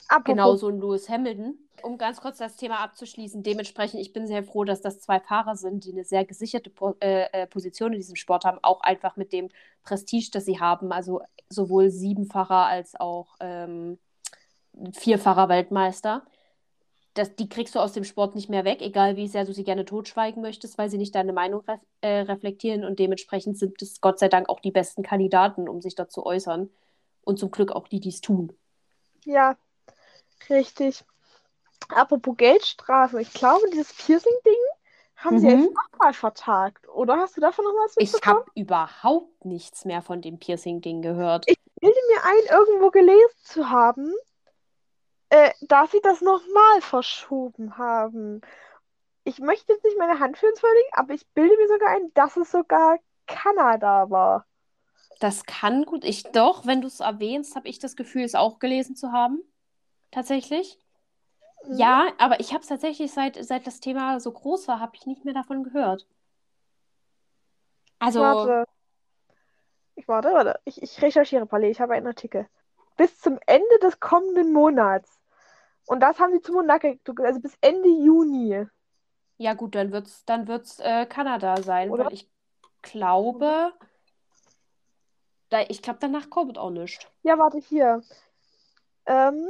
Apropos. 0.08 0.26
Genauso 0.26 0.68
ein 0.70 0.80
Lewis 0.80 1.10
Hamilton. 1.10 1.58
Um 1.84 1.98
ganz 1.98 2.22
kurz 2.22 2.38
das 2.38 2.56
Thema 2.56 2.80
abzuschließen, 2.80 3.44
dementsprechend, 3.44 4.00
ich 4.00 4.14
bin 4.14 4.26
sehr 4.26 4.44
froh, 4.44 4.64
dass 4.64 4.82
das 4.82 5.00
zwei 5.00 5.20
Fahrer 5.20 5.56
sind, 5.56 5.86
die 5.86 5.92
eine 5.92 6.04
sehr 6.04 6.26
gesicherte 6.26 6.70
po 6.70 6.96
äh, 7.00 7.26
äh, 7.32 7.48
Position 7.48 7.94
in 7.94 8.00
diesem 8.00 8.16
Sport 8.16 8.46
haben, 8.46 8.60
auch 8.64 8.82
einfach 8.82 9.16
mit 9.16 9.32
dem 9.32 9.50
Prestige, 9.84 10.30
das 10.32 10.46
sie 10.46 10.60
haben. 10.60 10.92
Also 10.92 11.22
sowohl 11.50 11.92
siebenfacher 11.92 12.66
als 12.66 13.00
auch 13.00 13.36
ähm, 13.40 14.00
vierfacher 14.94 15.50
Weltmeister 15.50 16.26
das, 17.18 17.36
die 17.36 17.50
kriegst 17.50 17.76
du 17.76 17.80
aus 17.80 17.94
dem 17.94 18.04
Sport 18.04 18.36
nicht 18.36 18.50
mehr 18.50 18.66
weg, 18.66 18.82
egal 18.82 19.16
wie 19.16 19.28
sehr 19.28 19.46
du 19.46 19.54
sie 19.54 19.64
gerne 19.64 19.86
totschweigen 19.86 20.42
möchtest, 20.42 20.78
weil 20.78 20.90
sie 20.90 20.98
nicht 20.98 21.16
deine 21.16 21.34
Meinung 21.34 21.62
ref 21.62 21.80
äh, 22.02 22.20
reflektieren 22.22 22.84
und 22.84 23.00
dementsprechend 23.00 23.58
sind 23.58 23.82
es 23.82 24.02
Gott 24.02 24.20
sei 24.20 24.30
Dank 24.30 24.50
auch 24.50 24.60
die 24.60 24.72
besten 24.72 25.04
Kandidaten, 25.04 25.68
um 25.68 25.82
sich 25.82 25.96
dazu 25.96 26.26
äußern 26.26 26.70
und 27.24 27.40
zum 27.40 27.52
Glück 27.52 27.72
auch 27.72 27.88
die, 27.88 28.00
die 28.00 28.10
es 28.10 28.22
tun. 28.22 28.54
Ja, 29.26 29.58
richtig. 30.50 31.04
Apropos 31.90 32.36
Geldstrafe, 32.38 33.22
ich 33.22 33.34
glaube, 33.34 33.70
dieses 33.72 33.94
Piercing-Ding 33.94 34.54
haben 35.18 35.36
mhm. 35.36 35.40
sie 35.40 35.48
jetzt 35.48 35.74
nochmal 35.74 36.14
vertagt, 36.14 36.88
oder? 36.90 37.18
Hast 37.18 37.38
du 37.38 37.42
davon 37.42 37.66
noch 37.66 37.72
was 37.72 37.96
mitbekommen? 37.96 38.22
Ich 38.22 38.28
habe 38.28 38.52
überhaupt 38.56 39.46
nichts 39.46 39.86
mehr 39.86 40.02
von 40.02 40.22
dem 40.22 40.40
Piercing-Ding 40.40 41.02
gehört. 41.02 41.46
Ich 41.48 41.58
bilde 41.80 41.98
mir 42.10 42.24
ein, 42.24 42.60
irgendwo 42.60 42.90
gelesen 42.92 43.36
zu 43.44 43.70
haben, 43.70 44.14
äh, 45.30 45.52
dass 45.62 45.92
sie 45.92 46.02
das 46.02 46.22
nochmal 46.22 46.82
verschoben 46.82 47.78
haben. 47.78 48.42
Ich 49.24 49.40
möchte 49.40 49.74
jetzt 49.74 49.84
nicht 49.84 49.98
meine 49.98 50.20
Hand 50.20 50.38
für 50.38 50.48
uns 50.48 50.60
verlegen, 50.60 50.90
aber 50.94 51.14
ich 51.14 51.28
bilde 51.30 51.56
mir 51.58 51.68
sogar 51.68 51.90
ein, 51.90 52.14
dass 52.14 52.38
es 52.38 52.52
sogar 52.52 52.98
Kanada 53.26 54.10
war. 54.10 54.46
Das 55.20 55.46
kann 55.46 55.86
gut. 55.86 56.06
Ich 56.06 56.24
doch, 56.24 56.66
wenn 56.66 56.82
du 56.82 56.88
es 56.88 57.00
erwähnst, 57.00 57.56
habe 57.56 57.68
ich 57.68 57.80
das 57.80 57.96
Gefühl, 57.96 58.24
es 58.24 58.36
auch 58.36 58.60
gelesen 58.60 58.96
zu 58.96 59.12
haben. 59.12 59.42
Tatsächlich. 60.12 60.80
Mhm. 61.66 61.78
Ja, 61.78 62.12
aber 62.20 62.40
ich 62.40 62.54
habe 62.54 62.62
es 62.62 62.68
tatsächlich, 62.68 63.12
seit, 63.12 63.44
seit 63.44 63.68
das 63.68 63.80
Thema 63.80 64.20
so 64.20 64.32
groß 64.32 64.68
war, 64.68 64.80
habe 64.80 64.96
ich 64.96 65.06
nicht 65.06 65.26
mehr 65.26 65.34
davon 65.34 65.64
gehört. 65.64 66.08
Also. 68.00 68.22
Warte. 68.22 68.66
Ich 69.96 70.08
warte, 70.08 70.32
warte. 70.32 70.60
Ich, 70.64 70.82
ich 70.82 71.02
recherchiere 71.02 71.48
parallel. 71.48 71.72
Ich 71.72 71.82
habe 71.82 71.96
einen 71.96 72.08
Artikel. 72.08 72.48
Bis 72.96 73.20
zum 73.20 73.40
Ende 73.46 73.80
des 73.82 74.00
kommenden 74.00 74.54
Monats 74.54 75.17
und 75.88 76.02
das 76.02 76.20
haben 76.20 76.34
sie 76.34 76.42
zum 76.42 76.56
Monaco, 76.56 76.94
also 77.24 77.40
bis 77.40 77.58
Ende 77.62 77.90
Juni. 77.90 78.66
Ja, 79.38 79.54
gut, 79.54 79.76
dann 79.76 79.92
wird 79.92 80.08
es 80.08 80.26
dann 80.26 80.48
wird's, 80.48 80.80
äh, 80.80 81.06
Kanada 81.06 81.62
sein, 81.62 81.90
Oder? 81.90 82.06
weil 82.06 82.14
ich 82.14 82.30
glaube, 82.82 83.74
da, 85.50 85.62
ich 85.62 85.82
glaube, 85.82 86.00
danach 86.02 86.30
kommt 86.30 86.58
auch 86.58 86.70
nichts. 86.72 87.08
Ja, 87.24 87.38
warte, 87.38 87.60
hier. 87.60 88.02
Ähm, 89.06 89.48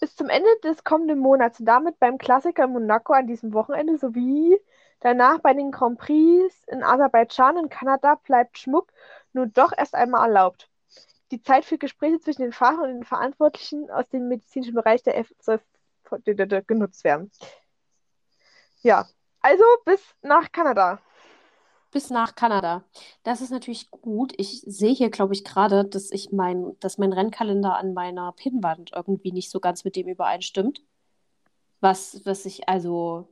bis 0.00 0.16
zum 0.16 0.28
Ende 0.28 0.48
des 0.62 0.82
kommenden 0.82 1.18
Monats, 1.18 1.58
damit 1.60 1.98
beim 1.98 2.18
Klassiker 2.18 2.64
in 2.64 2.72
Monaco 2.72 3.12
an 3.12 3.26
diesem 3.26 3.52
Wochenende 3.52 3.98
sowie 3.98 4.58
danach 5.00 5.40
bei 5.40 5.52
den 5.52 5.70
Grand 5.70 5.98
Prix 5.98 6.54
in 6.68 6.82
Aserbaidschan 6.82 7.58
und 7.58 7.70
Kanada 7.70 8.14
bleibt 8.14 8.58
Schmuck 8.58 8.90
nur 9.34 9.46
doch 9.46 9.72
erst 9.76 9.94
einmal 9.94 10.26
erlaubt 10.26 10.70
die 11.34 11.42
Zeit 11.42 11.64
für 11.64 11.78
Gespräche 11.78 12.20
zwischen 12.20 12.42
den 12.42 12.52
Fahrern 12.52 12.90
und 12.90 12.94
den 12.94 13.04
Verantwortlichen 13.04 13.90
aus 13.90 14.08
dem 14.08 14.28
medizinischen 14.28 14.74
Bereich 14.74 15.02
der 15.02 15.18
F 15.18 15.34
soll 15.40 15.60
genutzt 16.66 17.02
werden. 17.02 17.30
Ja, 18.82 19.08
also 19.40 19.64
bis 19.84 20.00
nach 20.22 20.52
Kanada. 20.52 21.00
Bis 21.90 22.10
nach 22.10 22.34
Kanada. 22.34 22.84
Das 23.22 23.40
ist 23.40 23.50
natürlich 23.50 23.90
gut. 23.90 24.32
Ich 24.36 24.60
sehe 24.66 24.92
hier, 24.92 25.10
glaube 25.10 25.32
ich, 25.32 25.44
gerade, 25.44 25.84
dass 25.84 26.10
ich 26.10 26.30
mein, 26.32 26.76
dass 26.80 26.98
mein 26.98 27.12
Rennkalender 27.12 27.76
an 27.76 27.94
meiner 27.94 28.32
Pinnwand 28.32 28.92
irgendwie 28.94 29.32
nicht 29.32 29.50
so 29.50 29.60
ganz 29.60 29.84
mit 29.84 29.96
dem 29.96 30.08
übereinstimmt. 30.08 30.82
Was, 31.80 32.20
was 32.24 32.46
ich 32.46 32.68
also 32.68 33.28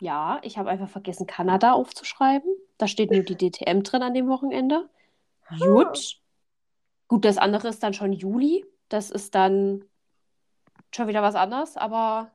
Ja, 0.00 0.38
ich 0.42 0.58
habe 0.58 0.70
einfach 0.70 0.88
vergessen, 0.88 1.26
Kanada 1.26 1.72
aufzuschreiben. 1.72 2.48
Da 2.78 2.86
steht 2.86 3.10
nur 3.10 3.22
die 3.22 3.36
DTM 3.36 3.82
drin 3.82 4.02
an 4.02 4.14
dem 4.14 4.28
Wochenende. 4.28 4.88
Gut. 5.58 6.20
Gut, 7.08 7.24
das 7.24 7.38
andere 7.38 7.68
ist 7.68 7.82
dann 7.82 7.94
schon 7.94 8.12
Juli. 8.12 8.64
Das 8.88 9.10
ist 9.10 9.34
dann 9.34 9.84
schon 10.94 11.08
wieder 11.08 11.22
was 11.22 11.34
anderes, 11.34 11.76
aber 11.76 12.30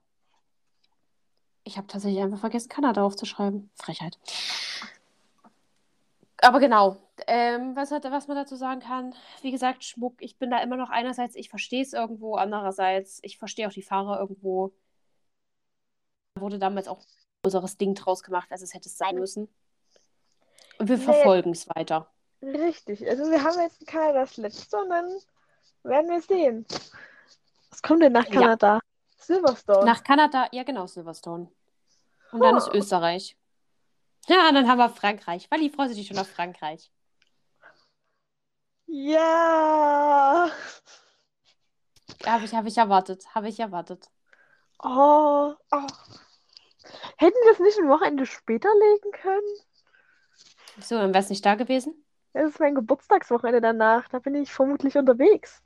ich 1.63 1.77
habe 1.77 1.87
tatsächlich 1.87 2.21
einfach 2.21 2.39
vergessen, 2.39 2.69
Kanada 2.69 3.03
aufzuschreiben. 3.03 3.69
Frechheit. 3.75 4.19
Aber 6.37 6.59
genau, 6.59 6.97
ähm, 7.27 7.75
was, 7.75 7.91
hat, 7.91 8.03
was 8.03 8.27
man 8.27 8.35
dazu 8.35 8.57
sagen 8.57 8.81
kann, 8.81 9.15
wie 9.41 9.51
gesagt, 9.51 9.83
Schmuck, 9.85 10.15
ich 10.19 10.37
bin 10.37 10.51
da 10.51 10.61
immer 10.61 10.75
noch 10.75 10.89
einerseits, 10.89 11.35
ich 11.35 11.49
verstehe 11.49 11.81
es 11.81 11.93
irgendwo, 11.93 12.35
andererseits, 12.35 13.19
ich 13.23 13.37
verstehe 13.37 13.67
auch 13.67 13.73
die 13.73 13.81
Fahrer 13.81 14.19
irgendwo. 14.19 14.73
Wurde 16.37 16.59
damals 16.59 16.87
auch 16.87 17.01
größeres 17.43 17.77
Ding 17.77 17.95
draus 17.95 18.23
gemacht, 18.23 18.51
als 18.51 18.61
es 18.61 18.73
hätte 18.73 18.89
sein 18.89 19.15
müssen. 19.15 19.47
Und 20.79 20.89
wir 20.89 20.97
verfolgen 20.97 21.51
es 21.51 21.67
weiter. 21.69 22.11
Richtig. 22.41 23.07
Also 23.07 23.29
wir 23.29 23.43
haben 23.43 23.59
jetzt 23.59 23.85
Kanada 23.87 24.21
das 24.21 24.37
letzte 24.37 24.77
und 24.77 24.89
dann 24.89 25.09
werden 25.83 26.09
wir 26.09 26.21
sehen. 26.21 26.65
Was 27.69 27.81
kommt 27.81 28.03
denn 28.03 28.13
nach 28.13 28.29
Kanada? 28.29 28.75
Ja. 28.75 28.79
Silverstone. 29.17 29.85
Nach 29.85 30.03
Kanada, 30.03 30.47
ja 30.51 30.63
genau, 30.63 30.85
Silverstone. 30.85 31.49
Und 32.31 32.41
oh. 32.41 32.43
dann 32.43 32.57
ist 32.57 32.67
Österreich. 32.73 33.37
Ja, 34.27 34.49
und 34.49 34.55
dann 34.55 34.67
haben 34.67 34.77
wir 34.77 34.89
Frankreich. 34.89 35.49
Wally, 35.51 35.69
freust 35.69 35.91
du 35.91 35.95
dich 35.95 36.07
schon 36.07 36.17
auf 36.17 36.29
Frankreich? 36.29 36.91
Ja. 38.87 40.49
Habe 42.25 42.45
ich, 42.45 42.53
hab 42.53 42.65
ich 42.65 42.77
erwartet. 42.77 43.25
Habe 43.33 43.49
ich 43.49 43.59
erwartet. 43.59 44.09
Oh, 44.79 45.53
oh. 45.71 45.87
Hätten 47.17 47.37
wir 47.43 47.51
es 47.51 47.59
nicht 47.59 47.79
ein 47.79 47.89
Wochenende 47.89 48.25
später 48.25 48.69
legen 48.73 49.11
können? 49.11 49.55
So, 50.79 50.95
dann 50.95 51.13
wär's 51.13 51.29
nicht 51.29 51.45
da 51.45 51.55
gewesen? 51.55 51.93
Das 52.33 52.49
ist 52.49 52.59
mein 52.59 52.75
Geburtstagswochenende 52.75 53.61
danach. 53.61 54.07
Da 54.09 54.19
bin 54.19 54.35
ich 54.35 54.51
vermutlich 54.51 54.97
unterwegs. 54.97 55.61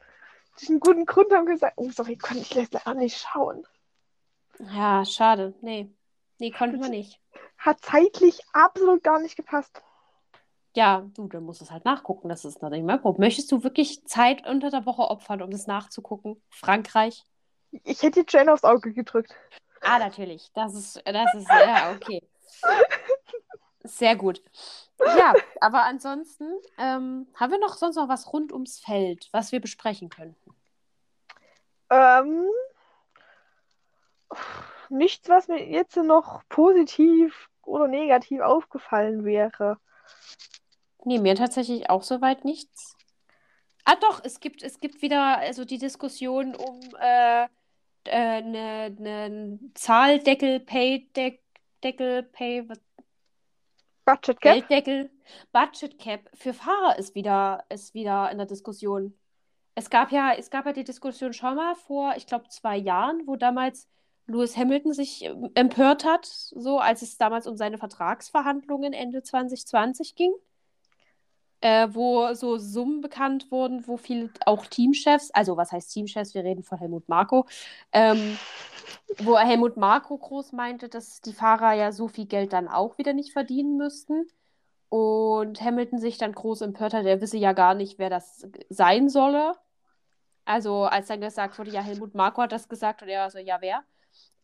Durch 0.58 0.70
einen 0.70 0.80
guten 0.80 1.06
Grund 1.06 1.32
haben 1.32 1.46
gesagt, 1.46 1.74
oh, 1.78 1.90
sorry, 1.92 2.18
konnte 2.18 2.42
ich 2.42 2.54
leider 2.54 2.94
nicht 2.96 3.18
schauen. 3.18 3.66
Ja, 4.60 5.06
schade. 5.06 5.54
Nee. 5.62 5.90
Nee, 6.40 6.52
konnten 6.52 6.82
wir 6.82 6.90
nicht. 6.90 7.20
Hat 7.58 7.80
zeitlich 7.82 8.42
absolut 8.54 9.04
gar 9.04 9.20
nicht 9.20 9.36
gepasst. 9.36 9.82
Ja, 10.76 11.08
du, 11.16 11.28
dann 11.28 11.44
musst 11.44 11.62
du 11.62 11.66
es 11.66 11.72
halt 11.72 11.86
nachgucken. 11.86 12.30
Das 12.30 12.46
ist 12.46 12.62
natürlich 12.62 12.84
mein 12.84 13.02
Problem. 13.02 13.28
Möchtest 13.28 13.52
du 13.52 13.64
wirklich 13.64 14.06
Zeit 14.06 14.46
unter 14.48 14.70
der 14.70 14.86
Woche 14.86 15.04
opfern, 15.04 15.42
um 15.42 15.50
das 15.50 15.68
nachzugucken? 15.68 16.42
Frankreich? 16.50 17.24
Ich 17.84 18.04
hätte 18.04 18.24
die 18.24 18.32
Jane 18.32 18.54
aufs 18.54 18.64
Auge 18.64 18.94
gedrückt. 18.94 19.34
Ah, 19.82 20.00
natürlich. 20.00 20.52
Das 20.54 20.76
ist, 20.76 21.02
das 21.06 21.34
ist, 21.34 21.50
ja, 21.50 21.92
okay. 21.96 22.22
Sehr 23.88 24.16
gut. 24.16 24.42
Ja, 25.00 25.34
aber 25.62 25.84
ansonsten 25.84 26.46
ähm, 26.78 27.28
haben 27.36 27.52
wir 27.52 27.60
noch 27.60 27.76
sonst 27.76 27.96
noch 27.96 28.10
was 28.10 28.34
rund 28.34 28.52
ums 28.52 28.80
Feld, 28.80 29.30
was 29.32 29.52
wir 29.52 29.60
besprechen 29.60 30.10
könnten? 30.10 30.56
Ähm, 31.90 32.48
nichts, 34.90 35.30
was 35.30 35.48
mir 35.48 35.64
jetzt 35.70 35.96
noch 35.96 36.42
positiv 36.50 37.50
oder 37.64 37.88
negativ 37.88 38.42
aufgefallen 38.42 39.24
wäre. 39.24 39.78
Nee, 41.04 41.20
mir 41.20 41.36
tatsächlich 41.36 41.90
auch 41.90 42.04
soweit 42.04 42.44
nichts. 42.44 42.96
Ah, 43.86 43.96
doch, 43.96 44.22
es 44.24 44.40
gibt, 44.40 44.64
es 44.64 44.80
gibt 44.80 45.02
wieder 45.02 45.38
also 45.38 45.64
die 45.64 45.78
Diskussion 45.78 46.56
um 46.56 46.80
äh, 47.00 47.48
äh, 48.06 48.42
ne, 48.42 48.90
ne 49.00 49.60
Zahldeckel, 49.76 50.60
Pay, 50.60 51.10
Deck, 51.16 51.42
Deckel, 51.84 52.24
Pay, 52.24 52.68
was? 52.68 52.80
Budget 54.08 54.40
Cap? 54.40 54.54
Gelddeckel, 54.54 55.10
Budget 55.52 56.00
Cap 56.00 56.30
für 56.34 56.54
Fahrer 56.54 56.98
ist 56.98 57.14
wieder, 57.14 57.66
ist 57.70 57.94
wieder 57.94 58.32
in 58.32 58.38
der 58.38 58.48
Diskussion. 58.48 59.14
Es 59.76 59.90
gab 59.90 60.14
ja, 60.14 60.34
es 60.34 60.50
gab 60.50 60.66
ja 60.66 60.72
die 60.72 60.86
Diskussion 60.86 61.34
schon 61.34 61.56
mal 61.56 61.76
vor, 61.76 62.14
ich 62.16 62.26
glaube, 62.26 62.48
zwei 62.48 62.78
Jahren, 62.78 63.28
wo 63.28 63.36
damals 63.36 63.90
Lewis 64.26 64.56
Hamilton 64.56 64.94
sich 64.94 65.26
ähm, 65.26 65.52
empört 65.56 66.06
hat, 66.06 66.26
so 66.26 66.80
als 66.80 67.02
es 67.02 67.18
damals 67.18 67.48
um 67.48 67.58
seine 67.58 67.78
Vertragsverhandlungen 67.78 68.94
Ende 68.94 69.24
2020 69.24 70.16
ging, 70.16 70.32
äh, 71.62 71.88
wo 71.92 72.34
so 72.34 72.58
Summen 72.58 73.02
bekannt 73.02 73.52
wurden, 73.52 73.88
wo 73.88 73.98
viele 73.98 74.30
auch 74.46 74.66
Teamchefs, 74.66 75.32
also 75.32 75.58
was 75.58 75.72
heißt 75.72 75.92
Teamchefs, 75.92 76.34
wir 76.34 76.44
reden 76.44 76.64
von 76.64 76.78
Helmut 76.78 77.10
Marko, 77.10 77.48
ähm, 77.92 78.38
wo 79.20 79.38
Helmut 79.38 79.78
Marko 79.78 80.18
groß 80.18 80.52
meinte, 80.52 80.90
dass 80.90 81.22
die 81.22 81.34
Fahrer 81.34 81.74
ja 81.74 81.92
so 81.92 82.08
viel 82.08 82.26
Geld 82.26 82.54
dann 82.54 82.68
auch 82.68 82.98
wieder 82.98 83.14
nicht 83.14 83.34
verdienen 83.34 83.78
müssten. 83.78 84.28
Und 84.90 85.60
Hamilton 85.62 86.00
sich 86.00 86.18
dann 86.18 86.32
groß 86.32 86.62
empört 86.62 86.94
hat, 86.94 87.06
er 87.06 87.20
wisse 87.20 87.38
ja 87.38 87.52
gar 87.52 87.74
nicht, 87.74 88.00
wer 88.00 88.10
das 88.10 88.48
sein 88.70 89.10
solle. 89.10 89.54
Also 90.46 90.86
als 90.86 91.08
dann 91.08 91.20
gesagt 91.20 91.60
wurde, 91.60 91.72
ja, 91.72 91.82
Helmut 91.82 92.16
Marko 92.16 92.42
hat 92.42 92.54
das 92.54 92.70
gesagt 92.70 93.02
und 93.02 93.10
er 93.10 93.24
war 93.24 93.32
so, 93.32 93.38
ja, 93.38 93.58
wer? 93.60 93.84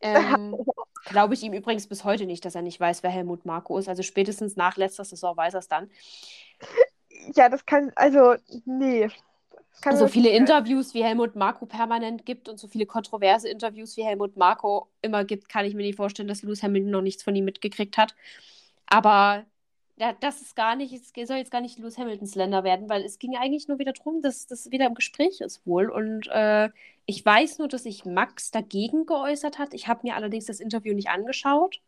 Ähm, 0.00 0.54
Glaube 1.06 1.34
ich 1.34 1.42
ihm 1.42 1.52
übrigens 1.52 1.86
bis 1.86 2.04
heute 2.04 2.24
nicht, 2.26 2.44
dass 2.44 2.54
er 2.54 2.62
nicht 2.62 2.80
weiß, 2.80 3.02
wer 3.02 3.10
Helmut 3.10 3.44
Marko 3.44 3.78
ist. 3.78 3.88
Also 3.88 4.02
spätestens 4.02 4.56
nach 4.56 4.76
letzter 4.76 5.04
Saison 5.04 5.36
weiß 5.36 5.54
er 5.54 5.60
es 5.60 5.68
dann. 5.68 5.90
Ja, 7.34 7.48
das 7.48 7.64
kann, 7.66 7.92
also, 7.96 8.34
nee. 8.64 9.08
Kann 9.80 9.96
so 9.96 10.06
viele 10.06 10.30
Interviews 10.30 10.94
wie 10.94 11.02
Helmut 11.02 11.34
Marko 11.34 11.66
permanent 11.66 12.24
gibt 12.24 12.48
und 12.48 12.58
so 12.58 12.68
viele 12.68 12.86
kontroverse 12.86 13.48
Interviews 13.48 13.96
wie 13.96 14.04
Helmut 14.04 14.36
Marko 14.36 14.88
immer 15.02 15.24
gibt, 15.24 15.48
kann 15.48 15.64
ich 15.66 15.74
mir 15.74 15.82
nicht 15.82 15.96
vorstellen, 15.96 16.28
dass 16.28 16.42
Lewis 16.42 16.62
Hamilton 16.62 16.90
noch 16.90 17.02
nichts 17.02 17.22
von 17.22 17.34
ihm 17.34 17.44
mitgekriegt 17.44 17.98
hat. 17.98 18.14
Aber 18.86 19.44
ja, 19.96 20.12
das 20.20 20.42
ist 20.42 20.56
gar 20.56 20.74
nicht, 20.74 20.92
es 20.92 21.28
soll 21.28 21.36
jetzt 21.36 21.52
gar 21.52 21.60
nicht 21.60 21.78
Lewis 21.78 21.98
Hamiltons 21.98 22.34
Länder 22.34 22.64
werden, 22.64 22.88
weil 22.88 23.04
es 23.04 23.18
ging 23.18 23.36
eigentlich 23.36 23.68
nur 23.68 23.78
wieder 23.78 23.92
darum, 23.92 24.22
dass 24.22 24.46
das 24.46 24.70
wieder 24.70 24.86
im 24.86 24.94
Gespräch 24.94 25.40
ist 25.40 25.64
wohl. 25.66 25.88
Und 25.88 26.26
äh, 26.28 26.70
ich 27.06 27.24
weiß 27.24 27.58
nur, 27.58 27.68
dass 27.68 27.84
sich 27.84 28.04
Max 28.04 28.50
dagegen 28.50 29.06
geäußert 29.06 29.58
hat. 29.58 29.72
Ich 29.72 29.86
habe 29.86 30.00
mir 30.02 30.16
allerdings 30.16 30.46
das 30.46 30.58
Interview 30.58 30.94
nicht 30.94 31.10
angeschaut. 31.10 31.80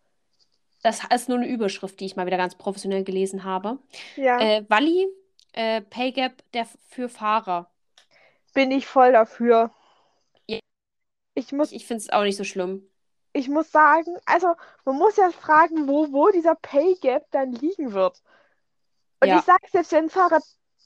Das 0.83 1.01
ist 1.13 1.29
nur 1.29 1.39
eine 1.39 1.49
Überschrift, 1.49 1.99
die 1.99 2.05
ich 2.05 2.15
mal 2.15 2.27
wieder 2.27 2.37
ganz 2.37 2.55
professionell 2.55 3.03
gelesen 3.03 3.43
habe. 3.43 3.79
Ja. 4.15 4.39
Äh, 4.39 4.65
Wally, 4.69 5.09
äh, 5.57 5.81
Pay 5.81 6.13
Gap 6.13 6.43
der 6.53 6.67
für 6.89 7.09
Fahrer. 7.09 7.71
Bin 8.55 8.71
ich 8.71 8.87
voll 8.87 9.13
dafür. 9.13 9.73
Ja. 10.47 10.61
Ich 11.35 11.53
muss. 11.53 11.73
Ich, 11.73 11.87
finde 11.87 12.03
es 12.03 12.11
auch 12.11 12.23
nicht 12.23 12.37
so 12.37 12.45
schlimm 12.45 12.89
ich 13.37 13.49
muss 13.49 13.71
sagen, 13.71 14.17
also 14.25 14.55
man 14.87 14.97
muss 14.97 15.17
ja 15.17 15.31
fragen, 15.31 15.87
wo, 15.87 16.11
wo 16.11 16.31
dieser 16.31 16.55
Pay 16.55 16.95
Gap 16.95 17.27
dann 17.33 17.53
liegen 17.53 17.93
wird. 17.93 18.23
Und 19.21 19.29
ja. 19.29 19.39
ich 19.39 19.45
sage 19.45 19.67
selbst 19.71 19.93
wenn 19.93 20.09
Fahrer, 20.09 20.41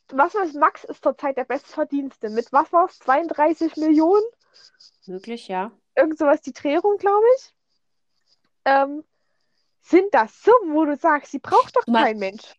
was 0.09 0.35
weiß 0.35 0.55
Max 0.55 0.83
ist 0.85 1.03
zurzeit 1.03 1.37
der 1.37 1.45
Bestverdienste 1.45 2.29
mit, 2.29 2.53
was 2.53 2.73
war 2.73 2.87
es, 2.87 2.99
32 2.99 3.77
Millionen? 3.77 4.25
Möglich, 5.07 5.47
ja. 5.47 5.71
Irgend 5.95 6.19
sowas 6.19 6.41
die 6.43 6.53
Drehung, 6.53 6.97
glaube 6.99 7.25
ich. 7.37 7.55
Ähm, 8.65 9.05
sind 9.83 10.13
das 10.13 10.43
Summen, 10.43 10.75
wo 10.75 10.85
du 10.85 10.97
sagst, 10.97 11.31
sie 11.31 11.39
braucht 11.39 11.77
doch 11.77 11.85
zumal, 11.85 12.05
kein 12.05 12.19
Mensch. 12.19 12.55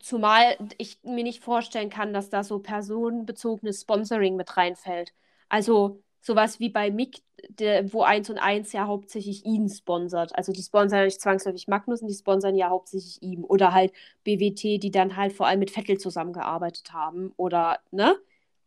Zumal 0.00 0.56
ich 0.78 0.98
mir 1.02 1.24
nicht 1.24 1.42
vorstellen 1.44 1.90
kann, 1.90 2.12
dass 2.12 2.30
da 2.30 2.42
so 2.42 2.58
personenbezogenes 2.58 3.82
Sponsoring 3.82 4.36
mit 4.36 4.56
reinfällt. 4.56 5.12
Also 5.48 6.02
sowas 6.20 6.60
wie 6.60 6.68
bei 6.70 6.90
Mick, 6.90 7.22
der, 7.48 7.92
wo 7.92 8.02
1 8.02 8.30
und 8.30 8.38
1 8.38 8.72
ja 8.72 8.86
hauptsächlich 8.86 9.44
ihn 9.44 9.68
sponsert. 9.68 10.34
Also 10.36 10.52
die 10.52 10.62
sponsern 10.62 11.00
ja 11.00 11.04
nicht 11.06 11.20
zwangsläufig 11.20 11.68
Magnussen, 11.68 12.08
die 12.08 12.14
sponsern 12.14 12.54
ja 12.56 12.68
hauptsächlich 12.68 13.22
ihm. 13.22 13.44
Oder 13.44 13.72
halt 13.72 13.92
BWT, 14.24 14.78
die 14.82 14.90
dann 14.90 15.16
halt 15.16 15.32
vor 15.32 15.46
allem 15.46 15.60
mit 15.60 15.70
Vettel 15.70 15.98
zusammengearbeitet 15.98 16.92
haben. 16.92 17.32
Oder, 17.36 17.78
ne? 17.90 18.16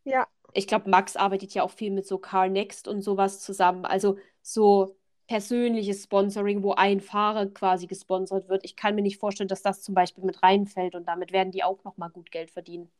Ja. 0.04 0.28
Ich 0.54 0.68
glaube, 0.68 0.90
Max 0.90 1.16
arbeitet 1.16 1.54
ja 1.54 1.64
auch 1.64 1.72
viel 1.72 1.92
mit 1.92 2.06
so 2.08 2.18
Car 2.18 2.48
Next 2.48 2.88
und 2.88 3.02
sowas 3.02 3.40
zusammen. 3.40 3.86
Also 3.86 4.18
so 4.42 4.96
persönliches 5.28 6.04
Sponsoring, 6.04 6.64
wo 6.64 6.74
ein 6.74 7.00
Fahrer 7.00 7.48
quasi 7.48 7.88
gesponsert 7.88 8.50
wird. 8.50 8.64
Ich 8.66 8.76
kann 8.76 8.96
mir 8.96 9.02
nicht 9.02 9.18
vorstellen, 9.18 9.48
dass 9.48 9.62
das 9.62 9.82
zum 9.82 9.96
Beispiel 9.96 10.24
mit 10.24 10.44
reinfällt 10.44 10.96
und 10.96 11.08
damit 11.08 11.32
werden 11.32 11.52
die 11.52 11.64
auch 11.64 11.84
nochmal 11.84 12.10
gut 12.10 12.32
Geld 12.32 12.52
verdienen. 12.52 12.92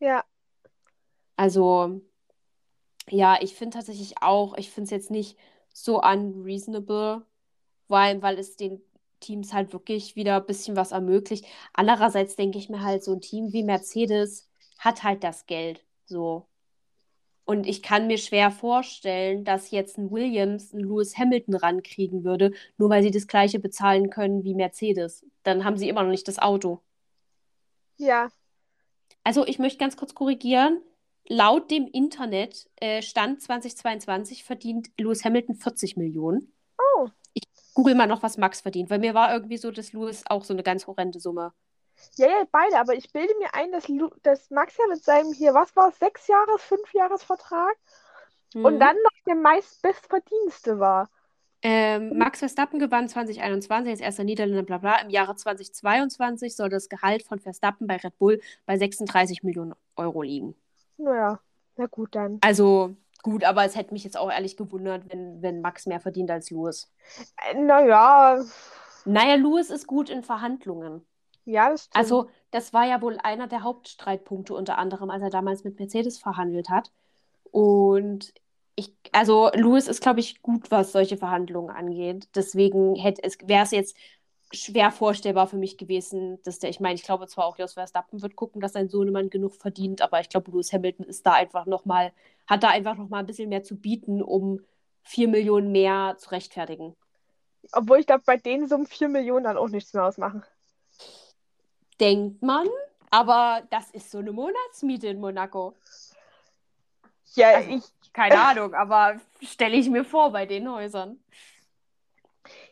Ja. 0.00 0.24
Also, 1.36 2.02
ja, 3.08 3.38
ich 3.40 3.54
finde 3.54 3.76
tatsächlich 3.78 4.14
auch, 4.20 4.56
ich 4.56 4.70
finde 4.70 4.86
es 4.86 4.90
jetzt 4.90 5.10
nicht 5.10 5.38
so 5.72 6.00
unreasonable, 6.02 7.24
weil, 7.88 8.22
weil 8.22 8.38
es 8.38 8.56
den 8.56 8.82
Teams 9.20 9.52
halt 9.52 9.72
wirklich 9.72 10.16
wieder 10.16 10.36
ein 10.36 10.46
bisschen 10.46 10.76
was 10.76 10.92
ermöglicht. 10.92 11.46
Andererseits 11.72 12.36
denke 12.36 12.58
ich 12.58 12.68
mir 12.68 12.82
halt, 12.82 13.04
so 13.04 13.12
ein 13.12 13.20
Team 13.20 13.52
wie 13.52 13.62
Mercedes 13.62 14.50
hat 14.78 15.02
halt 15.04 15.24
das 15.24 15.46
Geld. 15.46 15.84
So. 16.06 16.46
Und 17.44 17.66
ich 17.66 17.82
kann 17.82 18.06
mir 18.06 18.18
schwer 18.18 18.50
vorstellen, 18.50 19.44
dass 19.44 19.70
jetzt 19.70 19.98
ein 19.98 20.10
Williams 20.10 20.72
einen 20.72 20.84
Lewis 20.84 21.18
Hamilton 21.18 21.56
rankriegen 21.56 22.24
würde, 22.24 22.52
nur 22.78 22.88
weil 22.88 23.02
sie 23.02 23.10
das 23.10 23.26
gleiche 23.26 23.58
bezahlen 23.58 24.10
können 24.10 24.44
wie 24.44 24.54
Mercedes. 24.54 25.26
Dann 25.42 25.64
haben 25.64 25.76
sie 25.76 25.88
immer 25.88 26.02
noch 26.02 26.10
nicht 26.10 26.28
das 26.28 26.38
Auto. 26.38 26.80
Ja. 27.96 28.28
Also 29.24 29.46
ich 29.46 29.58
möchte 29.58 29.78
ganz 29.78 29.96
kurz 29.96 30.14
korrigieren 30.14 30.82
laut 31.28 31.70
dem 31.70 31.86
Internet 31.86 32.68
äh, 32.76 33.02
Stand 33.02 33.42
2022 33.42 34.44
verdient 34.44 34.90
Lewis 34.98 35.24
Hamilton 35.24 35.54
40 35.54 35.96
Millionen. 35.96 36.52
Oh. 36.78 37.08
Ich 37.34 37.44
google 37.74 37.94
mal 37.94 38.06
noch, 38.06 38.22
was 38.22 38.36
Max 38.36 38.60
verdient, 38.60 38.90
weil 38.90 38.98
mir 38.98 39.14
war 39.14 39.32
irgendwie 39.32 39.56
so, 39.56 39.70
dass 39.70 39.92
Lewis 39.92 40.24
auch 40.26 40.44
so 40.44 40.52
eine 40.52 40.62
ganz 40.62 40.86
horrende 40.86 41.20
Summe. 41.20 41.52
Ja, 42.16 42.26
ja, 42.26 42.44
beide, 42.50 42.78
aber 42.78 42.94
ich 42.94 43.12
bilde 43.12 43.34
mir 43.38 43.54
ein, 43.54 43.72
dass, 43.72 43.88
Lu 43.88 44.10
dass 44.22 44.50
Max 44.50 44.76
ja 44.76 44.86
mit 44.88 45.02
seinem 45.02 45.32
hier, 45.32 45.54
was 45.54 45.74
war 45.76 45.88
es, 45.88 45.98
sechs 45.98 46.26
Jahres, 46.26 46.62
fünf 46.62 46.92
Jahres 46.92 47.22
Vertrag 47.22 47.76
mhm. 48.54 48.64
und 48.64 48.80
dann 48.80 48.96
noch 48.96 49.24
der 49.26 49.36
meistbestverdienste 49.36 50.78
war. 50.78 51.08
Ähm, 51.64 52.18
Max 52.18 52.40
Verstappen 52.40 52.80
gewann 52.80 53.08
2021 53.08 53.92
als 53.92 54.00
erster 54.00 54.24
Niederländer, 54.24 54.64
bla 54.64 54.78
bla. 54.78 55.00
Im 55.00 55.10
Jahre 55.10 55.36
2022 55.36 56.56
soll 56.56 56.68
das 56.68 56.88
Gehalt 56.88 57.22
von 57.22 57.38
Verstappen 57.38 57.86
bei 57.86 57.96
Red 57.96 58.18
Bull 58.18 58.40
bei 58.66 58.76
36 58.76 59.44
Millionen 59.44 59.74
Euro 59.94 60.22
liegen. 60.22 60.56
Naja, 60.96 61.38
na 61.76 61.86
gut 61.86 62.16
dann. 62.16 62.38
Also 62.40 62.96
gut, 63.22 63.44
aber 63.44 63.64
es 63.64 63.76
hätte 63.76 63.92
mich 63.92 64.02
jetzt 64.02 64.16
auch 64.16 64.30
ehrlich 64.30 64.56
gewundert, 64.56 65.04
wenn, 65.12 65.40
wenn 65.40 65.60
Max 65.60 65.86
mehr 65.86 66.00
verdient 66.00 66.32
als 66.32 66.50
Louis. 66.50 66.92
Äh, 67.48 67.54
naja. 67.54 68.44
Naja, 69.04 69.36
Louis 69.36 69.70
ist 69.70 69.86
gut 69.86 70.10
in 70.10 70.24
Verhandlungen. 70.24 71.06
Ja, 71.44 71.70
das 71.70 71.84
stimmt. 71.84 71.96
Also, 71.96 72.30
das 72.50 72.72
war 72.72 72.86
ja 72.86 73.00
wohl 73.02 73.18
einer 73.22 73.46
der 73.48 73.62
Hauptstreitpunkte, 73.62 74.54
unter 74.54 74.78
anderem, 74.78 75.10
als 75.10 75.22
er 75.22 75.30
damals 75.30 75.64
mit 75.64 75.78
Mercedes 75.78 76.18
verhandelt 76.18 76.68
hat. 76.68 76.92
Und 77.50 78.32
ich, 78.76 78.94
also 79.12 79.50
Louis 79.54 79.88
ist, 79.88 80.02
glaube 80.02 80.20
ich, 80.20 80.42
gut, 80.42 80.70
was 80.70 80.92
solche 80.92 81.16
Verhandlungen 81.16 81.70
angeht. 81.74 82.28
Deswegen 82.34 82.96
hätte 82.96 83.22
es, 83.24 83.38
wäre 83.44 83.64
es 83.64 83.70
jetzt 83.72 83.96
schwer 84.52 84.90
vorstellbar 84.92 85.46
für 85.48 85.56
mich 85.56 85.78
gewesen, 85.78 86.38
dass 86.44 86.58
der, 86.58 86.70
ich 86.70 86.80
meine, 86.80 86.94
ich 86.94 87.02
glaube 87.04 87.26
zwar 87.26 87.46
auch 87.46 87.58
Jos 87.58 87.74
Verstappen 87.74 88.22
wird 88.22 88.36
gucken, 88.36 88.60
dass 88.60 88.72
sein 88.74 88.88
Sohnemann 88.88 89.30
genug 89.30 89.54
verdient, 89.56 90.02
aber 90.02 90.20
ich 90.20 90.28
glaube, 90.28 90.50
Lewis 90.50 90.72
Hamilton 90.72 91.06
ist 91.06 91.26
da 91.26 91.32
einfach 91.34 91.66
nochmal, 91.66 92.12
hat 92.46 92.62
da 92.62 92.68
einfach 92.68 92.96
nochmal 92.96 93.20
ein 93.20 93.26
bisschen 93.26 93.48
mehr 93.48 93.62
zu 93.62 93.76
bieten, 93.76 94.22
um 94.22 94.60
vier 95.02 95.28
Millionen 95.28 95.72
mehr 95.72 96.16
zu 96.18 96.30
rechtfertigen. 96.30 96.94
Obwohl 97.72 97.98
ich 98.00 98.06
glaube, 98.06 98.24
bei 98.26 98.36
denen 98.38 98.68
Summen 98.68 98.86
vier 98.86 99.08
Millionen 99.08 99.44
dann 99.44 99.56
auch 99.58 99.68
nichts 99.68 99.92
mehr 99.94 100.04
ausmachen. 100.06 100.44
Denkt 102.02 102.42
man, 102.42 102.66
aber 103.10 103.62
das 103.70 103.90
ist 103.92 104.10
so 104.10 104.18
eine 104.18 104.32
Monatsmiete 104.32 105.06
in 105.06 105.20
Monaco. 105.20 105.76
Ja, 107.34 107.54
also, 107.54 107.70
ich. 107.70 107.84
Keine 108.12 108.40
Ahnung, 108.42 108.74
aber 108.74 109.20
stelle 109.40 109.76
ich 109.76 109.88
mir 109.88 110.04
vor 110.04 110.32
bei 110.32 110.44
den 110.44 110.68
Häusern. 110.68 111.18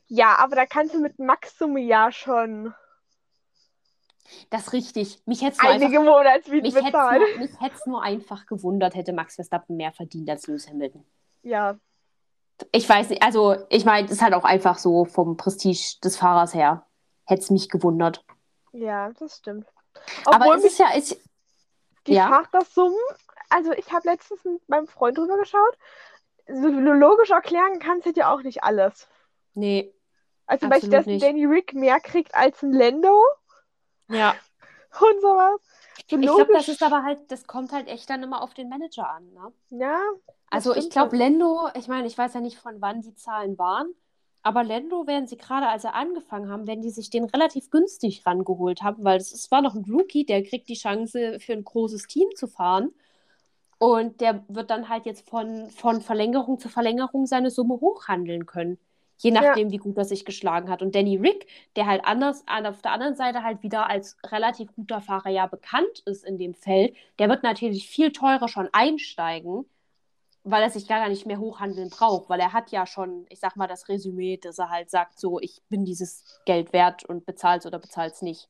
Ja, 0.09 0.37
aber 0.39 0.57
da 0.57 0.66
kannst 0.66 0.95
du 0.95 1.01
mit 1.01 1.20
Maximum 1.20 1.78
ja 1.78 2.11
schon. 2.11 2.74
Das 4.51 4.66
ist 4.66 4.72
richtig. 4.72 5.22
Mich 5.26 5.43
hätte 5.43 5.59
es 5.59 5.62
nur, 5.62 5.70
einige 5.70 6.01
Monatsmieten 6.01 6.74
bezahlen. 6.74 7.22
nur, 7.22 7.39
mich 7.39 7.61
hätt's 7.61 7.87
nur 7.87 8.03
einfach 8.03 8.47
gewundert, 8.47 8.97
hätte 8.97 9.12
Max 9.12 9.37
Verstappen 9.37 9.76
mehr 9.76 9.93
verdient 9.93 10.28
als 10.28 10.49
Lewis 10.49 10.68
Hamilton. 10.68 11.07
Ja, 11.43 11.78
Ich 12.72 12.89
weiß 12.89 13.11
nicht, 13.11 13.22
also 13.22 13.57
ich 13.68 13.85
meine, 13.85 14.07
es 14.07 14.12
ist 14.12 14.22
halt 14.22 14.35
auch 14.35 14.45
einfach 14.45 14.78
so 14.78 15.05
vom 15.05 15.37
Prestige 15.37 16.01
des 16.03 16.16
Fahrers 16.16 16.53
her. 16.53 16.85
Hätte 17.26 17.43
es 17.43 17.51
mich 17.51 17.68
gewundert. 17.68 18.24
Ja, 18.73 19.11
das 19.12 19.37
stimmt. 19.39 19.66
Aber 20.25 20.47
Obwohl 20.47 20.57
es 20.57 20.62
mich 20.62 20.73
ist 20.73 20.79
ja, 20.79 20.89
ich, 20.97 21.18
die 22.07 22.14
ja. 22.14 22.27
Fahrersummen, 22.27 22.99
also 23.51 23.73
ich 23.73 23.93
habe 23.93 24.09
letztens 24.09 24.45
mit 24.45 24.68
meinem 24.68 24.87
Freund 24.87 25.18
drüber 25.18 25.39
geschaut, 25.39 25.79
so 26.49 26.68
logisch 26.68 27.31
erklären 27.31 27.79
kannst 27.81 28.07
du 28.07 28.12
dir 28.12 28.29
auch 28.31 28.43
nicht 28.43 28.64
alles. 28.64 29.09
nee, 29.55 29.95
Also 30.47 30.68
beispielsweise. 30.68 31.18
Danny 31.18 31.47
Rick 31.47 31.73
mehr 31.75 31.99
kriegt 32.01 32.35
als 32.35 32.62
ein 32.62 32.73
Lando 32.73 33.25
ja. 34.09 34.35
und 35.01 35.21
sowas. 35.21 35.61
So 36.11 36.16
Ich 36.16 36.21
glaube, 36.21 36.53
das 36.53 36.68
ist 36.68 36.83
aber 36.83 37.03
halt, 37.05 37.31
das 37.31 37.47
kommt 37.47 37.73
halt 37.73 37.89
echt 37.89 38.11
dann 38.11 38.23
immer 38.23 38.43
auf 38.43 38.55
den 38.55 38.68
Manager 38.68 39.09
an, 39.09 39.33
ne? 39.33 39.53
Ja, 39.71 40.01
Also 40.51 40.75
ich 40.75 40.91
glaube. 40.91 41.16
Lendo, 41.16 41.68
ich 41.75 41.89
meine, 41.89 42.07
ich 42.07 42.18
weiß 42.18 42.35
ja 42.35 42.41
nicht, 42.41 42.59
von 42.59 42.81
wann 42.81 43.01
die 43.03 43.14
Zahlen 43.14 43.57
waren, 43.59 43.95
aber 44.43 44.64
Lendo 44.64 45.07
werden 45.07 45.26
sie 45.26 45.36
gerade, 45.36 45.68
als 45.68 45.84
er 45.84 45.95
angefangen 45.95 46.49
haben, 46.51 46.66
wenn 46.66 46.80
die 46.82 46.91
sich 46.91 47.11
den 47.11 47.24
relativ 47.24 47.70
günstig 47.70 48.24
rangeholt 48.26 48.82
haben, 48.82 49.05
weil 49.05 49.18
es 49.18 49.51
war 49.51 49.62
noch 49.62 49.74
ein 49.74 49.84
Rookie, 49.91 50.24
der 50.24 50.43
kriegt 50.43 50.68
die 50.68 50.74
Chance, 50.74 51.38
für 51.41 51.53
ein 51.53 51.64
großes 51.64 52.07
Team 52.07 52.28
zu 52.36 52.47
fahren. 52.49 52.93
Und 53.78 54.20
der 54.20 54.45
wird 54.49 54.70
dann 54.70 54.88
halt 54.88 55.07
jetzt 55.07 55.28
von, 55.28 55.70
von 55.70 56.01
Verlängerung 56.03 56.59
zu 56.59 56.68
Verlängerung 56.68 57.26
seine 57.26 57.51
Summe 57.51 57.74
hochhandeln 57.80 58.45
können. 58.47 58.78
Je 59.18 59.32
Ja. 59.32 59.41
nachdem, 59.43 59.70
wie 59.70 59.76
gut 59.78 59.97
er 59.99 60.05
sich 60.05 60.24
geschlagen 60.24 60.70
hat. 60.70 60.82
Und 60.82 60.95
Danny 60.95 61.16
Rick, 61.16 61.47
der 61.76 61.86
halt 61.86 62.05
anders, 62.05 62.43
an- 62.47 62.66
auf 62.66 62.80
der 62.82 62.93
anderen 62.93 63.14
Seite 63.16 63.43
halt 63.43 63.62
wieder 63.62 63.88
als 63.88 64.16
relativ 64.26 64.74
guter 64.74 65.01
Fahrer 65.03 65.28
ja 65.30 65.47
bekannt 65.47 66.01
ist 66.07 66.24
in 66.24 66.38
dem 66.38 66.55
Feld, 66.55 66.95
der 67.18 67.28
wird 67.28 67.43
natürlich 67.43 67.86
viel 67.88 68.12
teurer 68.12 68.49
schon 68.49 68.68
einsteigen, 68.72 69.66
weil 70.45 70.62
er 70.62 70.70
sich 70.70 70.88
gar 70.88 71.09
nicht 71.09 71.26
mehr 71.26 71.38
hochhandeln 71.38 71.91
braucht, 71.91 72.28
weil 72.30 72.41
er 72.41 72.53
hat 72.53 72.70
ja 72.70 72.86
schon, 72.86 73.26
ich 73.28 73.41
sag 73.41 73.57
mal, 73.57 73.66
das 73.66 73.88
Resümee, 73.88 74.38
dass 74.38 74.59
er 74.59 74.70
halt 74.70 74.91
sagt, 74.91 75.18
so, 75.20 75.38
ich 75.41 75.62
bin 75.68 75.84
dieses 75.84 76.24
Geld 76.47 76.72
wert 76.72 77.05
und 77.05 77.26
bezahl's 77.26 77.66
oder 77.66 77.78
bezahl's 77.78 78.22
nicht. 78.22 78.49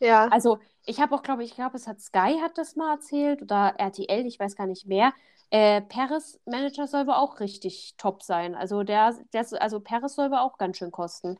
Ja, 0.00 0.28
Also, 0.28 0.58
ich 0.86 1.00
habe 1.00 1.14
auch, 1.14 1.22
glaube 1.22 1.44
ich, 1.44 1.54
glaube, 1.54 1.76
es 1.76 1.86
hat 1.86 2.00
Sky 2.00 2.38
hat 2.40 2.56
das 2.56 2.76
mal 2.76 2.94
erzählt 2.94 3.42
oder 3.42 3.74
RTL, 3.78 4.26
ich 4.26 4.38
weiß 4.38 4.56
gar 4.56 4.66
nicht 4.66 4.86
mehr. 4.86 5.12
Äh, 5.50 5.80
Paris 5.82 6.38
Manager 6.44 6.86
soll 6.86 7.06
wohl 7.06 7.14
auch 7.14 7.40
richtig 7.40 7.94
top 7.96 8.22
sein. 8.22 8.54
Also 8.54 8.82
der, 8.82 9.14
der, 9.32 9.46
also 9.60 9.80
Paris 9.80 10.14
soll 10.14 10.30
wohl 10.30 10.38
auch 10.38 10.58
ganz 10.58 10.76
schön 10.76 10.90
kosten. 10.90 11.38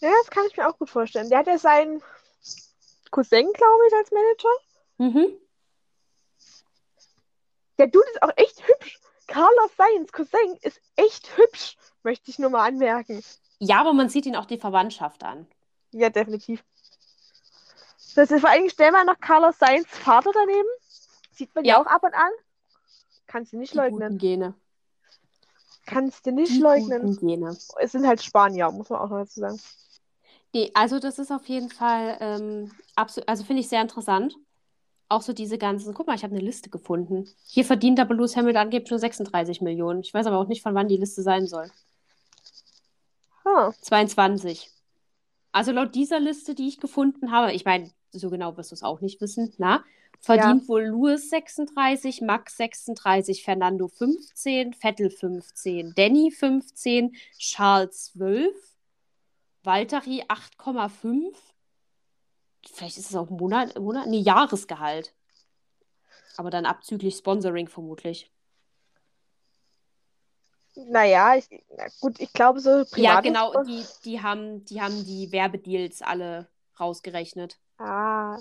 ja, 0.00 0.10
das 0.22 0.30
kann 0.30 0.44
ich 0.48 0.56
mir 0.56 0.68
auch 0.68 0.78
gut 0.78 0.88
vorstellen. 0.90 1.28
Der 1.30 1.38
hat 1.40 1.46
ja 1.46 1.58
seinen 1.58 2.00
Cousin, 3.10 3.50
glaube 3.52 3.82
ich, 3.88 3.94
als 3.94 4.10
Manager. 4.12 4.48
Mhm. 4.98 5.38
Der 7.78 7.88
Dude 7.88 8.06
ist 8.12 8.22
auch 8.22 8.32
echt 8.36 8.62
hübsch. 8.66 9.00
Carlos 9.26 9.70
Sainz 9.76 10.12
Cousin 10.12 10.56
ist 10.62 10.80
echt 10.96 11.36
hübsch, 11.36 11.76
möchte 12.02 12.30
ich 12.30 12.38
nur 12.38 12.50
mal 12.50 12.66
anmerken. 12.66 13.22
Ja, 13.58 13.80
aber 13.80 13.92
man 13.92 14.08
sieht 14.08 14.26
ihn 14.26 14.36
auch 14.36 14.44
die 14.46 14.58
Verwandtschaft 14.58 15.24
an. 15.24 15.46
Ja, 15.92 16.10
definitiv. 16.10 16.62
Das 18.14 18.30
ist 18.30 18.40
vor 18.40 18.50
allem, 18.50 18.68
stell 18.68 18.92
mal 18.92 19.04
noch 19.04 19.18
Carlos 19.20 19.58
Sainz 19.58 19.86
Vater 19.88 20.30
daneben. 20.32 20.68
Sieht 21.32 21.54
man 21.54 21.64
ja 21.64 21.80
auch 21.80 21.86
ab 21.86 22.02
und 22.02 22.14
an. 22.14 22.30
Kannst 23.26 23.52
du 23.52 23.58
nicht 23.58 23.72
Die 23.72 23.78
leugnen. 23.78 24.00
guten 24.00 24.18
Gene. 24.18 24.54
Kannst 25.86 26.24
du 26.26 26.32
nicht 26.32 26.52
Die 26.52 26.60
leugnen. 26.60 27.16
Gene. 27.16 27.56
Es 27.80 27.92
sind 27.92 28.06
halt 28.06 28.22
Spanier, 28.22 28.70
muss 28.70 28.88
man 28.90 29.00
auch 29.00 29.10
noch 29.10 29.18
dazu 29.18 29.40
sagen. 29.40 29.60
Nee, 30.52 30.70
also 30.74 31.00
das 31.00 31.18
ist 31.18 31.32
auf 31.32 31.46
jeden 31.46 31.68
Fall, 31.68 32.16
ähm, 32.20 32.70
absolut, 32.94 33.28
also 33.28 33.42
finde 33.44 33.60
ich 33.60 33.68
sehr 33.68 33.82
interessant. 33.82 34.36
Auch 35.14 35.22
so 35.22 35.32
diese 35.32 35.58
ganzen, 35.58 35.94
guck 35.94 36.08
mal, 36.08 36.16
ich 36.16 36.24
habe 36.24 36.34
eine 36.34 36.44
Liste 36.44 36.70
gefunden. 36.70 37.28
Hier 37.46 37.64
verdient 37.64 38.00
aber 38.00 38.16
Lewis 38.16 38.34
Hamilton 38.34 38.62
angeblich 38.62 38.90
nur 38.90 38.98
36 38.98 39.60
Millionen. 39.60 40.00
Ich 40.00 40.12
weiß 40.12 40.26
aber 40.26 40.38
auch 40.38 40.48
nicht, 40.48 40.60
von 40.60 40.74
wann 40.74 40.88
die 40.88 40.96
Liste 40.96 41.22
sein 41.22 41.46
soll. 41.46 41.70
Ah, 43.44 43.70
22. 43.80 44.70
Also 45.52 45.70
laut 45.70 45.94
dieser 45.94 46.18
Liste, 46.18 46.56
die 46.56 46.66
ich 46.66 46.80
gefunden 46.80 47.30
habe, 47.30 47.52
ich 47.52 47.64
meine, 47.64 47.92
so 48.10 48.28
genau 48.28 48.56
wirst 48.56 48.72
du 48.72 48.74
es 48.74 48.82
auch 48.82 49.00
nicht 49.00 49.20
wissen, 49.20 49.52
na? 49.56 49.84
Verdient 50.18 50.68
wohl 50.68 50.82
Lewis 50.82 51.30
36, 51.30 52.20
Max 52.22 52.56
36, 52.56 53.44
Fernando 53.44 53.86
15, 53.86 54.72
Vettel 54.72 55.10
15, 55.10 55.92
Danny 55.94 56.32
15, 56.32 57.14
Charles 57.38 58.12
12, 58.14 58.52
Valtteri 59.62 60.24
8,5. 60.24 61.34
Vielleicht 62.72 62.98
ist 62.98 63.10
es 63.10 63.16
auch 63.16 63.30
Monat, 63.30 63.78
Monat, 63.78 64.06
nee, 64.06 64.20
Jahresgehalt. 64.20 65.12
Aber 66.36 66.50
dann 66.50 66.64
abzüglich 66.66 67.16
Sponsoring 67.16 67.66
vermutlich. 67.68 68.30
naja, 70.76 71.36
ich, 71.36 71.48
na 71.76 71.84
gut, 72.00 72.18
ich 72.20 72.32
glaube 72.32 72.60
so 72.60 72.84
Ja, 72.96 73.20
privat. 73.20 73.24
genau, 73.24 73.62
die, 73.64 73.84
die 74.04 74.22
haben, 74.22 74.64
die 74.64 74.80
haben 74.80 75.04
die 75.04 75.30
Werbedeals 75.32 76.02
alle 76.02 76.48
rausgerechnet. 76.78 77.58
Ah, 77.78 78.38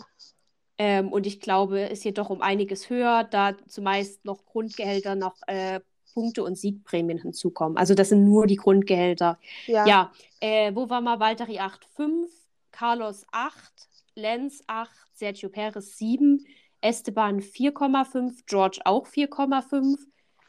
Ähm, 0.78 1.12
und 1.12 1.28
ich 1.28 1.40
glaube, 1.40 1.82
ist 1.82 2.04
jedoch 2.04 2.30
um 2.30 2.42
einiges 2.42 2.90
höher, 2.90 3.24
da 3.24 3.56
zumeist 3.68 4.26
noch 4.26 4.46
Grundgehälter, 4.46 5.16
noch 5.16 5.36
äh, 5.48 5.82
Punkte 6.14 6.44
und 6.44 6.58
Siegprämien 6.58 7.20
hinzukommen. 7.20 7.78
Also 7.78 7.94
das 7.96 8.10
sind 8.10 8.26
nur 8.26 8.48
die 8.48 8.56
Grundgehälter. 8.56 9.40
ja. 9.68 9.86
Ja, 9.86 10.12
äh, 10.40 10.74
wo 10.76 10.90
war 10.90 11.02
mal 11.02 11.20
Valtteri 11.20 11.60
8,5, 11.60 12.30
Carlos 12.72 13.26
8, 13.32 13.88
Lenz 14.16 14.64
8, 14.68 14.92
Sergio 15.14 15.50
Perez 15.50 15.98
7, 15.98 16.46
Esteban 16.82 17.42
4,5, 17.42 18.44
George 18.46 18.80
auch 18.86 19.08
4,5, 19.08 19.98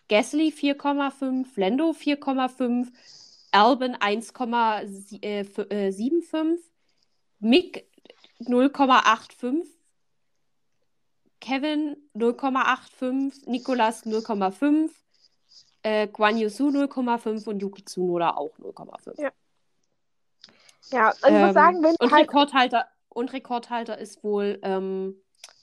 Gasly 0.08 0.50
4,5, 0.50 1.46
Lando 1.56 1.92
4,5, 1.92 2.92
Albon 3.52 3.96
1,75, 3.96 6.58
Mick 7.38 7.88
0,85, 8.40 9.64
Kevin 11.40 11.96
0,85, 12.14 13.48
Nicolas 13.48 14.04
0,5, 14.04 14.90
äh, 15.82 16.08
Guan 16.08 16.36
Yusu 16.38 16.70
0,5 16.70 17.46
und 17.46 17.60
Yuki 17.60 17.84
Tsunoda 17.84 18.30
auch 18.30 18.58
0,5. 18.58 19.20
Ja. 19.20 19.30
Ja, 20.90 21.08
also 21.08 21.26
ich 21.26 21.32
muss 21.32 21.48
Ähm, 21.48 21.54
sagen, 21.54 21.82
wenn 21.82 21.96
und, 21.98 22.12
halt, 22.12 22.28
Rekordhalter, 22.28 22.86
und 23.14 23.32
Rekordhalter 23.32 23.98
ist 23.98 24.22
wohl 24.22 24.58
ähm, 24.62 25.16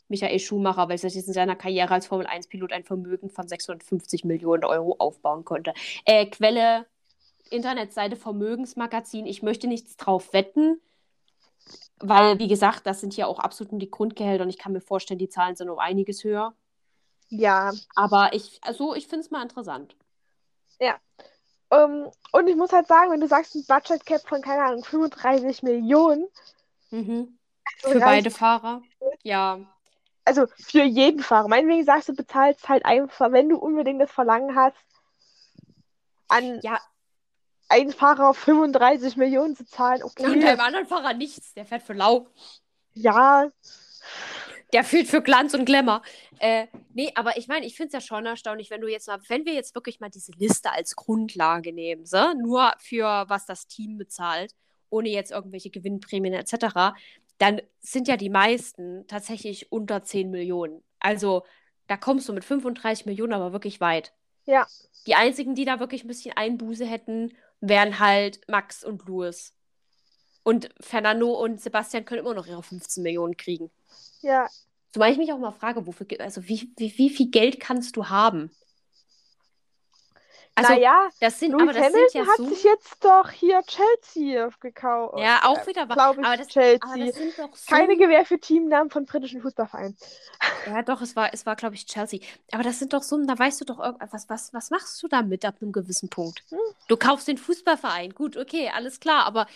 Michael 0.08 0.40
Schumacher, 0.40 0.90
weil 0.90 1.00
er 1.02 1.10
sich 1.10 1.16
in 1.28 1.34
seiner 1.34 1.56
Karriere 1.56 1.94
als 1.94 2.08
Formel-1-Pilot 2.08 2.72
ein 2.74 2.84
Vermögen 2.84 3.30
von 3.30 3.48
650 3.48 4.26
Millionen 4.26 4.66
Euro 4.66 4.96
aufbauen 5.00 5.46
konnte. 5.46 5.74
Äh, 6.06 6.26
Quelle, 6.26 6.86
Internetseite 7.50 8.16
Vermögensmagazin. 8.16 9.26
Ich 9.26 9.44
möchte 9.44 9.68
nichts 9.68 9.98
drauf 9.98 10.34
wetten, 10.34 10.80
weil, 12.00 12.40
wie 12.40 12.48
gesagt, 12.48 12.86
das 12.88 13.02
sind 13.02 13.16
ja 13.16 13.28
auch 13.28 13.40
absolut 13.40 13.72
nur 13.72 13.80
die 13.80 13.92
Grundgehälter 13.92 14.44
und 14.44 14.50
ich 14.50 14.58
kann 14.58 14.74
mir 14.74 14.82
vorstellen, 14.82 15.20
die 15.20 15.30
Zahlen 15.30 15.56
sind 15.56 15.70
um 15.70 15.80
einiges 15.80 16.24
höher. 16.24 16.54
ja, 17.30 17.72
Aber 17.96 18.34
ich, 18.34 18.60
also 18.64 18.96
ich 18.96 19.08
finde 19.08 19.26
es 19.26 19.32
mal 19.32 19.44
interessant. 19.44 19.96
ähm, 21.72 22.10
und 22.32 22.48
ich 22.48 22.56
muss 22.56 22.72
halt 22.72 22.88
sagen, 22.88 23.12
wenn 23.12 23.22
du 23.22 23.28
sagst, 23.28 23.56
ein 23.56 23.66
Budget 23.66 24.06
Cap 24.06 24.28
von, 24.28 24.42
keine 24.42 24.64
Ahnung, 24.64 24.84
35 24.84 25.64
Millionen, 25.64 26.28
Mhm. 26.92 27.38
Also 27.84 28.00
Für 28.00 28.06
beide 28.06 28.32
Fahrer. 28.32 28.82
Ja. 29.24 29.60
also 30.26 30.46
für 30.58 30.84
jeden 30.84 31.22
Fahrer. 31.22 31.48
Meinetwegen 31.48 31.84
sagst 31.84 32.10
du, 32.10 32.14
bezahlst 32.14 32.68
halt 32.70 32.86
einfach, 32.86 33.32
wenn 33.32 33.50
du 33.50 33.58
unbedingt 33.58 34.02
das 34.02 34.12
Verlangen 34.12 34.56
hast, 34.56 34.78
an 36.28 36.60
Ja, 36.62 36.80
einen 37.70 37.92
Fahrer 37.92 38.34
35 38.34 39.18
Millionen 39.18 39.56
zu 39.56 39.66
zahlen, 39.66 40.04
und 40.04 40.12
okay. 40.20 40.44
beim 40.44 40.60
anderen 40.60 40.88
Fahrer 40.88 41.14
nichts. 41.14 41.54
Der 41.54 41.66
fährt 41.66 41.84
für 41.84 41.94
lau. 41.94 42.28
Ja, 42.94 43.50
Der 44.74 44.84
fehlt 44.84 45.08
für 45.08 45.22
Glanz 45.22 45.54
und 45.54 45.66
Glamour. 45.66 46.02
Äh, 46.40 46.68
nee, 46.94 47.12
aber 47.16 47.38
ich 47.38 47.48
meine, 47.48 47.66
ich 47.66 47.76
finde 47.76 47.88
es 47.88 47.94
ja 47.94 48.02
schon 48.02 48.26
erstaunlich, 48.26 48.70
wenn 48.70 48.82
du 48.82 48.88
jetzt 48.88 49.08
mal, 49.08 49.20
wenn 49.28 49.46
wir 49.46 49.54
jetzt 49.54 49.76
wirklich 49.76 50.00
mal 50.00 50.10
diese 50.10 50.32
Liste 50.34 50.72
als 50.72 50.96
Grundlage 50.96 51.74
nehmen, 51.74 52.06
so, 52.06 52.34
nur 52.34 52.74
für 52.80 53.26
was 53.28 53.46
das 53.46 53.68
Team 53.68 53.98
bezahlt, 53.98 54.54
ohne 54.90 55.10
jetzt 55.10 55.32
irgendwelche 55.32 55.70
Gewinnprämien 55.70 56.34
etc., 56.34 56.96
dann 57.42 57.60
sind 57.80 58.08
ja 58.08 58.18
die 58.18 58.30
meisten 58.30 59.08
tatsächlich 59.08 59.72
unter 59.72 60.04
10 60.04 60.30
Millionen. 60.30 60.84
Also 61.00 61.44
da 61.88 61.98
kommst 61.98 62.30
du 62.30 62.34
mit 62.34 62.46
35 62.46 63.08
Millionen 63.08 63.34
aber 63.34 63.52
wirklich 63.52 63.82
weit. 63.82 64.14
Ja. 64.46 64.68
Die 65.08 65.16
einzigen, 65.16 65.56
die 65.56 65.66
da 65.66 65.80
wirklich 65.80 66.04
ein 66.04 66.08
bisschen 66.08 66.38
Einbuße 66.38 66.86
hätten, 66.86 67.34
wären 67.60 68.00
halt 68.00 68.42
Max 68.48 68.84
und 68.84 69.06
Louis. 69.08 69.56
Und 70.44 70.70
Fernando 70.80 71.32
und 71.32 71.60
Sebastian 71.60 72.06
können 72.06 72.22
immer 72.22 72.36
noch 72.36 72.46
ihre 72.46 72.62
15 72.62 73.02
Millionen 73.02 73.36
kriegen. 73.38 73.72
ja. 74.22 74.48
Zumal 74.94 75.12
ich 75.12 75.18
mich 75.18 75.32
auch 75.32 75.40
mal 75.40 75.52
frage, 75.52 75.88
wofür, 75.88 76.06
also 76.20 76.48
wie, 76.50 76.70
wie, 76.76 76.94
wie 76.98 77.10
viel 77.10 77.32
Geld 77.32 77.62
kannst 77.62 77.96
du 77.96 78.10
haben? 78.10 78.52
Also, 80.56 80.74
naja, 80.74 81.10
das 81.20 81.40
sind, 81.40 81.52
Lewis 81.52 81.62
aber 81.62 81.74
das 81.74 81.84
Hamilton 81.84 82.10
sind 82.10 82.26
ja 82.26 82.28
hat 82.32 82.38
so. 82.38 82.50
sich 82.50 82.64
jetzt 82.64 83.04
doch 83.06 83.30
hier 83.30 83.62
Chelsea 83.64 84.50
gekauft. 84.60 85.18
Ja, 85.18 85.46
auch 85.46 85.66
wieder 85.66 85.88
wahr. 85.88 85.96
Glaube 85.96 86.22
ich, 86.22 86.28
Aber 86.28 86.38
das, 86.38 86.48
Chelsea. 86.48 86.80
aber 86.82 87.06
das 87.06 87.16
sind 87.16 87.40
doch 87.40 87.56
so. 87.56 87.74
Keine 87.74 87.96
Gewähr 87.96 88.26
für 88.26 88.38
Teamnamen 88.40 88.90
von 88.90 89.06
britischen 89.06 89.42
Fußballvereinen. 89.42 89.98
Ja, 90.68 90.84
doch, 90.84 91.02
es 91.02 91.16
war, 91.16 91.34
es 91.34 91.46
war, 91.48 91.56
glaube 91.56 91.74
ich, 91.74 91.88
Chelsea. 91.88 92.20
Aber 92.52 92.62
das 92.62 92.78
sind 92.78 92.94
doch 92.94 93.02
Summen, 93.02 93.26
da 93.26 93.38
weißt 93.38 93.62
du 93.62 93.66
doch 93.66 93.80
irgendwas. 93.80 94.30
Was, 94.30 94.54
was 94.54 94.70
machst 94.70 95.02
du 95.02 95.08
damit 95.08 95.44
ab 95.44 95.56
einem 95.60 95.72
gewissen 95.72 96.10
Punkt? 96.10 96.44
Hm. 96.50 96.60
Du 96.88 96.98
kaufst 96.98 97.28
den 97.28 97.38
Fußballverein. 97.40 98.14
Gut, 98.14 98.38
okay, 98.38 98.70
alles 98.70 99.00
klar, 99.00 99.26
aber 99.26 99.48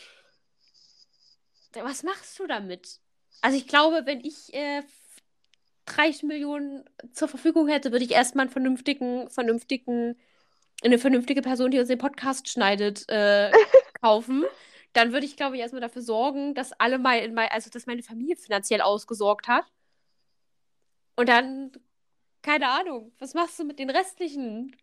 was 1.73 2.03
machst 2.03 2.39
du 2.39 2.47
damit? 2.47 2.99
Also 3.41 3.57
ich 3.57 3.67
glaube, 3.67 4.01
wenn 4.05 4.21
ich 4.21 4.53
äh, 4.53 4.81
30 5.85 6.23
Millionen 6.23 6.83
zur 7.13 7.27
Verfügung 7.27 7.67
hätte, 7.67 7.91
würde 7.91 8.05
ich 8.05 8.11
erstmal 8.11 8.45
einen 8.45 8.51
vernünftigen, 8.51 9.29
vernünftigen, 9.29 10.17
eine 10.83 10.99
vernünftige 10.99 11.41
Person, 11.41 11.71
die 11.71 11.79
uns 11.79 11.87
den 11.87 11.97
Podcast 11.97 12.49
schneidet, 12.49 13.07
äh, 13.09 13.51
kaufen. 14.01 14.45
Dann 14.93 15.11
würde 15.13 15.25
ich, 15.25 15.35
glaube 15.37 15.55
ich, 15.55 15.61
erstmal 15.61 15.81
dafür 15.81 16.01
sorgen, 16.01 16.55
dass 16.55 16.71
alle 16.73 16.97
mal, 16.99 17.29
mal, 17.31 17.47
also 17.49 17.69
dass 17.69 17.85
meine 17.85 18.03
Familie 18.03 18.35
finanziell 18.37 18.81
ausgesorgt 18.81 19.47
hat. 19.47 19.65
Und 21.17 21.29
dann, 21.29 21.71
keine 22.41 22.69
Ahnung, 22.69 23.13
was 23.19 23.33
machst 23.33 23.59
du 23.59 23.63
mit 23.65 23.79
den 23.79 23.89
restlichen 23.89 24.75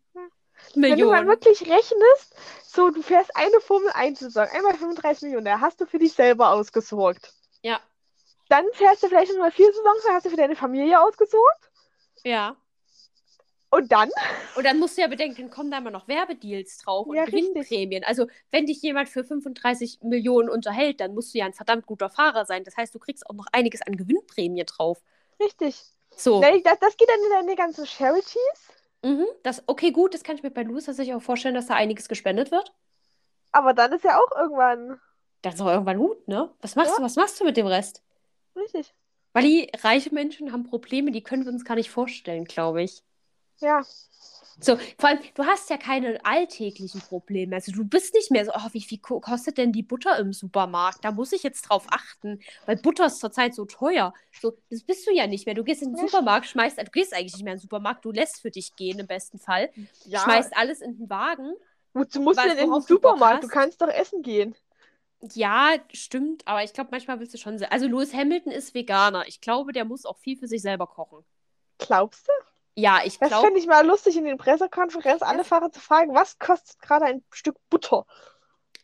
Wenn 0.75 0.99
du 0.99 1.07
mal 1.07 1.25
Millionen? 1.25 1.27
wirklich 1.27 1.61
rechnest, 1.61 2.35
so 2.63 2.89
du 2.91 3.01
fährst 3.01 3.35
eine 3.35 3.59
Formel 3.61 3.89
1 3.93 4.19
Saison, 4.19 4.47
einmal 4.51 4.75
35 4.75 5.23
Millionen, 5.23 5.45
da 5.45 5.59
hast 5.61 5.81
du 5.81 5.85
für 5.87 5.99
dich 5.99 6.13
selber 6.13 6.51
ausgesorgt. 6.51 7.33
Ja, 7.63 7.79
Dann 8.49 8.65
fährst 8.73 9.03
du 9.03 9.07
vielleicht 9.09 9.31
nochmal 9.33 9.51
vier 9.51 9.67
Saisons, 9.73 10.03
da 10.07 10.13
hast 10.13 10.25
du 10.25 10.29
für 10.29 10.37
deine 10.37 10.55
Familie 10.55 11.01
ausgesorgt. 11.01 11.71
ja. 12.23 12.55
Und 13.73 13.91
dann? 13.91 14.09
Und 14.55 14.65
dann 14.65 14.77
musst 14.77 14.97
du 14.97 15.01
ja 15.01 15.07
bedenken, 15.07 15.41
dann 15.41 15.49
kommen 15.49 15.71
da 15.71 15.79
immer 15.79 15.89
noch 15.89 16.07
Werbedeals 16.07 16.77
drauf 16.77 17.07
und 17.07 17.15
Ja. 17.15 17.25
Gewinnprämien. 17.25 18.03
Also, 18.03 18.27
wenn 18.51 18.67
dich 18.67 18.81
jemand 18.83 19.09
für 19.09 19.23
35 19.23 20.01
Millionen 20.03 20.47
unterhält, 20.49 20.99
dann 20.99 21.15
musst 21.15 21.33
du 21.33 21.39
ja 21.39 21.45
ein 21.45 21.53
verdammt 21.53 21.87
guter 21.87 22.09
Fahrer 22.09 22.45
sein. 22.45 22.63
Das 22.63 22.77
heißt, 22.77 22.93
du 22.93 22.99
kriegst 22.99 23.27
auch 23.27 23.33
noch 23.33 23.47
einiges 23.51 23.81
an 23.81 23.97
Gewinnprämie 23.97 24.63
drauf. 24.65 25.01
Richtig. 25.39 25.81
So. 26.15 26.39
Das, 26.39 26.79
das 26.79 26.97
geht 26.97 27.09
dann 27.09 27.19
in 27.25 27.29
deine 27.47 27.55
ganzen 27.55 27.87
Charities. 27.87 28.37
Mhm, 29.03 29.25
das, 29.41 29.63
okay, 29.65 29.91
gut, 29.91 30.13
das 30.13 30.23
kann 30.23 30.35
ich 30.35 30.43
mir 30.43 30.51
bei 30.51 30.61
Louis 30.61 30.85
tatsächlich 30.85 31.15
auch 31.15 31.21
vorstellen, 31.21 31.55
dass 31.55 31.65
da 31.65 31.73
einiges 31.73 32.07
gespendet 32.07 32.51
wird. 32.51 32.71
Aber 33.51 33.73
dann 33.73 33.91
ist 33.91 34.03
ja 34.03 34.19
auch 34.19 34.35
irgendwann. 34.39 35.01
Das 35.41 35.55
ist 35.55 35.61
auch 35.61 35.67
irgendwann 35.67 35.97
gut, 35.97 36.27
ne? 36.27 36.51
Was 36.61 36.75
machst 36.75 36.91
Ja. 36.91 36.97
du, 36.97 37.03
was 37.03 37.15
machst 37.15 37.39
du 37.39 37.43
mit 37.43 37.57
dem 37.57 37.65
Rest? 37.67 38.03
Richtig. 38.55 38.93
Weil 39.33 39.43
die 39.43 39.71
reiche 39.81 40.13
Menschen 40.13 40.51
haben 40.51 40.63
Probleme, 40.63 41.11
die 41.11 41.23
können 41.23 41.43
wir 41.43 41.51
uns 41.51 41.65
gar 41.65 41.75
nicht 41.75 41.89
vorstellen, 41.89 42.45
glaube 42.45 42.83
ich. 42.83 43.03
Ja. 43.59 43.81
So, 44.59 44.77
vor 44.99 45.09
allem, 45.09 45.19
du 45.33 45.45
hast 45.45 45.69
ja 45.69 45.77
keine 45.77 46.23
alltäglichen 46.23 47.01
Probleme. 47.01 47.55
Also 47.55 47.71
du 47.71 47.83
bist 47.83 48.13
nicht 48.13 48.29
mehr 48.31 48.45
so, 48.45 48.51
oh, 48.53 48.69
wie 48.71 48.81
viel 48.81 48.99
ko- 48.99 49.19
kostet 49.19 49.57
denn 49.57 49.71
die 49.71 49.81
Butter 49.83 50.17
im 50.19 50.31
Supermarkt? 50.31 51.03
Da 51.03 51.11
muss 51.11 51.31
ich 51.33 51.43
jetzt 51.43 51.63
drauf 51.63 51.85
achten, 51.89 52.39
weil 52.65 52.77
Butter 52.77 53.07
ist 53.07 53.19
zurzeit 53.19 53.55
so 53.55 53.65
teuer. 53.65 54.13
So, 54.39 54.55
das 54.69 54.83
bist 54.83 55.07
du 55.07 55.11
ja 55.11 55.25
nicht 55.27 55.45
mehr. 55.45 55.55
Du 55.55 55.63
gehst 55.63 55.81
in 55.81 55.95
den. 55.95 56.07
Supermarkt, 56.07 56.45
schmeißt, 56.45 56.77
du 56.77 56.83
gehst 56.91 57.13
eigentlich 57.13 57.33
nicht 57.33 57.43
mehr 57.43 57.53
in 57.53 57.57
den 57.57 57.63
Supermarkt, 57.63 58.05
du 58.05 58.11
lässt 58.11 58.41
für 58.41 58.51
dich 58.51 58.75
gehen 58.75 58.99
im 58.99 59.07
besten 59.07 59.39
Fall, 59.39 59.69
Ja. 60.05 60.19
schmeißt 60.19 60.55
alles 60.55 60.81
in 60.81 60.97
den 60.97 61.09
Wagen. 61.09 61.53
Wozu 61.93 62.21
musst 62.21 62.39
du 62.39 62.47
denn 62.47 62.57
in 62.57 62.71
den 62.71 62.81
Supermarkt? 62.81 63.43
Du 63.43 63.47
kannst 63.47 63.81
doch 63.81 63.87
essen 63.87 64.21
gehen. 64.21 64.55
Ja, 65.33 65.75
stimmt, 65.93 66.45
aber 66.47 66.63
ich 66.63 66.73
glaube, 66.73 66.89
manchmal 66.91 67.19
willst 67.19 67.33
du 67.33 67.37
schon. 67.37 67.61
Also 67.65 67.87
Lewis 67.87 68.13
Hamilton 68.13 68.51
ist 68.51 68.73
Veganer. 68.73 69.27
Ich 69.27 69.41
glaube, 69.41 69.71
der 69.71 69.85
muss 69.85 70.05
auch 70.05 70.17
viel 70.17 70.37
für 70.37 70.47
sich 70.47 70.61
selber 70.61 70.85
kochen. 70.85 71.23
Glaubst 71.77 72.27
du? 72.27 72.31
Ja, 72.75 73.01
ich 73.05 73.19
Das 73.19 73.29
glaube. 73.29 73.47
fände 73.47 73.59
ich 73.59 73.67
mal 73.67 73.85
lustig 73.85 74.17
in 74.17 74.25
den 74.25 74.37
Pressekonferenzen, 74.37 75.27
alle 75.27 75.39
Das- 75.39 75.47
Fahrer 75.47 75.71
zu 75.71 75.79
fragen, 75.79 76.13
was 76.13 76.39
kostet 76.39 76.79
gerade 76.79 77.05
ein 77.05 77.23
Stück 77.31 77.57
Butter? 77.69 78.05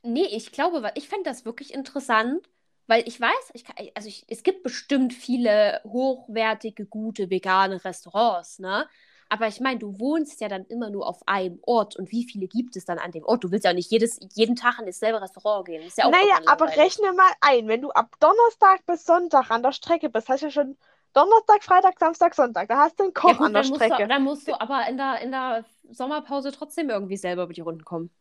Nee, 0.03 0.25
ich 0.25 0.51
glaube, 0.51 0.91
ich 0.95 1.09
fände 1.09 1.29
das 1.29 1.43
wirklich 1.45 1.73
interessant, 1.73 2.47
weil 2.87 3.07
ich 3.07 3.19
weiß, 3.19 3.51
ich 3.53 3.65
kann, 3.65 3.75
also 3.95 4.07
ich, 4.07 4.25
es 4.29 4.43
gibt 4.43 4.63
bestimmt 4.63 5.13
viele 5.13 5.81
hochwertige, 5.83 6.85
gute 6.85 7.29
vegane 7.29 7.83
Restaurants, 7.83 8.59
ne? 8.59 8.87
Aber 9.31 9.47
ich 9.47 9.59
meine, 9.59 9.77
du 9.77 9.99
wohnst 9.99 10.41
ja 10.41 10.47
dann 10.47 10.65
immer 10.65 10.89
nur 10.89 11.05
auf 11.07 11.21
einem 11.27 11.59
Ort 11.61 11.95
und 11.95 12.11
wie 12.11 12.23
viele 12.23 12.47
gibt 12.47 12.75
es 12.75 12.85
dann 12.85 12.97
an 12.97 13.11
dem 13.11 13.23
Ort? 13.25 13.43
Du 13.43 13.51
willst 13.51 13.63
ja 13.65 13.69
auch 13.71 13.75
nicht 13.75 13.91
jedes, 13.91 14.19
jeden 14.33 14.55
Tag 14.55 14.79
in 14.79 14.87
dasselbe 14.87 15.21
Restaurant 15.21 15.67
gehen. 15.67 15.81
Das 15.81 15.89
ist 15.89 15.97
ja 15.99 16.05
auch 16.05 16.11
naja, 16.11 16.39
aber 16.47 16.65
rechne 16.75 17.13
mal 17.13 17.31
ein, 17.41 17.67
wenn 17.67 17.81
du 17.83 17.91
ab 17.91 18.15
Donnerstag 18.19 18.83
bis 18.87 19.05
Sonntag 19.05 19.51
an 19.51 19.61
der 19.61 19.71
Strecke 19.71 20.09
bist, 20.09 20.29
hast 20.29 20.41
du 20.41 20.47
ja 20.47 20.51
schon 20.51 20.77
Donnerstag, 21.13 21.63
Freitag, 21.63 21.99
Samstag, 21.99 22.35
Sonntag, 22.35 22.67
da 22.67 22.77
hast 22.77 22.99
du 22.99 23.03
einen 23.05 23.13
Koch 23.13 23.29
Ja 23.29 23.35
gut, 23.37 23.45
an 23.47 23.53
der 23.53 23.61
dann 23.63 23.69
musst, 23.71 23.81
du, 23.81 23.85
Strecke. 23.85 24.07
dann 24.07 24.23
musst 24.23 24.47
du 24.47 24.61
aber 24.61 24.87
in 24.87 24.97
der, 24.97 25.21
in 25.21 25.31
der 25.31 25.65
Sommerpause 25.89 26.51
trotzdem 26.51 26.89
irgendwie 26.89 27.17
selber 27.17 27.43
über 27.43 27.53
die 27.53 27.61
Runden 27.61 27.83
kommen. 27.83 28.11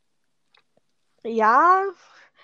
Ja, 1.22 1.82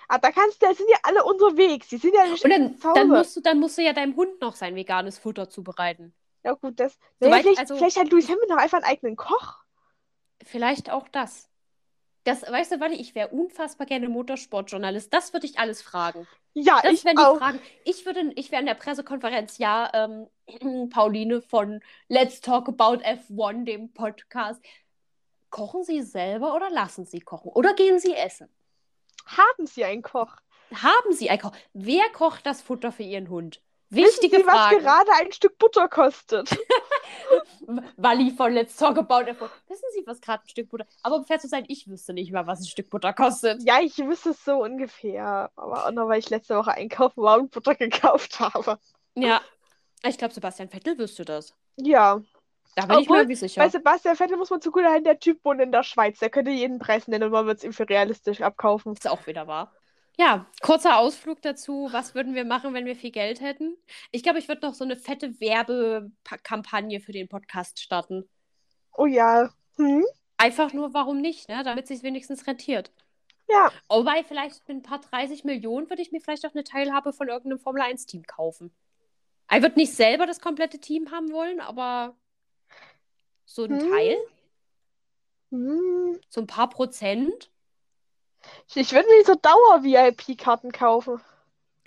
aber 0.07 0.19
da 0.19 0.31
kannst 0.31 0.61
du, 0.61 0.67
sind 0.73 0.89
ja 0.89 0.97
alle 1.03 1.23
unterwegs, 1.23 1.87
die 1.87 1.97
sind 1.97 2.13
ja 2.13 2.25
nicht 2.25 2.43
Und 2.43 2.49
dann, 2.51 2.77
zu 2.77 2.87
Hause. 2.89 2.99
dann, 2.99 3.07
musst 3.09 3.35
du, 3.35 3.41
dann 3.41 3.59
musst 3.59 3.77
du 3.77 3.81
ja 3.81 3.93
deinem 3.93 4.15
Hund 4.15 4.39
noch 4.41 4.55
sein 4.55 4.75
veganes 4.75 5.17
Futter 5.17 5.49
zubereiten. 5.49 6.13
ja 6.43 6.53
gut, 6.53 6.79
das, 6.79 6.93
Soweit- 7.19 7.31
naja, 7.31 7.41
vielleicht, 7.43 7.59
also- 7.59 7.75
vielleicht 7.77 7.97
hat 7.97 8.11
Louis 8.11 8.27
Hamilton 8.29 8.55
noch 8.55 8.61
einfach 8.63 8.77
einen 8.77 8.85
eigenen 8.85 9.15
Koch. 9.15 9.55
Vielleicht 10.43 10.91
auch 10.91 11.07
das. 11.07 11.49
Das, 12.25 12.41
weißt 12.41 12.73
du, 12.73 12.79
Wally, 12.79 12.95
ich 12.95 13.15
wäre 13.15 13.29
unfassbar 13.29 13.85
gerne 13.87 14.09
Motorsportjournalist. 14.09 15.13
Das 15.13 15.31
würde 15.31 15.45
ich 15.45 15.59
alles 15.59 15.81
fragen. 15.81 16.27
Ja, 16.53 16.81
Das 16.81 16.93
ich 16.93 17.05
wären 17.05 17.17
die 17.17 17.23
auch. 17.23 17.37
Fragen. 17.37 17.59
Ich 17.83 18.05
würde, 18.05 18.31
ich 18.35 18.51
wäre 18.51 18.61
in 18.61 18.65
der 18.65 18.73
Pressekonferenz, 18.73 19.57
ja, 19.59 19.91
ähm, 19.93 20.89
Pauline 20.89 21.41
von 21.41 21.81
Let's 22.07 22.41
Talk 22.41 22.67
About 22.67 23.03
F1, 23.03 23.65
dem 23.65 23.93
Podcast. 23.93 24.61
Kochen 25.51 25.83
Sie 25.83 26.01
selber 26.01 26.55
oder 26.55 26.69
lassen 26.69 27.05
Sie 27.05 27.19
kochen? 27.19 27.51
Oder 27.51 27.73
gehen 27.75 27.99
Sie 27.99 28.13
essen? 28.13 28.49
Haben 29.25 29.67
Sie 29.67 29.85
einen 29.85 30.01
Koch? 30.01 30.35
Haben 30.73 31.13
Sie 31.13 31.29
ein 31.29 31.39
Koch? 31.39 31.51
Wer 31.73 32.09
kocht 32.11 32.45
das 32.45 32.61
Futter 32.61 32.91
für 32.91 33.03
Ihren 33.03 33.29
Hund? 33.29 33.61
Wissen 33.89 34.07
Wichtige 34.07 34.37
Sie, 34.37 34.45
was 34.45 34.53
Frage. 34.53 34.79
gerade 34.79 35.11
ein 35.19 35.31
Stück 35.31 35.57
Butter 35.57 35.87
kostet? 35.87 36.49
Walli 37.97 38.31
von 38.31 38.51
Let's 38.53 38.75
Talk 38.75 38.97
About 38.97 39.29
F1. 39.29 39.49
Wissen 39.67 39.89
Sie, 39.93 40.03
was 40.05 40.21
gerade 40.21 40.43
ein 40.43 40.49
Stück 40.49 40.69
Butter... 40.69 40.85
Aber 41.03 41.17
um 41.17 41.25
fair 41.25 41.39
zu 41.39 41.47
sein, 41.47 41.65
ich 41.67 41.87
wüsste 41.87 42.13
nicht 42.13 42.31
mal, 42.31 42.47
was 42.47 42.61
ein 42.61 42.65
Stück 42.65 42.89
Butter 42.89 43.13
kostet. 43.13 43.61
Ja, 43.63 43.79
ich 43.81 43.97
wüsste 43.97 44.31
es 44.31 44.43
so 44.43 44.63
ungefähr. 44.63 45.51
Aber 45.55 45.85
auch 45.85 45.91
nur, 45.91 46.07
weil 46.07 46.19
ich 46.19 46.29
letzte 46.29 46.55
Woche 46.55 46.71
einkaufen 46.71 47.21
war 47.21 47.37
und 47.37 47.51
Butter 47.51 47.75
gekauft 47.75 48.39
habe. 48.39 48.79
Ja. 49.15 49.41
Ich 50.03 50.17
glaube, 50.17 50.33
Sebastian 50.33 50.69
Vettel 50.69 50.97
wüsste 50.97 51.23
das. 51.23 51.55
Ja. 51.77 52.21
Da 52.75 52.85
bin 52.87 52.99
ich 52.99 53.09
mir 53.09 53.21
Obwohl, 53.21 53.35
sicher. 53.35 53.61
Bei 53.61 53.69
Sebastian 53.69 54.15
Vettel 54.15 54.37
muss 54.37 54.49
man 54.49 54.61
zu 54.61 54.71
guter 54.71 54.91
Hand, 54.91 55.05
der 55.05 55.19
Typ 55.19 55.43
wohnt 55.45 55.61
in 55.61 55.71
der 55.71 55.83
Schweiz. 55.83 56.19
Der 56.19 56.29
könnte 56.29 56.51
jeden 56.51 56.79
Preis 56.79 57.07
nennen 57.07 57.25
und 57.25 57.31
man 57.31 57.45
wird 57.45 57.59
es 57.59 57.63
ihm 57.63 57.71
für 57.71 57.87
realistisch 57.87 58.41
abkaufen. 58.41 58.93
Ist 58.93 59.07
auch 59.07 59.25
wieder 59.27 59.47
wahr. 59.47 59.71
Ja, 60.17 60.45
kurzer 60.61 60.97
Ausflug 60.97 61.41
dazu. 61.41 61.89
Was 61.91 62.15
würden 62.15 62.35
wir 62.35 62.45
machen, 62.45 62.73
wenn 62.73 62.85
wir 62.85 62.95
viel 62.95 63.11
Geld 63.11 63.41
hätten? 63.41 63.75
Ich 64.11 64.23
glaube, 64.23 64.39
ich 64.39 64.47
würde 64.47 64.65
noch 64.65 64.73
so 64.73 64.83
eine 64.85 64.95
fette 64.95 65.39
Werbekampagne 65.39 67.01
für 67.01 67.11
den 67.11 67.27
Podcast 67.27 67.79
starten. 67.81 68.29
Oh 68.93 69.05
ja. 69.05 69.49
Hm? 69.77 70.05
Einfach 70.37 70.73
nur, 70.73 70.93
warum 70.93 71.19
nicht, 71.21 71.49
ne? 71.49 71.63
Damit 71.63 71.83
es 71.83 71.89
sich 71.89 72.03
wenigstens 72.03 72.47
rentiert. 72.47 72.91
Ja. 73.49 73.71
Wobei, 73.89 74.23
vielleicht 74.23 74.67
mit 74.67 74.77
ein 74.77 74.81
paar 74.83 74.99
30 75.01 75.43
Millionen 75.43 75.89
würde 75.89 76.01
ich 76.01 76.11
mir 76.11 76.21
vielleicht 76.21 76.45
auch 76.45 76.53
eine 76.53 76.63
Teilhabe 76.63 77.13
von 77.13 77.27
irgendeinem 77.27 77.59
Formel-1-Team 77.59 78.23
kaufen. 78.23 78.73
Ich 79.51 79.61
würde 79.61 79.75
nicht 79.75 79.93
selber 79.93 80.25
das 80.25 80.39
komplette 80.41 80.79
Team 80.79 81.11
haben 81.11 81.31
wollen, 81.31 81.59
aber 81.59 82.15
so 83.45 83.65
ein 83.65 83.79
Hm. 83.79 83.89
Teil, 83.91 84.17
Hm. 85.51 86.19
so 86.29 86.41
ein 86.41 86.47
paar 86.47 86.69
Prozent. 86.69 87.51
Ich, 88.73 88.91
würde 88.91 89.07
mir 89.09 89.23
so 89.25 89.35
Dauer-VIP-Karten 89.35 90.71
kaufen. 90.71 91.21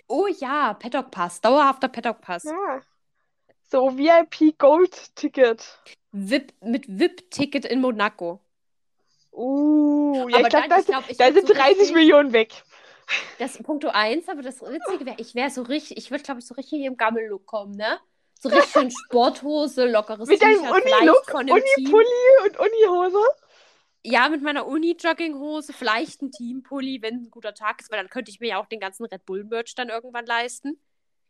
Oh 0.07 0.27
ja, 0.27 0.75
Paddock 0.75 1.11
Pass, 1.11 1.41
dauerhafter 1.41 1.89
Paddock 1.89 2.21
Pass. 2.21 2.45
Ja. 2.45 2.81
So 3.71 3.99
VIP-Gold-Ticket. 3.99 5.79
VIP, 6.13 6.55
mit 6.63 6.87
VIP-Ticket 6.89 7.67
in 7.67 7.81
Monaco. 7.81 8.41
Uh, 9.33 10.29
ja, 10.29 10.39
aber 10.39 10.49
ich 10.49 10.49
glaube, 10.49 10.85
glaub, 10.85 11.05
da 11.19 11.33
sind 11.33 11.47
so 11.47 11.55
30 11.55 11.79
richtig, 11.79 11.95
Millionen 11.95 12.33
weg. 12.33 12.63
Das 13.39 13.59
Punkto 13.59 13.89
1, 13.89 14.29
aber 14.29 14.43
das 14.43 14.61
Witzige 14.63 15.07
wäre, 15.07 15.17
ich 15.19 15.35
wäre 15.35 15.51
so 15.51 15.63
richtig, 15.63 15.97
ich 15.97 16.11
würde, 16.11 16.25
glaube 16.25 16.41
ich, 16.41 16.47
so 16.47 16.55
richtig 16.55 16.83
im 16.85 16.97
Gammel-Look 16.97 17.47
kommen, 17.47 17.77
ne? 17.77 17.99
So 18.41 18.49
richtig 18.49 18.73
schön 18.73 18.91
Sporthose, 19.07 19.87
lockeres 19.87 20.29
Mit 20.29 20.43
deinem 20.43 20.61
Uni-Look. 20.61 21.35
Uni-Pulli 21.35 22.45
und 22.45 22.59
Uni-Hose. 22.59 23.23
Ja, 24.05 24.29
mit 24.29 24.43
meiner 24.43 24.67
Uni-Jogginghose, 24.67 25.73
vielleicht 25.73 26.23
ein 26.23 26.31
Teampulli, 26.31 27.03
wenn 27.03 27.25
ein 27.25 27.31
guter 27.31 27.55
Tag 27.55 27.81
ist, 27.81 27.91
weil 27.91 27.99
dann 27.99 28.09
könnte 28.09 28.31
ich 28.31 28.41
mir 28.41 28.49
ja 28.51 28.61
auch 28.61 28.67
den 28.67 28.81
ganzen 28.81 29.05
Red 29.05 29.27
Bull-Merch 29.27 29.75
dann 29.75 29.89
irgendwann 29.89 30.25
leisten. 30.25 30.81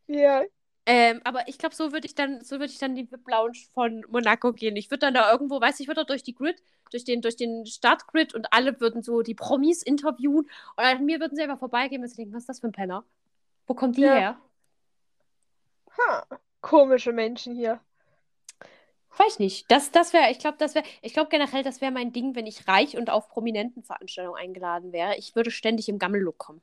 Ja. 0.06 0.44
Ähm, 0.86 1.20
aber 1.24 1.48
ich 1.48 1.58
glaube, 1.58 1.74
so 1.74 1.92
würde 1.92 2.06
ich 2.06 2.14
dann, 2.14 2.42
so 2.42 2.60
würde 2.60 2.72
ich 2.72 2.78
dann 2.78 2.94
die 2.94 3.10
VIP-Lounge 3.10 3.58
von 3.74 4.04
Monaco 4.08 4.52
gehen. 4.52 4.74
Ich 4.76 4.90
würde 4.90 5.00
dann 5.00 5.14
da 5.14 5.30
irgendwo, 5.30 5.60
weiß 5.60 5.80
ich, 5.80 5.86
würde 5.86 6.00
da 6.00 6.04
durch 6.04 6.22
die 6.22 6.34
Grid, 6.34 6.62
durch 6.90 7.04
den, 7.04 7.20
durch 7.20 7.36
den 7.36 7.66
Startgrid 7.66 8.34
und 8.34 8.52
alle 8.54 8.80
würden 8.80 9.02
so 9.02 9.20
die 9.20 9.34
Promis 9.34 9.82
interviewen 9.82 10.48
und 10.76 10.84
an 10.84 11.04
mir 11.04 11.20
würden 11.20 11.36
sie 11.36 11.42
einfach 11.42 11.58
vorbeigehen 11.58 12.02
und 12.02 12.08
sie 12.08 12.16
denken, 12.16 12.32
was 12.32 12.44
ist 12.44 12.48
das 12.48 12.60
für 12.60 12.68
ein 12.68 12.72
Penner? 12.72 13.04
Wo 13.66 13.74
kommt 13.74 13.98
die 13.98 14.02
Ja. 14.02 14.14
her? 14.14 14.40
Ha. 15.98 16.26
Komische 16.62 17.12
Menschen 17.12 17.54
hier. 17.54 17.80
Weiß 19.18 19.38
nicht. 19.38 19.70
Das, 19.70 19.90
das 19.90 20.12
wäre, 20.12 20.30
ich 20.30 20.38
glaube, 20.38 20.56
das 20.58 20.74
wäre, 20.74 20.84
ich 21.02 21.12
glaube 21.12 21.28
generell, 21.28 21.62
das 21.62 21.80
wäre 21.80 21.92
mein 21.92 22.12
Ding, 22.12 22.34
wenn 22.34 22.46
ich 22.46 22.68
reich 22.68 22.96
und 22.96 23.10
auf 23.10 23.28
prominenten 23.28 23.82
Veranstaltungen 23.82 24.38
eingeladen 24.38 24.92
wäre. 24.92 25.16
Ich 25.16 25.34
würde 25.34 25.50
ständig 25.50 25.88
im 25.88 25.98
Gammellook 25.98 26.38
kommen. 26.38 26.62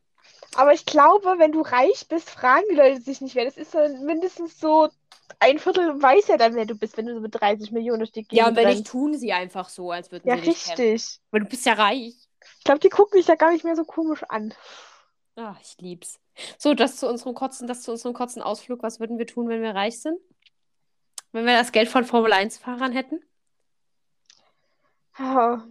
Aber 0.55 0.73
ich 0.73 0.85
glaube, 0.85 1.35
wenn 1.37 1.51
du 1.51 1.61
reich 1.61 2.07
bist, 2.07 2.29
fragen 2.29 2.65
die 2.71 2.75
Leute 2.75 3.01
sich 3.01 3.21
nicht, 3.21 3.35
wer 3.35 3.45
das 3.45 3.57
ist, 3.57 3.73
mindestens 3.73 4.59
so 4.59 4.89
ein 5.39 5.59
Viertel 5.59 6.01
weiß 6.01 6.27
ja 6.27 6.37
dann, 6.37 6.55
wer 6.55 6.65
du 6.65 6.75
bist, 6.75 6.97
wenn 6.97 7.07
du 7.07 7.13
so 7.13 7.19
mit 7.19 7.39
30 7.39 7.71
Millionen 7.71 7.99
durch 7.99 8.11
die 8.11 8.23
Gegend 8.23 8.37
Ja, 8.37 8.47
und 8.47 8.55
wenn 8.55 8.67
nicht, 8.69 8.87
tun 8.87 9.17
sie 9.17 9.33
einfach 9.33 9.69
so, 9.69 9.91
als 9.91 10.11
würden 10.11 10.29
Ja, 10.29 10.35
sie 10.35 10.41
dich 10.41 10.63
kennen. 10.63 10.79
richtig. 10.79 11.19
Weil 11.31 11.41
du 11.41 11.47
bist 11.47 11.65
ja 11.65 11.73
reich. 11.73 12.15
Ich 12.59 12.63
glaube, 12.63 12.79
die 12.79 12.89
gucken 12.89 13.19
dich 13.19 13.27
ja 13.27 13.35
gar 13.35 13.51
nicht 13.51 13.63
mehr 13.63 13.75
so 13.75 13.83
komisch 13.83 14.23
an. 14.29 14.53
Ach, 15.35 15.59
ich 15.61 15.75
lieb's. 15.79 16.19
So, 16.57 16.73
das 16.73 16.97
zu 16.97 17.07
unserem 17.09 17.33
kurzen, 17.33 17.67
das 17.67 17.81
zu 17.81 17.91
unserem 17.91 18.13
kurzen 18.13 18.41
Ausflug. 18.41 18.83
Was 18.83 18.99
würden 18.99 19.17
wir 19.17 19.27
tun, 19.27 19.49
wenn 19.49 19.61
wir 19.61 19.75
reich 19.75 19.99
sind? 20.01 20.17
Wenn 21.36 21.45
wir 21.45 21.57
das 21.57 21.73
Geld 21.73 21.89
von 21.89 22.05
Formel-1-Fahrern 22.05 22.93
hätten? 22.93 23.19
Ja, 25.19 25.65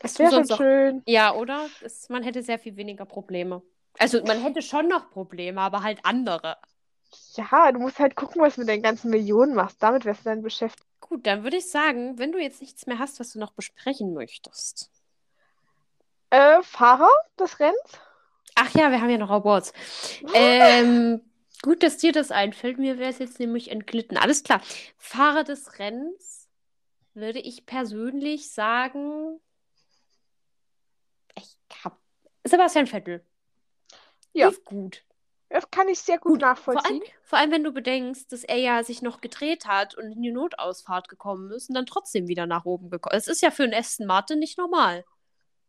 Das 0.00 0.18
wäre 0.18 0.32
schon 0.32 0.56
schön. 0.56 1.02
Ja, 1.04 1.34
oder? 1.34 1.66
Das, 1.82 2.08
man 2.08 2.22
hätte 2.22 2.42
sehr 2.42 2.58
viel 2.58 2.74
weniger 2.76 3.04
Probleme. 3.04 3.60
Also 3.98 4.22
man 4.24 4.40
hätte 4.40 4.62
schon 4.62 4.88
noch 4.88 5.10
Probleme, 5.10 5.60
aber 5.60 5.82
halt 5.82 6.00
andere. 6.04 6.56
Ja, 7.34 7.70
du 7.70 7.80
musst 7.80 7.98
halt 7.98 8.16
gucken, 8.16 8.40
was 8.40 8.54
du 8.54 8.62
mit 8.62 8.70
deinen 8.70 8.82
ganzen 8.82 9.10
Millionen 9.10 9.54
machst. 9.54 9.82
Damit 9.82 10.06
wärst 10.06 10.24
du 10.24 10.30
dann 10.30 10.40
beschäftigt. 10.40 10.88
Gut, 11.00 11.26
dann 11.26 11.44
würde 11.44 11.58
ich 11.58 11.70
sagen, 11.70 12.18
wenn 12.18 12.32
du 12.32 12.38
jetzt 12.38 12.62
nichts 12.62 12.86
mehr 12.86 12.98
hast, 12.98 13.20
was 13.20 13.34
du 13.34 13.38
noch 13.38 13.52
besprechen 13.52 14.14
möchtest. 14.14 14.90
Äh, 16.30 16.62
Fahrer 16.62 17.10
des 17.38 17.60
Rennens? 17.60 18.00
Ach 18.54 18.70
ja, 18.74 18.90
wir 18.90 19.02
haben 19.02 19.10
ja 19.10 19.18
noch 19.18 19.30
Awards. 19.30 19.74
Ähm, 20.32 21.20
gut, 21.62 21.82
dass 21.82 21.96
dir 21.98 22.12
das 22.12 22.30
einfällt. 22.30 22.78
Mir 22.78 22.98
wäre 22.98 23.10
es 23.10 23.18
jetzt 23.18 23.38
nämlich 23.40 23.70
entglitten. 23.70 24.16
Alles 24.16 24.42
klar. 24.42 24.60
Fahrer 24.96 25.44
des 25.44 25.78
Rennens 25.78 26.48
würde 27.14 27.40
ich 27.40 27.66
persönlich 27.66 28.50
sagen. 28.52 29.40
Ich 31.36 31.56
hab. 31.84 31.98
Sebastian 32.44 32.86
Vettel. 32.86 33.24
Ja. 34.32 34.48
Lief 34.48 34.64
gut. 34.64 35.04
Das 35.50 35.70
kann 35.70 35.88
ich 35.88 35.98
sehr 36.00 36.18
gut, 36.18 36.32
Gut, 36.32 36.40
Vor 36.40 36.48
allem, 36.48 36.56
nachvollziehen. 36.98 37.02
vor 37.22 37.38
allem, 37.38 37.50
wenn 37.50 37.64
du 37.64 37.72
bedenkst, 37.72 38.30
dass 38.30 38.44
er 38.44 38.56
ja 38.58 38.84
sich 38.84 39.00
noch 39.00 39.22
gedreht 39.22 39.64
hat 39.66 39.94
und 39.94 40.12
in 40.12 40.20
die 40.20 40.30
Notausfahrt 40.30 41.08
gekommen 41.08 41.50
ist 41.52 41.70
und 41.70 41.74
dann 41.74 41.86
trotzdem 41.86 42.28
wieder 42.28 42.46
nach 42.46 42.66
oben 42.66 42.90
gekommen 42.90 43.16
ist. 43.16 43.28
Das 43.28 43.36
ist 43.36 43.40
ja 43.42 43.50
für 43.50 43.62
einen 43.64 43.72
Aston 43.72 44.06
Martin 44.06 44.38
nicht 44.40 44.58
normal. 44.58 45.06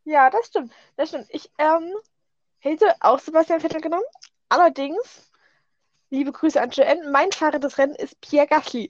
Ja, 0.04 0.30
das 0.30 0.48
stimmt. 0.48 0.74
Das 0.98 1.10
stimmt. 1.10 1.28
Ich 1.30 1.50
ähm, 1.58 1.94
hätte 2.60 2.94
auch 3.00 3.20
Sebastian 3.20 3.62
Vettel 3.62 3.80
genommen. 3.80 4.04
Allerdings, 4.50 5.32
liebe 6.10 6.32
Grüße 6.32 6.62
an 6.62 6.72
Joanne, 6.72 7.10
mein 7.12 7.32
Fahrer 7.32 7.60
des 7.60 7.78
Rennens 7.78 7.98
ist 8.00 8.20
Pierre 8.22 8.48
Gasly. 8.48 8.90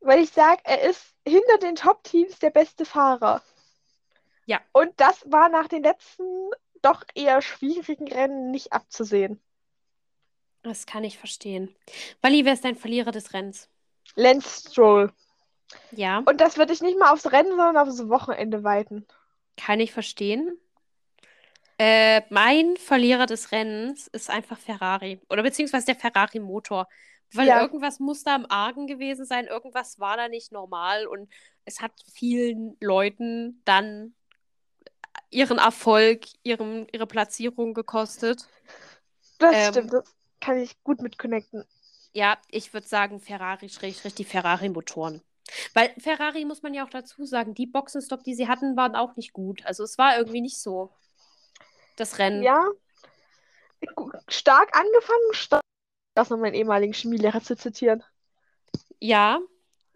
Weil 0.00 0.20
ich 0.20 0.30
sage, 0.30 0.60
er 0.64 0.82
ist 0.82 1.14
hinter 1.26 1.58
den 1.58 1.76
Top-Teams 1.76 2.38
der 2.38 2.50
beste 2.50 2.84
Fahrer. 2.84 3.42
Ja. 4.46 4.60
Und 4.72 4.92
das 4.98 5.22
war 5.30 5.48
nach 5.48 5.68
den 5.68 5.82
letzten 5.82 6.24
doch 6.82 7.04
eher 7.14 7.42
schwierigen 7.42 8.08
Rennen 8.08 8.50
nicht 8.50 8.72
abzusehen. 8.72 9.40
Das 10.62 10.86
kann 10.86 11.04
ich 11.04 11.18
verstehen. 11.18 11.74
Wally, 12.22 12.44
wer 12.44 12.54
ist 12.54 12.64
dein 12.64 12.76
Verlierer 12.76 13.12
des 13.12 13.32
Rennens? 13.32 13.68
Lance 14.14 14.70
Stroll. 14.70 15.12
Ja, 15.92 16.18
Und 16.26 16.40
das 16.40 16.56
würde 16.56 16.72
ich 16.72 16.80
nicht 16.82 16.98
mal 16.98 17.12
aufs 17.12 17.30
Rennen, 17.30 17.50
sondern 17.50 17.76
aufs 17.76 18.08
Wochenende 18.08 18.64
weiten. 18.64 19.06
kann 19.56 19.80
ich 19.80 19.92
verstehen. 19.92 20.58
Äh, 21.80 22.22
mein 22.28 22.76
Verlierer 22.76 23.24
des 23.24 23.52
Rennens 23.52 24.06
ist 24.08 24.28
einfach 24.28 24.58
Ferrari. 24.58 25.18
Oder 25.30 25.42
beziehungsweise 25.42 25.86
der 25.86 25.96
Ferrari-Motor. 25.96 26.86
Weil 27.32 27.48
Ja. 27.48 27.62
irgendwas 27.62 28.00
muss 28.00 28.22
da 28.22 28.36
im 28.36 28.44
Argen 28.50 28.86
gewesen 28.86 29.24
sein, 29.24 29.46
irgendwas 29.46 29.98
war 29.98 30.18
da 30.18 30.28
nicht 30.28 30.52
normal 30.52 31.06
und 31.06 31.32
es 31.64 31.80
hat 31.80 31.92
vielen 32.12 32.76
Leuten 32.80 33.62
dann 33.64 34.12
ihren 35.30 35.56
Erfolg, 35.58 36.26
ihren, 36.42 36.86
ihre 36.92 37.06
Platzierung 37.06 37.72
gekostet. 37.72 38.46
Das 39.38 39.54
Ähm. 39.54 39.70
stimmt, 39.70 39.92
das 39.94 40.04
kann 40.40 40.58
ich 40.58 40.82
gut 40.82 41.00
mit 41.00 41.18
connecten. 41.18 41.64
Ja, 42.12 42.36
ich 42.48 42.74
würde 42.74 42.88
sagen 42.88 43.20
Ferrari, 43.20 43.70
schrägstrich 43.70 44.14
die 44.14 44.24
Ferrari-Motoren. 44.24 45.22
Weil 45.72 45.94
Ferrari, 45.98 46.44
muss 46.44 46.62
man 46.62 46.74
ja 46.74 46.84
auch 46.84 46.90
dazu 46.90 47.24
sagen, 47.24 47.54
die 47.54 47.66
Boxenstopp, 47.66 48.22
die 48.24 48.34
sie 48.34 48.48
hatten, 48.48 48.76
waren 48.76 48.96
auch 48.96 49.16
nicht 49.16 49.32
gut. 49.32 49.64
Also 49.64 49.84
es 49.84 49.96
war 49.96 50.18
irgendwie 50.18 50.40
nicht 50.42 50.58
so. 50.60 50.90
Das 51.96 52.18
Rennen. 52.18 52.42
Ja, 52.42 52.66
stark 54.28 54.76
angefangen, 54.76 55.32
stark. 55.32 55.62
Das 56.14 56.30
noch 56.30 56.38
meinen 56.38 56.54
ehemaligen 56.54 56.92
Chemielehrer 56.92 57.40
zu 57.40 57.56
zitieren. 57.56 58.02
Ja. 58.98 59.40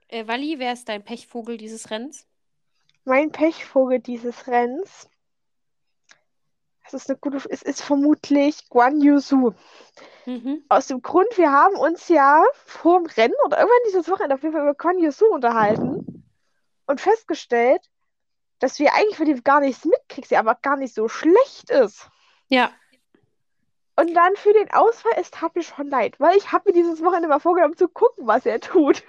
Äh, 0.09 0.27
Wally, 0.27 0.59
wer 0.59 0.73
ist 0.73 0.89
dein 0.89 1.05
Pechvogel 1.05 1.57
dieses 1.57 1.91
Rennens? 1.91 2.27
Mein 3.05 3.33
Pechvogel 3.33 4.01
dieses 4.01 4.47
Rennens. 4.47 5.09
Das 6.85 6.95
ist 6.95 7.11
eine 7.11 7.19
gute, 7.19 7.39
es 7.49 7.63
ist 7.63 7.83
vermutlich 7.83 8.69
Guan 8.69 9.01
Yu 9.01 9.19
Zhu. 9.19 9.53
Mhm. 10.27 10.65
Aus 10.69 10.87
dem 10.87 11.03
Grund, 11.03 11.37
wir 11.37 11.51
haben 11.51 11.77
uns 11.77 12.09
ja 12.09 12.45
vor 12.65 12.99
dem 12.99 13.07
Rennen 13.07 13.35
oder 13.45 13.59
irgendwann 13.59 13.83
dieses 13.89 14.09
Wochenende 14.09 14.35
auf 14.35 14.43
jeden 14.43 14.55
Fall 14.55 14.63
über 14.63 14.75
Guan 14.75 14.99
Yu 14.99 15.11
Zhu 15.11 15.27
unterhalten 15.27 16.25
und 16.87 17.01
festgestellt, 17.01 17.81
dass 18.59 18.79
wir 18.79 18.95
eigentlich 18.95 19.17
von 19.17 19.27
ihm 19.27 19.43
gar 19.43 19.61
nichts 19.61 19.85
mitkriegen, 19.85 20.29
sie 20.29 20.37
aber 20.37 20.55
gar 20.57 20.77
nicht 20.77 20.95
so 20.95 21.09
schlecht 21.09 21.71
ist. 21.71 22.09
Ja. 22.49 22.71
Und 23.97 24.15
dann 24.15 24.35
für 24.37 24.53
den 24.53 24.71
Ausfall, 24.73 25.13
es 25.17 25.31
tat 25.31 25.55
mir 25.55 25.63
schon 25.63 25.89
leid, 25.89 26.19
weil 26.19 26.37
ich 26.37 26.51
habe 26.51 26.71
mir 26.71 26.75
dieses 26.75 27.03
Wochenende 27.03 27.29
mal 27.29 27.39
vorgenommen 27.39 27.77
zu 27.77 27.89
gucken, 27.89 28.27
was 28.27 28.45
er 28.45 28.61
tut. 28.61 29.03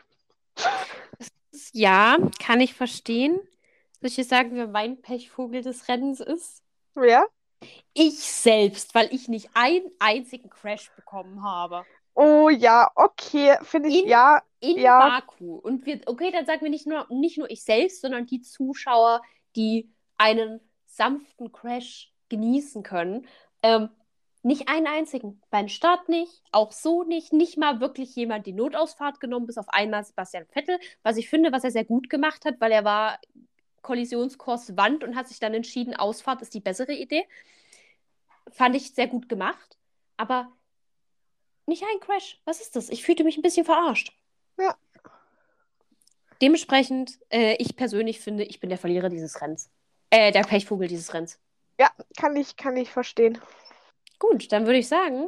Ja, 1.71 2.17
kann 2.39 2.61
ich 2.61 2.73
verstehen. 2.73 3.39
Soll 3.99 4.09
ich 4.09 4.17
jetzt 4.17 4.29
sagen, 4.29 4.51
wer 4.53 4.67
mein 4.67 5.01
Pechvogel 5.01 5.61
des 5.61 5.87
Rennens 5.87 6.19
ist? 6.19 6.61
Ja? 6.95 7.25
Ich 7.93 8.19
selbst, 8.19 8.93
weil 8.93 9.13
ich 9.13 9.27
nicht 9.27 9.49
einen 9.53 9.89
einzigen 9.99 10.49
Crash 10.49 10.91
bekommen 10.95 11.43
habe. 11.43 11.85
Oh 12.13 12.49
ja, 12.49 12.91
okay, 12.95 13.57
finde 13.63 13.89
ich, 13.89 14.03
In- 14.03 14.09
ja, 14.09 14.41
In 14.71 14.79
Ja. 14.79 14.99
Baku. 14.99 15.55
Und 15.55 15.85
wir, 15.85 16.01
okay, 16.05 16.31
dann 16.31 16.45
sagen 16.45 16.61
wir 16.61 16.69
nicht 16.69 16.87
nur, 16.87 17.07
nicht 17.09 17.37
nur 17.37 17.49
ich 17.49 17.63
selbst, 17.63 18.01
sondern 18.01 18.25
die 18.25 18.41
Zuschauer, 18.41 19.21
die 19.55 19.89
einen 20.17 20.59
sanften 20.85 21.51
Crash 21.51 22.11
genießen 22.29 22.83
können. 22.83 23.27
Ähm, 23.63 23.89
nicht 24.43 24.69
einen 24.69 24.87
einzigen. 24.87 25.41
Beim 25.49 25.67
Start 25.67 26.07
nicht, 26.07 26.43
auch 26.51 26.71
so 26.71 27.03
nicht. 27.03 27.33
Nicht 27.33 27.57
mal 27.57 27.79
wirklich 27.79 28.15
jemand 28.15 28.45
die 28.45 28.53
Notausfahrt 28.53 29.19
genommen, 29.19 29.47
bis 29.47 29.57
auf 29.57 29.69
einmal 29.69 30.03
Sebastian 30.03 30.45
Vettel. 30.45 30.79
Was 31.01 31.17
ich 31.17 31.29
finde, 31.29 31.51
was 31.51 31.63
er 31.63 31.71
sehr 31.71 31.85
gut 31.85 32.09
gemacht 32.09 32.45
hat, 32.45 32.61
weil 32.61 32.71
er 32.71 32.83
war 32.83 33.19
Kollisionskurs 33.81 34.77
Wand 34.77 35.03
und 35.03 35.15
hat 35.15 35.27
sich 35.27 35.39
dann 35.39 35.53
entschieden, 35.53 35.95
Ausfahrt 35.95 36.41
ist 36.41 36.53
die 36.53 36.59
bessere 36.59 36.93
Idee. 36.93 37.27
Fand 38.51 38.75
ich 38.75 38.93
sehr 38.93 39.07
gut 39.07 39.29
gemacht. 39.29 39.77
Aber 40.17 40.51
nicht 41.65 41.83
ein 41.83 41.99
Crash. 41.99 42.39
Was 42.45 42.61
ist 42.61 42.75
das? 42.75 42.89
Ich 42.89 43.03
fühlte 43.03 43.23
mich 43.23 43.37
ein 43.37 43.41
bisschen 43.41 43.65
verarscht. 43.65 44.13
Ja. 44.57 44.75
Dementsprechend, 46.41 47.19
äh, 47.29 47.55
ich 47.59 47.75
persönlich 47.75 48.19
finde, 48.19 48.43
ich 48.43 48.59
bin 48.59 48.69
der 48.69 48.77
Verlierer 48.77 49.09
dieses 49.09 49.41
Rennens. 49.41 49.69
Äh, 50.09 50.31
der 50.31 50.43
Pechvogel 50.43 50.87
dieses 50.87 51.13
Rennens. 51.13 51.39
ja, 51.79 51.91
kann 52.17 52.35
ich, 52.35 52.55
kann 52.55 52.77
ich 52.77 52.91
verstehen. 52.91 53.39
Gut, 54.19 54.51
dann 54.51 54.65
würde 54.65 54.79
ich 54.79 54.87
sagen, 54.87 55.27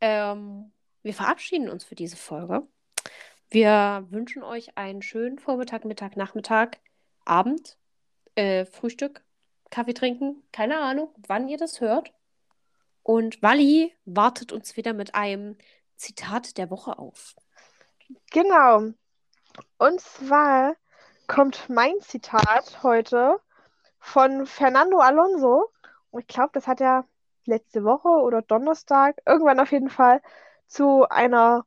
ähm, 0.00 0.72
wir 1.02 1.14
verabschieden 1.14 1.68
uns 1.68 1.84
für 1.84 1.94
diese 1.94 2.16
Folge. 2.16 2.66
Wir 3.48 4.06
wünschen 4.10 4.42
euch 4.42 4.76
einen 4.76 5.02
schönen 5.02 5.38
Vormittag, 5.38 5.84
Mittag, 5.84 6.16
Nachmittag, 6.16 6.78
Abend, 7.24 7.78
äh, 8.34 8.66
Frühstück, 8.66 9.24
Kaffee 9.70 9.94
trinken, 9.94 10.42
keine 10.52 10.78
Ahnung, 10.78 11.14
wann 11.26 11.48
ihr 11.48 11.58
das 11.58 11.80
hört. 11.80 12.12
Und 13.02 13.40
Wally 13.42 13.94
wartet 14.04 14.52
uns 14.52 14.76
wieder 14.76 14.92
mit 14.92 15.14
einem 15.14 15.56
Zitat 15.96 16.58
der 16.58 16.70
Woche 16.70 16.98
auf. 16.98 17.36
Genau. 18.30 18.92
Und 19.78 20.00
zwar 20.00 20.74
kommt 21.26 21.68
mein 21.68 22.00
Zitat 22.00 22.82
heute 22.82 23.40
von 23.98 24.46
Fernando 24.46 24.98
Alonso. 25.00 25.70
Und 26.10 26.20
ich 26.22 26.28
glaube, 26.28 26.50
das 26.54 26.66
hat 26.66 26.80
er 26.80 27.04
letzte 27.46 27.84
Woche 27.84 28.08
oder 28.08 28.42
Donnerstag, 28.42 29.16
irgendwann 29.26 29.60
auf 29.60 29.72
jeden 29.72 29.90
Fall, 29.90 30.22
zu 30.68 31.08
einer 31.08 31.64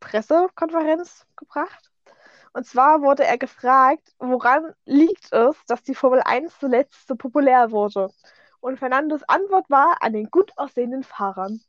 Pressekonferenz 0.00 1.26
gebracht. 1.36 1.90
Und 2.52 2.66
zwar 2.66 3.02
wurde 3.02 3.24
er 3.24 3.38
gefragt, 3.38 4.14
woran 4.18 4.74
liegt 4.84 5.32
es, 5.32 5.56
dass 5.66 5.82
die 5.82 5.94
Formel 5.94 6.22
1 6.24 6.58
zuletzt 6.58 7.06
so 7.08 7.16
populär 7.16 7.70
wurde? 7.72 8.10
Und 8.60 8.78
Fernandos 8.78 9.22
Antwort 9.24 9.68
war 9.70 10.02
an 10.02 10.12
den 10.12 10.30
gut 10.30 10.52
aussehenden 10.56 11.04
Fahrern. 11.04 11.60